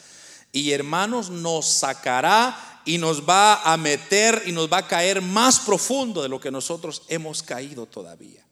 Y 0.51 0.71
hermanos, 0.71 1.29
nos 1.29 1.67
sacará 1.67 2.74
y 2.85 2.99
nos 2.99 3.27
va 3.27 3.61
a 3.63 3.75
meter 3.77 4.43
y 4.45 4.51
nos 4.51 4.71
va 4.71 4.77
a 4.77 4.87
caer 4.87 5.21
más 5.21 5.59
profundo 5.59 6.21
de 6.21 6.29
lo 6.29 6.39
que 6.39 6.51
nosotros 6.51 7.01
hemos 7.07 7.41
caído 7.41 7.87
todavía. 7.87 8.45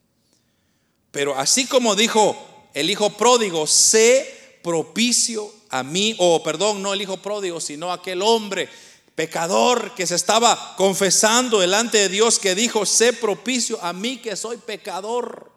Pero 1.12 1.38
así 1.38 1.68
como 1.68 1.96
dijo 1.96 2.36
el 2.74 2.90
hijo 2.90 3.12
pródigo, 3.12 3.68
sé 3.68 4.60
propicio 4.64 5.54
a 5.70 5.84
mí, 5.84 6.16
o 6.18 6.42
perdón, 6.42 6.82
no 6.82 6.94
el 6.94 7.02
hijo 7.02 7.18
pródigo, 7.18 7.62
sino 7.62 7.92
aquel 7.92 8.22
hombre 8.24 8.68
pecador 9.16 9.94
que 9.94 10.08
se 10.08 10.16
estaba 10.16 10.76
confesando 10.76 11.60
delante 11.60 12.00
de 12.00 12.10
Dios, 12.10 12.40
que 12.40 12.56
dijo, 12.56 12.86
sé 12.86 13.14
propicio 13.14 13.80
a 13.84 13.94
mí 13.94 14.18
que 14.18 14.36
soy 14.36 14.58
pecador. 14.58 15.52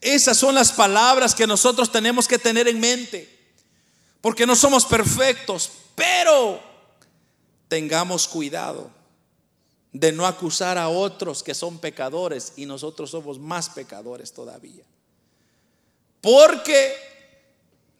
Esas 0.00 0.36
son 0.36 0.54
las 0.54 0.72
palabras 0.72 1.34
que 1.34 1.46
nosotros 1.46 1.90
tenemos 1.90 2.28
que 2.28 2.38
tener 2.38 2.68
en 2.68 2.78
mente, 2.78 3.26
porque 4.20 4.46
no 4.46 4.54
somos 4.54 4.84
perfectos, 4.84 5.70
pero 5.94 6.73
tengamos 7.74 8.28
cuidado 8.28 8.88
de 9.92 10.12
no 10.12 10.26
acusar 10.26 10.78
a 10.78 10.88
otros 10.88 11.42
que 11.42 11.54
son 11.54 11.78
pecadores 11.78 12.52
y 12.54 12.66
nosotros 12.66 13.10
somos 13.10 13.36
más 13.40 13.68
pecadores 13.68 14.32
todavía. 14.32 14.84
Porque 16.20 16.94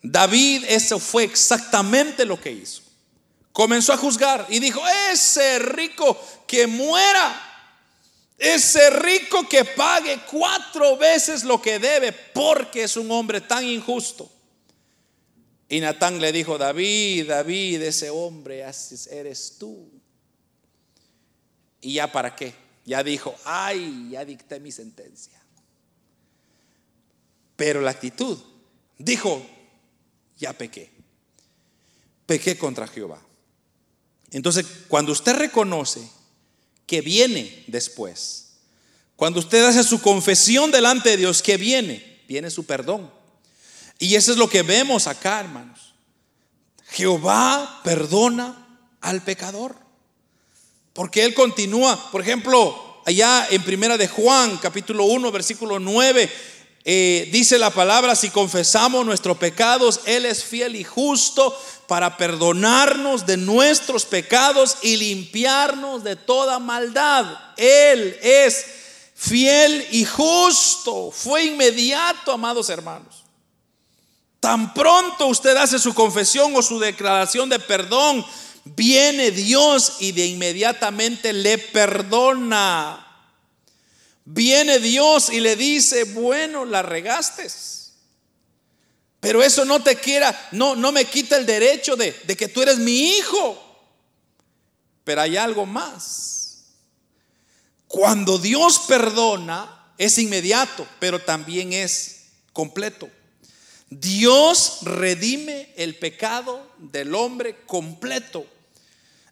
David 0.00 0.66
eso 0.68 1.00
fue 1.00 1.24
exactamente 1.24 2.24
lo 2.24 2.40
que 2.40 2.52
hizo. 2.52 2.82
Comenzó 3.50 3.92
a 3.92 3.96
juzgar 3.96 4.46
y 4.48 4.60
dijo, 4.60 4.80
ese 5.10 5.58
rico 5.58 6.16
que 6.46 6.68
muera, 6.68 7.34
ese 8.38 8.90
rico 8.90 9.48
que 9.48 9.64
pague 9.64 10.20
cuatro 10.30 10.96
veces 10.96 11.42
lo 11.42 11.60
que 11.60 11.80
debe 11.80 12.12
porque 12.12 12.84
es 12.84 12.96
un 12.96 13.10
hombre 13.10 13.40
tan 13.40 13.64
injusto. 13.64 14.30
Y 15.68 15.80
Natán 15.80 16.20
le 16.20 16.32
dijo, 16.32 16.58
David, 16.58 17.28
David, 17.28 17.82
ese 17.82 18.10
hombre 18.10 18.64
eres 19.10 19.56
tú. 19.58 19.90
Y 21.80 21.94
ya 21.94 22.10
para 22.10 22.36
qué? 22.36 22.54
Ya 22.84 23.02
dijo, 23.02 23.34
ay, 23.44 24.10
ya 24.10 24.24
dicté 24.24 24.60
mi 24.60 24.70
sentencia. 24.70 25.40
Pero 27.56 27.80
la 27.80 27.92
actitud, 27.92 28.38
dijo, 28.98 29.44
ya 30.38 30.52
pequé. 30.52 30.90
Pequé 32.26 32.58
contra 32.58 32.86
Jehová. 32.86 33.20
Entonces, 34.30 34.66
cuando 34.88 35.12
usted 35.12 35.34
reconoce 35.34 36.06
que 36.86 37.00
viene 37.00 37.64
después, 37.68 38.56
cuando 39.16 39.40
usted 39.40 39.64
hace 39.64 39.84
su 39.84 40.00
confesión 40.00 40.70
delante 40.70 41.10
de 41.10 41.16
Dios, 41.18 41.42
que 41.42 41.56
viene, 41.56 42.22
viene 42.26 42.50
su 42.50 42.66
perdón 42.66 43.10
y 44.04 44.16
eso 44.16 44.32
es 44.32 44.38
lo 44.38 44.50
que 44.50 44.62
vemos 44.62 45.06
acá, 45.06 45.40
hermanos. 45.40 45.94
Jehová 46.90 47.80
perdona 47.82 48.54
al 49.00 49.22
pecador. 49.22 49.76
Porque 50.92 51.24
Él 51.24 51.32
continúa, 51.32 52.10
por 52.12 52.20
ejemplo, 52.20 53.02
allá 53.06 53.46
en 53.50 53.62
Primera 53.62 53.96
de 53.96 54.06
Juan, 54.06 54.58
capítulo 54.58 55.04
1, 55.04 55.32
versículo 55.32 55.78
9, 55.78 56.30
eh, 56.84 57.30
dice 57.32 57.56
la 57.56 57.70
palabra, 57.70 58.14
si 58.14 58.28
confesamos 58.28 59.06
nuestros 59.06 59.38
pecados, 59.38 60.02
Él 60.04 60.26
es 60.26 60.44
fiel 60.44 60.76
y 60.76 60.84
justo 60.84 61.58
para 61.88 62.18
perdonarnos 62.18 63.24
de 63.24 63.38
nuestros 63.38 64.04
pecados 64.04 64.76
y 64.82 64.96
limpiarnos 64.96 66.04
de 66.04 66.14
toda 66.14 66.58
maldad. 66.58 67.24
Él 67.56 68.18
es 68.22 68.66
fiel 69.14 69.88
y 69.92 70.04
justo. 70.04 71.10
Fue 71.10 71.44
inmediato, 71.44 72.32
amados 72.32 72.68
hermanos. 72.68 73.23
Tan 74.44 74.74
pronto 74.74 75.28
usted 75.28 75.56
hace 75.56 75.78
su 75.78 75.94
confesión 75.94 76.54
o 76.54 76.60
su 76.60 76.78
declaración 76.78 77.48
de 77.48 77.58
perdón, 77.58 78.22
viene 78.66 79.30
Dios 79.30 79.94
y 80.00 80.12
de 80.12 80.26
inmediatamente 80.26 81.32
le 81.32 81.56
perdona. 81.56 83.06
Viene 84.26 84.80
Dios 84.80 85.30
y 85.30 85.40
le 85.40 85.56
dice, 85.56 86.04
bueno, 86.04 86.66
la 86.66 86.82
regaste. 86.82 87.48
Pero 89.18 89.42
eso 89.42 89.64
no 89.64 89.82
te 89.82 89.96
quiera, 89.96 90.38
no, 90.52 90.76
no 90.76 90.92
me 90.92 91.06
quita 91.06 91.38
el 91.38 91.46
derecho 91.46 91.96
de, 91.96 92.12
de 92.12 92.36
que 92.36 92.48
tú 92.48 92.60
eres 92.60 92.76
mi 92.76 93.12
hijo. 93.16 93.58
Pero 95.04 95.22
hay 95.22 95.38
algo 95.38 95.64
más. 95.64 96.66
Cuando 97.88 98.36
Dios 98.36 98.80
perdona, 98.86 99.94
es 99.96 100.18
inmediato, 100.18 100.86
pero 100.98 101.18
también 101.18 101.72
es 101.72 102.26
completo. 102.52 103.08
Dios 104.00 104.78
redime 104.82 105.68
el 105.76 105.94
pecado 105.96 106.66
del 106.78 107.14
hombre 107.14 107.56
completo. 107.66 108.46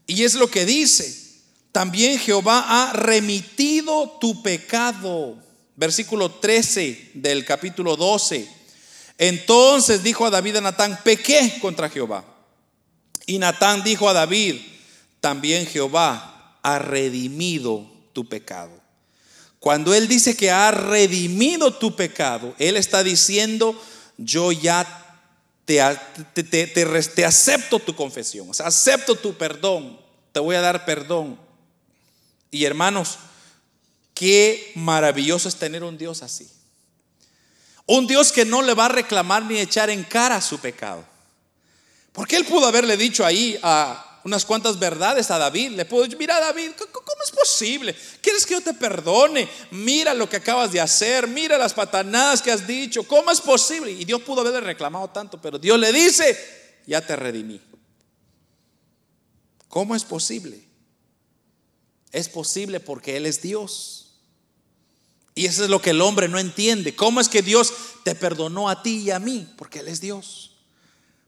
Y 0.06 0.24
es 0.24 0.34
lo 0.34 0.48
que 0.48 0.64
dice. 0.64 1.20
También 1.72 2.18
Jehová 2.18 2.64
ha 2.68 2.92
remitido 2.92 4.18
tu 4.20 4.42
pecado. 4.42 5.36
Versículo 5.74 6.30
13 6.30 7.12
del 7.14 7.44
capítulo 7.44 7.96
12. 7.96 8.46
Entonces 9.18 10.02
dijo 10.02 10.26
a 10.26 10.30
David 10.30 10.56
a 10.56 10.60
Natán, 10.60 10.98
pequé 11.02 11.58
contra 11.60 11.88
Jehová. 11.88 12.24
Y 13.26 13.38
Natán 13.38 13.82
dijo 13.82 14.08
a 14.08 14.12
David, 14.12 14.56
también 15.20 15.66
Jehová 15.66 16.58
ha 16.62 16.78
redimido 16.78 17.90
tu 18.12 18.28
pecado. 18.28 18.80
Cuando 19.58 19.94
Él 19.94 20.08
dice 20.08 20.36
que 20.36 20.50
ha 20.50 20.72
redimido 20.72 21.72
tu 21.72 21.94
pecado, 21.94 22.54
Él 22.58 22.76
está 22.76 23.04
diciendo, 23.04 23.80
yo 24.24 24.52
ya 24.52 24.86
te, 25.64 25.80
te, 26.34 26.66
te, 26.66 27.24
acepto 27.24 27.78
tu 27.78 27.94
confesión, 27.94 28.48
acepto 28.64 29.14
tu 29.14 29.34
perdón, 29.34 29.98
te 30.32 30.40
voy 30.40 30.56
a 30.56 30.60
dar 30.60 30.84
perdón. 30.84 31.38
Y 32.50 32.64
hermanos, 32.64 33.18
qué 34.14 34.72
maravilloso 34.74 35.48
es 35.48 35.56
tener 35.56 35.84
un 35.84 35.96
Dios 35.96 36.22
así. 36.22 36.48
Un 37.86 38.06
Dios 38.06 38.32
que 38.32 38.44
no 38.44 38.62
le 38.62 38.74
va 38.74 38.86
a 38.86 38.90
reclamar 38.90 39.44
ni 39.44 39.58
echar 39.58 39.90
en 39.90 40.04
cara 40.04 40.40
su 40.40 40.58
pecado. 40.58 41.04
Porque 42.12 42.36
él 42.36 42.44
pudo 42.44 42.66
haberle 42.66 42.96
dicho 42.96 43.24
ahí 43.24 43.58
a 43.62 44.11
unas 44.24 44.44
cuantas 44.44 44.78
verdades 44.78 45.30
a 45.30 45.38
David. 45.38 45.72
Le 45.72 45.84
pudo 45.84 46.02
decir, 46.02 46.18
mira 46.18 46.38
David, 46.40 46.72
¿cómo 46.76 47.22
es 47.24 47.30
posible? 47.30 47.96
¿Quieres 48.20 48.46
que 48.46 48.54
yo 48.54 48.60
te 48.60 48.74
perdone? 48.74 49.48
Mira 49.70 50.14
lo 50.14 50.28
que 50.28 50.36
acabas 50.36 50.72
de 50.72 50.80
hacer, 50.80 51.26
mira 51.26 51.58
las 51.58 51.74
patanadas 51.74 52.42
que 52.42 52.52
has 52.52 52.66
dicho. 52.66 53.02
¿Cómo 53.04 53.30
es 53.30 53.40
posible? 53.40 53.92
Y 53.92 54.04
Dios 54.04 54.22
pudo 54.22 54.40
haberle 54.42 54.60
reclamado 54.60 55.08
tanto, 55.08 55.40
pero 55.40 55.58
Dios 55.58 55.78
le 55.78 55.92
dice, 55.92 56.38
ya 56.86 57.04
te 57.04 57.16
redimí. 57.16 57.60
¿Cómo 59.68 59.94
es 59.94 60.04
posible? 60.04 60.62
Es 62.10 62.28
posible 62.28 62.78
porque 62.78 63.16
Él 63.16 63.26
es 63.26 63.40
Dios. 63.40 64.02
Y 65.34 65.46
eso 65.46 65.64
es 65.64 65.70
lo 65.70 65.80
que 65.80 65.90
el 65.90 66.02
hombre 66.02 66.28
no 66.28 66.38
entiende. 66.38 66.94
¿Cómo 66.94 67.20
es 67.20 67.28
que 67.28 67.40
Dios 67.40 67.72
te 68.04 68.14
perdonó 68.14 68.68
a 68.68 68.82
ti 68.82 68.98
y 68.98 69.10
a 69.10 69.18
mí? 69.18 69.48
Porque 69.56 69.78
Él 69.78 69.88
es 69.88 70.00
Dios. 70.00 70.56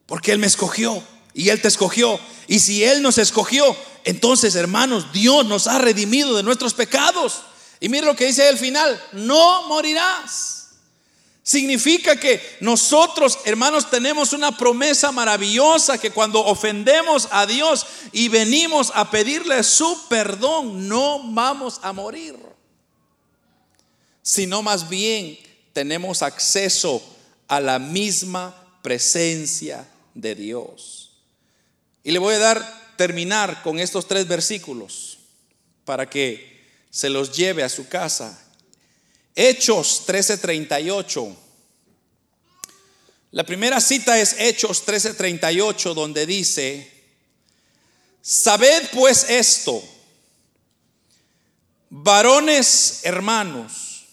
Porque 0.04 0.32
Él 0.32 0.38
me 0.38 0.46
escogió 0.46 1.02
y 1.34 1.48
Él 1.48 1.60
te 1.60 1.68
escogió. 1.68 2.18
Y 2.46 2.60
si 2.60 2.84
Él 2.84 3.02
nos 3.02 3.18
escogió, 3.18 3.76
entonces 4.04 4.54
hermanos, 4.54 5.12
Dios 5.12 5.44
nos 5.44 5.66
ha 5.66 5.78
redimido 5.78 6.36
de 6.36 6.42
nuestros 6.42 6.72
pecados. 6.72 7.42
Y 7.80 7.88
mire 7.88 8.06
lo 8.06 8.16
que 8.16 8.26
dice 8.26 8.48
al 8.48 8.56
final, 8.56 9.02
no 9.12 9.68
morirás. 9.68 10.54
Significa 11.42 12.16
que 12.16 12.40
nosotros, 12.60 13.38
hermanos, 13.44 13.90
tenemos 13.90 14.32
una 14.32 14.56
promesa 14.56 15.12
maravillosa 15.12 15.98
que 15.98 16.10
cuando 16.10 16.40
ofendemos 16.40 17.28
a 17.30 17.44
Dios 17.44 17.84
y 18.12 18.28
venimos 18.28 18.90
a 18.94 19.10
pedirle 19.10 19.62
su 19.62 20.08
perdón, 20.08 20.88
no 20.88 21.20
vamos 21.34 21.80
a 21.82 21.92
morir. 21.92 22.34
Sino 24.22 24.62
más 24.62 24.88
bien 24.88 25.38
tenemos 25.74 26.22
acceso 26.22 27.02
a 27.46 27.60
la 27.60 27.78
misma 27.78 28.54
presencia 28.80 29.86
de 30.14 30.34
Dios. 30.34 31.13
Y 32.04 32.12
le 32.12 32.18
voy 32.18 32.34
a 32.34 32.38
dar, 32.38 32.94
terminar 32.96 33.62
con 33.62 33.80
estos 33.80 34.06
tres 34.06 34.28
versículos 34.28 35.18
para 35.84 36.08
que 36.08 36.62
se 36.90 37.08
los 37.08 37.32
lleve 37.36 37.64
a 37.64 37.68
su 37.68 37.88
casa. 37.88 38.38
Hechos 39.34 40.04
13:38. 40.06 41.34
La 43.32 43.44
primera 43.44 43.80
cita 43.80 44.20
es 44.20 44.36
Hechos 44.38 44.84
13:38, 44.86 45.94
donde 45.94 46.24
dice, 46.26 46.92
sabed 48.22 48.90
pues 48.92 49.28
esto, 49.28 49.82
varones 51.90 53.00
hermanos, 53.02 54.04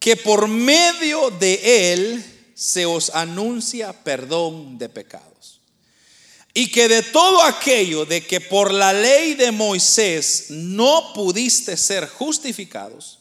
que 0.00 0.16
por 0.16 0.48
medio 0.48 1.30
de 1.30 1.92
él 1.92 2.52
se 2.54 2.86
os 2.86 3.10
anuncia 3.10 3.92
perdón 3.92 4.78
de 4.78 4.88
pecados. 4.88 5.31
Y 6.54 6.70
que 6.70 6.88
de 6.88 7.02
todo 7.02 7.42
aquello 7.42 8.04
de 8.04 8.26
que 8.26 8.40
por 8.40 8.72
la 8.72 8.92
ley 8.92 9.34
de 9.34 9.52
Moisés 9.52 10.46
no 10.50 11.12
pudiste 11.14 11.76
ser 11.76 12.08
justificados, 12.08 13.20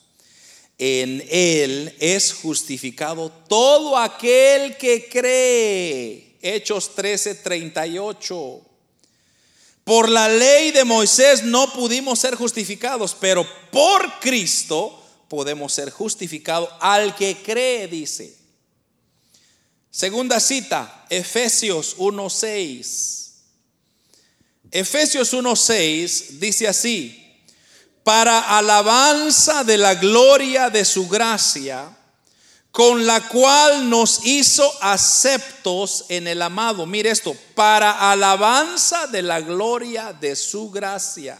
en 0.77 1.23
él 1.29 1.95
es 1.99 2.33
justificado 2.33 3.31
todo 3.47 3.95
aquel 3.95 4.75
que 4.77 5.07
cree. 5.07 6.35
Hechos 6.41 6.95
13, 6.95 7.35
38. 7.35 8.61
Por 9.83 10.09
la 10.09 10.27
ley 10.27 10.71
de 10.71 10.83
Moisés 10.83 11.43
no 11.43 11.71
pudimos 11.71 12.19
ser 12.19 12.35
justificados, 12.35 13.15
pero 13.19 13.45
por 13.71 14.19
Cristo 14.19 14.99
podemos 15.29 15.71
ser 15.71 15.91
justificados 15.91 16.69
al 16.79 17.15
que 17.15 17.37
cree, 17.43 17.87
dice. 17.87 18.35
Segunda 19.91 20.39
cita, 20.39 21.05
Efesios 21.09 21.95
1.6. 21.97 23.20
Efesios 24.71 25.33
1.6 25.33 26.39
dice 26.39 26.67
así, 26.67 27.17
para 28.03 28.57
alabanza 28.57 29.63
de 29.63 29.77
la 29.77 29.95
gloria 29.95 30.69
de 30.69 30.85
su 30.85 31.07
gracia, 31.07 31.97
con 32.71 33.05
la 33.05 33.27
cual 33.27 33.89
nos 33.89 34.25
hizo 34.25 34.71
aceptos 34.81 36.05
en 36.07 36.27
el 36.27 36.41
amado. 36.41 36.85
Mire 36.85 37.09
esto, 37.09 37.35
para 37.53 38.11
alabanza 38.11 39.07
de 39.07 39.21
la 39.21 39.41
gloria 39.41 40.13
de 40.13 40.35
su 40.35 40.71
gracia, 40.71 41.37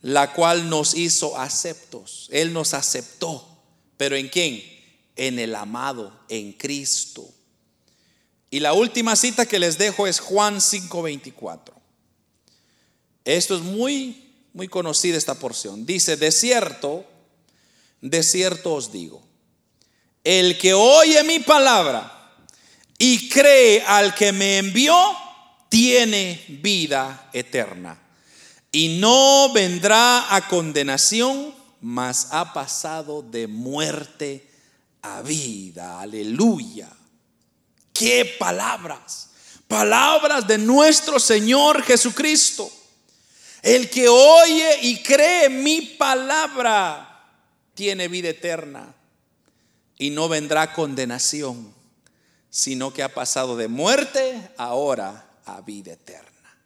la 0.00 0.32
cual 0.32 0.68
nos 0.68 0.94
hizo 0.94 1.38
aceptos. 1.38 2.28
Él 2.32 2.52
nos 2.52 2.72
aceptó, 2.72 3.46
pero 3.98 4.16
¿en 4.16 4.28
quién? 4.28 4.78
en 5.18 5.38
el 5.38 5.54
amado, 5.56 6.18
en 6.28 6.52
Cristo. 6.52 7.28
Y 8.50 8.60
la 8.60 8.72
última 8.72 9.14
cita 9.16 9.44
que 9.44 9.58
les 9.58 9.76
dejo 9.76 10.06
es 10.06 10.20
Juan 10.20 10.60
5:24. 10.60 11.77
Esto 13.28 13.56
es 13.56 13.60
muy, 13.60 14.24
muy 14.54 14.68
conocida 14.68 15.18
esta 15.18 15.34
porción. 15.34 15.84
Dice, 15.84 16.16
de 16.16 16.32
cierto, 16.32 17.04
de 18.00 18.22
cierto 18.22 18.72
os 18.72 18.90
digo, 18.90 19.22
el 20.24 20.56
que 20.56 20.72
oye 20.72 21.22
mi 21.24 21.38
palabra 21.38 22.32
y 22.96 23.28
cree 23.28 23.82
al 23.82 24.14
que 24.14 24.32
me 24.32 24.56
envió, 24.56 24.96
tiene 25.68 26.42
vida 26.62 27.28
eterna. 27.34 28.00
Y 28.72 28.96
no 28.98 29.52
vendrá 29.52 30.34
a 30.34 30.48
condenación, 30.48 31.54
mas 31.82 32.28
ha 32.30 32.54
pasado 32.54 33.20
de 33.20 33.46
muerte 33.46 34.50
a 35.02 35.20
vida. 35.20 36.00
Aleluya. 36.00 36.88
Qué 37.92 38.36
palabras. 38.38 39.28
Palabras 39.66 40.48
de 40.48 40.56
nuestro 40.56 41.20
Señor 41.20 41.82
Jesucristo. 41.82 42.72
El 43.68 43.90
que 43.90 44.08
oye 44.08 44.78
y 44.80 45.02
cree 45.02 45.50
mi 45.50 45.82
palabra 45.82 47.22
tiene 47.74 48.08
vida 48.08 48.30
eterna 48.30 48.94
y 49.98 50.08
no 50.08 50.26
vendrá 50.26 50.72
condenación, 50.72 51.74
sino 52.48 52.94
que 52.94 53.02
ha 53.02 53.12
pasado 53.12 53.58
de 53.58 53.68
muerte 53.68 54.40
ahora 54.56 55.28
a 55.44 55.60
vida 55.60 55.92
eterna. 55.92 56.58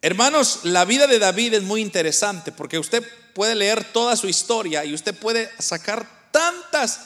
Hermanos, 0.00 0.60
la 0.62 0.86
vida 0.86 1.06
de 1.06 1.18
David 1.18 1.52
es 1.52 1.62
muy 1.62 1.82
interesante 1.82 2.52
porque 2.52 2.78
usted 2.78 3.06
puede 3.34 3.54
leer 3.54 3.84
toda 3.84 4.16
su 4.16 4.28
historia 4.28 4.86
y 4.86 4.94
usted 4.94 5.14
puede 5.14 5.50
sacar 5.58 6.30
tantas 6.30 7.00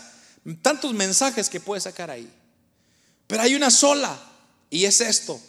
tantos 0.62 0.95
mensajes 0.95 1.51
que 1.51 1.59
puede 1.59 1.80
sacar 1.80 2.09
ahí. 2.09 2.32
Pero 3.26 3.43
hay 3.43 3.57
una 3.57 3.72
sola, 3.72 4.16
y 4.70 4.84
es 4.84 5.01
esto, 5.01 5.41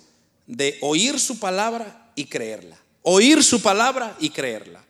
de 0.47 0.79
oír 0.81 1.19
su 1.19 1.37
palabra 1.37 2.11
y 2.15 2.25
creerla. 2.25 2.79
Oír 3.09 3.41
su 3.41 3.61
palabra 3.61 4.17
y 4.19 4.31
creerla. 4.31 4.83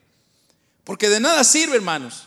Porque 0.84 1.07
de 1.07 1.20
nada 1.20 1.43
sirve, 1.43 1.76
hermanos, 1.76 2.24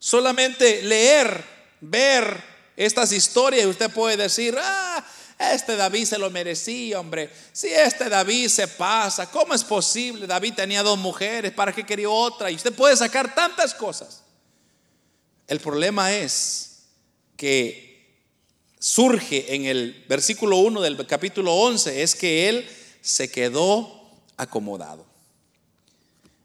solamente 0.00 0.82
leer, 0.82 1.44
ver 1.80 2.42
estas 2.74 3.12
historias 3.12 3.64
y 3.64 3.68
usted 3.68 3.88
puede 3.88 4.16
decir, 4.16 4.56
ah, 4.60 5.06
este 5.38 5.76
David 5.76 6.06
se 6.06 6.18
lo 6.18 6.28
merecía, 6.28 6.98
hombre. 6.98 7.30
Si 7.52 7.68
este 7.68 8.08
David 8.08 8.48
se 8.48 8.66
pasa, 8.66 9.30
¿cómo 9.30 9.54
es 9.54 9.62
posible? 9.62 10.26
David 10.26 10.54
tenía 10.54 10.82
dos 10.82 10.98
mujeres, 10.98 11.52
¿para 11.52 11.72
qué 11.72 11.86
quería 11.86 12.10
otra? 12.10 12.50
Y 12.50 12.56
usted 12.56 12.72
puede 12.72 12.96
sacar 12.96 13.32
tantas 13.32 13.74
cosas. 13.74 14.24
El 15.46 15.60
problema 15.60 16.12
es 16.16 16.80
que 17.36 18.26
surge 18.80 19.54
en 19.54 19.66
el 19.66 20.04
versículo 20.08 20.56
1 20.56 20.80
del 20.80 21.06
capítulo 21.06 21.54
11 21.54 22.02
es 22.02 22.16
que 22.16 22.48
él 22.48 22.68
se 23.02 23.30
quedó 23.30 24.10
acomodado. 24.36 25.07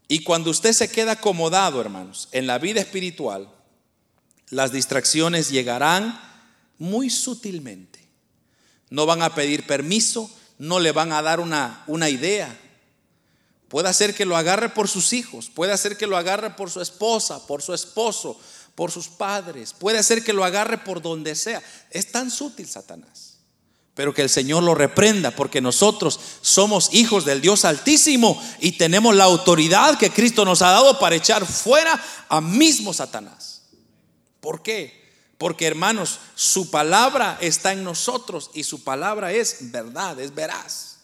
Y 0.08 0.22
cuando 0.22 0.50
usted 0.50 0.72
se 0.72 0.90
queda 0.90 1.12
acomodado, 1.12 1.80
hermanos, 1.80 2.28
en 2.32 2.46
la 2.46 2.58
vida 2.58 2.80
espiritual, 2.80 3.48
las 4.50 4.72
distracciones 4.72 5.50
llegarán 5.50 6.20
muy 6.78 7.10
sutilmente. 7.10 8.00
No 8.90 9.06
van 9.06 9.22
a 9.22 9.34
pedir 9.34 9.66
permiso, 9.66 10.30
no 10.58 10.78
le 10.78 10.92
van 10.92 11.12
a 11.12 11.22
dar 11.22 11.40
una, 11.40 11.84
una 11.86 12.10
idea. 12.10 12.56
Puede 13.68 13.92
ser 13.94 14.14
que 14.14 14.26
lo 14.26 14.36
agarre 14.36 14.68
por 14.68 14.88
sus 14.88 15.12
hijos, 15.12 15.50
puede 15.50 15.76
ser 15.78 15.96
que 15.96 16.06
lo 16.06 16.16
agarre 16.16 16.50
por 16.50 16.70
su 16.70 16.80
esposa, 16.80 17.44
por 17.46 17.62
su 17.62 17.74
esposo, 17.74 18.38
por 18.74 18.90
sus 18.90 19.08
padres, 19.08 19.72
puede 19.72 20.02
ser 20.02 20.24
que 20.24 20.32
lo 20.32 20.44
agarre 20.44 20.78
por 20.78 21.00
donde 21.00 21.34
sea. 21.34 21.62
Es 21.90 22.10
tan 22.10 22.30
sutil 22.30 22.68
Satanás. 22.68 23.33
Pero 23.94 24.12
que 24.12 24.22
el 24.22 24.28
Señor 24.28 24.62
lo 24.64 24.74
reprenda 24.74 25.30
porque 25.30 25.60
nosotros 25.60 26.18
somos 26.40 26.92
hijos 26.92 27.24
del 27.24 27.40
Dios 27.40 27.64
Altísimo 27.64 28.42
y 28.58 28.72
tenemos 28.72 29.14
la 29.14 29.24
autoridad 29.24 29.98
que 29.98 30.10
Cristo 30.10 30.44
nos 30.44 30.62
ha 30.62 30.70
dado 30.70 30.98
para 30.98 31.14
echar 31.14 31.46
fuera 31.46 32.02
a 32.28 32.40
mismo 32.40 32.92
Satanás. 32.92 33.62
¿Por 34.40 34.62
qué? 34.62 35.04
Porque 35.38 35.66
hermanos, 35.66 36.18
su 36.34 36.70
palabra 36.70 37.38
está 37.40 37.72
en 37.72 37.84
nosotros 37.84 38.50
y 38.52 38.64
su 38.64 38.82
palabra 38.82 39.32
es 39.32 39.70
verdad, 39.70 40.18
es 40.18 40.34
veraz. 40.34 40.96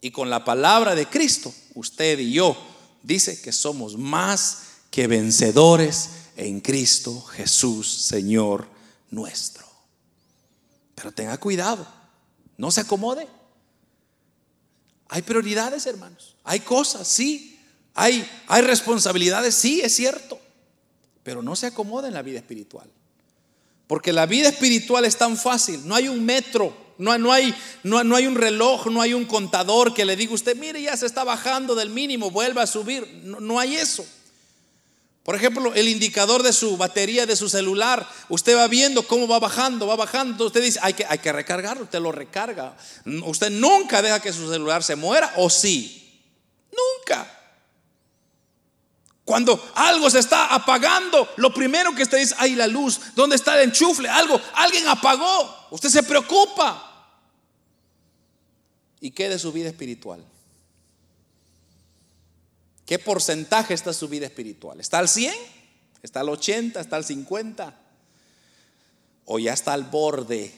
Y 0.00 0.10
con 0.10 0.30
la 0.30 0.44
palabra 0.44 0.94
de 0.94 1.06
Cristo, 1.06 1.52
usted 1.74 2.18
y 2.20 2.32
yo, 2.32 2.56
dice 3.02 3.40
que 3.40 3.52
somos 3.52 3.96
más 3.96 4.62
que 4.90 5.06
vencedores 5.06 6.10
en 6.36 6.60
Cristo 6.60 7.20
Jesús, 7.20 7.88
Señor 7.88 8.68
nuestro. 9.10 9.66
Pero 10.94 11.12
tenga 11.12 11.36
cuidado, 11.38 11.86
no 12.58 12.70
se 12.70 12.82
acomode. 12.82 13.26
Hay 15.08 15.22
prioridades, 15.22 15.86
hermanos. 15.86 16.36
Hay 16.44 16.60
cosas, 16.60 17.08
sí. 17.08 17.58
Hay, 17.94 18.28
hay 18.48 18.62
responsabilidades, 18.62 19.54
sí, 19.54 19.80
es 19.80 19.94
cierto. 19.94 20.38
Pero 21.22 21.40
no 21.42 21.56
se 21.56 21.68
acomode 21.68 22.08
en 22.08 22.14
la 22.14 22.22
vida 22.22 22.38
espiritual. 22.38 22.90
Porque 23.86 24.12
la 24.12 24.26
vida 24.26 24.50
espiritual 24.50 25.06
es 25.06 25.16
tan 25.16 25.38
fácil. 25.38 25.86
No 25.86 25.94
hay 25.94 26.08
un 26.08 26.24
metro, 26.24 26.76
no, 26.98 27.16
no, 27.16 27.32
hay, 27.32 27.54
no, 27.84 28.02
no 28.04 28.16
hay 28.16 28.26
un 28.26 28.34
reloj, 28.34 28.88
no 28.88 29.00
hay 29.00 29.14
un 29.14 29.24
contador 29.24 29.94
que 29.94 30.04
le 30.04 30.16
diga 30.16 30.34
usted, 30.34 30.56
mire, 30.56 30.82
ya 30.82 30.96
se 30.96 31.06
está 31.06 31.24
bajando 31.24 31.74
del 31.74 31.90
mínimo, 31.90 32.30
vuelva 32.30 32.62
a 32.62 32.66
subir. 32.66 33.20
No, 33.24 33.40
no 33.40 33.58
hay 33.58 33.76
eso. 33.76 34.04
Por 35.28 35.36
ejemplo, 35.36 35.74
el 35.74 35.88
indicador 35.88 36.42
de 36.42 36.54
su 36.54 36.78
batería 36.78 37.26
de 37.26 37.36
su 37.36 37.50
celular, 37.50 38.08
usted 38.30 38.56
va 38.56 38.66
viendo 38.66 39.06
cómo 39.06 39.28
va 39.28 39.38
bajando, 39.38 39.86
va 39.86 39.94
bajando. 39.94 40.46
Usted 40.46 40.62
dice, 40.62 40.80
hay 40.82 40.94
que, 40.94 41.04
hay 41.04 41.18
que 41.18 41.30
recargarlo, 41.30 41.84
usted 41.84 42.00
lo 42.00 42.12
recarga. 42.12 42.74
Usted 43.26 43.50
nunca 43.50 44.00
deja 44.00 44.20
que 44.20 44.32
su 44.32 44.50
celular 44.50 44.82
se 44.82 44.96
muera, 44.96 45.34
¿o 45.36 45.50
sí? 45.50 46.18
Nunca. 46.72 47.30
Cuando 49.22 49.70
algo 49.74 50.08
se 50.08 50.20
está 50.20 50.46
apagando, 50.46 51.28
lo 51.36 51.52
primero 51.52 51.94
que 51.94 52.04
usted 52.04 52.20
dice, 52.20 52.34
ay, 52.38 52.54
la 52.54 52.66
luz, 52.66 52.98
¿dónde 53.14 53.36
está 53.36 53.54
el 53.60 53.68
enchufle? 53.68 54.08
Algo, 54.08 54.40
alguien 54.54 54.88
apagó. 54.88 55.68
Usted 55.72 55.90
se 55.90 56.04
preocupa. 56.04 57.06
¿Y 58.98 59.10
qué 59.10 59.28
de 59.28 59.38
su 59.38 59.52
vida 59.52 59.68
espiritual? 59.68 60.24
¿Qué 62.88 62.98
porcentaje 62.98 63.74
está 63.74 63.92
su 63.92 64.08
vida 64.08 64.24
espiritual? 64.24 64.80
¿Está 64.80 64.98
al 64.98 65.10
100? 65.10 65.34
¿Está 66.02 66.20
al 66.20 66.30
80? 66.30 66.80
¿Está 66.80 66.96
al 66.96 67.04
50? 67.04 67.78
¿O 69.26 69.38
ya 69.38 69.52
está 69.52 69.74
al 69.74 69.84
borde 69.84 70.54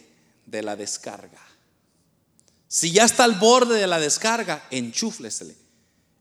de 0.46 0.62
la 0.62 0.76
descarga? 0.76 1.40
Si 2.68 2.92
ya 2.92 3.04
está 3.04 3.24
al 3.24 3.34
borde 3.34 3.80
de 3.80 3.88
la 3.88 3.98
descarga, 3.98 4.64
enchúflesele. 4.70 5.56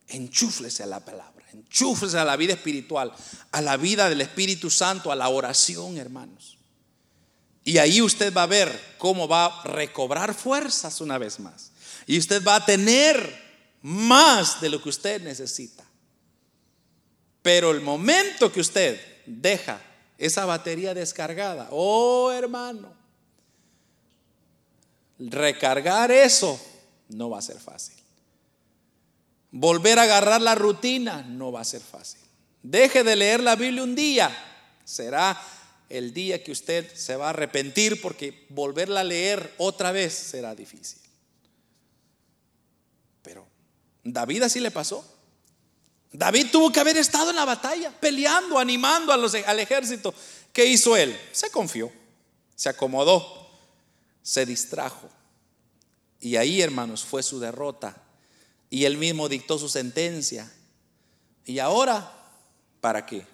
Enchúflese 0.08 0.82
a 0.82 0.88
la 0.88 1.06
palabra. 1.06 1.46
Enchúfese 1.54 2.18
a 2.18 2.26
la 2.26 2.38
vida 2.38 2.54
espiritual, 2.54 3.14
a 3.52 3.62
la 3.62 3.78
vida 3.78 4.10
del 4.10 4.22
Espíritu 4.22 4.72
Santo, 4.72 5.12
a 5.12 5.16
la 5.16 5.30
oración, 5.30 6.00
hermanos. 6.00 6.58
Y 7.64 7.78
ahí 7.78 8.02
usted 8.02 8.34
va 8.34 8.44
a 8.44 8.48
ver 8.48 8.96
cómo 8.98 9.28
va 9.28 9.46
a 9.46 9.64
recobrar 9.64 10.34
fuerzas 10.34 11.02
una 11.02 11.20
vez 11.20 11.40
más. 11.40 11.70
Y 12.08 12.18
usted 12.18 12.44
va 12.44 12.56
a 12.56 12.66
tener 12.66 13.48
más 13.84 14.60
de 14.60 14.70
lo 14.70 14.82
que 14.82 14.90
usted 14.90 15.22
necesita. 15.22 15.86
Pero 17.42 17.72
el 17.72 17.82
momento 17.82 18.52
que 18.52 18.60
usted 18.60 19.00
deja 19.26 19.82
esa 20.18 20.46
batería 20.46 20.94
descargada, 20.94 21.68
oh 21.72 22.32
hermano, 22.32 22.94
recargar 25.18 26.12
eso 26.12 26.60
no 27.10 27.30
va 27.30 27.40
a 27.40 27.42
ser 27.42 27.60
fácil. 27.60 27.96
Volver 29.52 29.98
a 30.00 30.04
agarrar 30.04 30.42
la 30.42 30.56
rutina 30.56 31.24
no 31.24 31.52
va 31.52 31.62
a 31.62 31.66
ser 31.66 31.82
fácil. 31.82 32.22
Deje 32.62 33.04
de 33.04 33.16
leer 33.16 33.42
la 33.42 33.56
Biblia 33.56 33.84
un 33.84 33.96
día. 33.96 34.30
Será 34.84 35.42
el 35.90 36.14
día 36.14 36.44
que 36.44 36.52
usted 36.52 36.94
se 36.94 37.16
va 37.16 37.28
a 37.28 37.30
arrepentir 37.30 38.00
porque 38.02 38.46
volverla 38.50 39.00
a 39.00 39.06
leer 39.06 39.54
otra 39.58 39.92
vez 39.92 40.14
será 40.14 40.54
difícil. 40.54 41.00
Pero 43.24 43.48
David 44.04 44.44
así 44.44 44.60
le 44.60 44.72
pasó. 44.72 45.19
David 46.12 46.48
tuvo 46.52 46.72
que 46.72 46.80
haber 46.80 46.98
estado 46.98 47.30
en 47.30 47.36
la 47.36 47.46
batalla, 47.46 47.92
peleando, 47.92 48.58
animando 48.58 49.14
al 49.14 49.60
ejército. 49.60 50.14
¿Qué 50.52 50.66
hizo 50.66 50.96
él? 50.96 51.18
Se 51.32 51.52
confió, 51.52 51.92
se 52.56 52.70
acomodó, 52.70 53.50
se 54.24 54.46
distrajo. 54.46 55.08
Y 56.20 56.36
ahí, 56.36 56.62
hermanos, 56.62 57.04
fue 57.04 57.24
su 57.24 57.40
derrota 57.40 57.96
y 58.70 58.86
él 58.86 58.98
mismo 58.98 59.30
dictó 59.30 59.58
su 59.58 59.70
sentencia. 59.70 60.52
Y 61.46 61.60
ahora, 61.60 62.12
¿para 62.82 63.06
qué? 63.06 63.26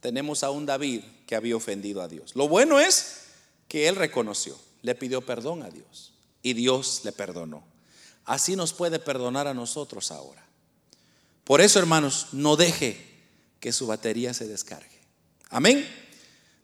Tenemos 0.00 0.44
a 0.44 0.50
un 0.50 0.66
David 0.66 1.02
que 1.26 1.36
había 1.36 1.56
ofendido 1.56 2.02
a 2.02 2.08
Dios. 2.08 2.34
Lo 2.34 2.48
bueno 2.48 2.80
es 2.80 3.22
que 3.68 3.88
él 3.88 3.96
reconoció, 3.96 4.58
le 4.82 4.94
pidió 4.94 5.24
perdón 5.24 5.62
a 5.62 5.70
Dios 5.70 6.12
y 6.42 6.54
Dios 6.54 7.02
le 7.04 7.12
perdonó. 7.12 7.62
Así 8.24 8.56
nos 8.56 8.72
puede 8.72 8.98
perdonar 8.98 9.46
a 9.46 9.54
nosotros 9.54 10.10
ahora. 10.10 10.44
Por 11.50 11.60
eso, 11.60 11.80
hermanos, 11.80 12.28
no 12.30 12.54
deje 12.54 12.96
que 13.58 13.72
su 13.72 13.88
batería 13.88 14.32
se 14.32 14.46
descargue. 14.46 15.00
Amén. 15.48 15.84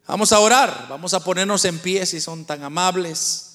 Vamos 0.07 0.31
a 0.31 0.39
orar, 0.39 0.87
vamos 0.89 1.13
a 1.13 1.25
ponernos 1.25 1.65
en 1.65 1.81
pie 1.81 2.07
si 2.07 2.21
son 2.21 2.45
tan 2.45 2.63
amables. 2.63 3.46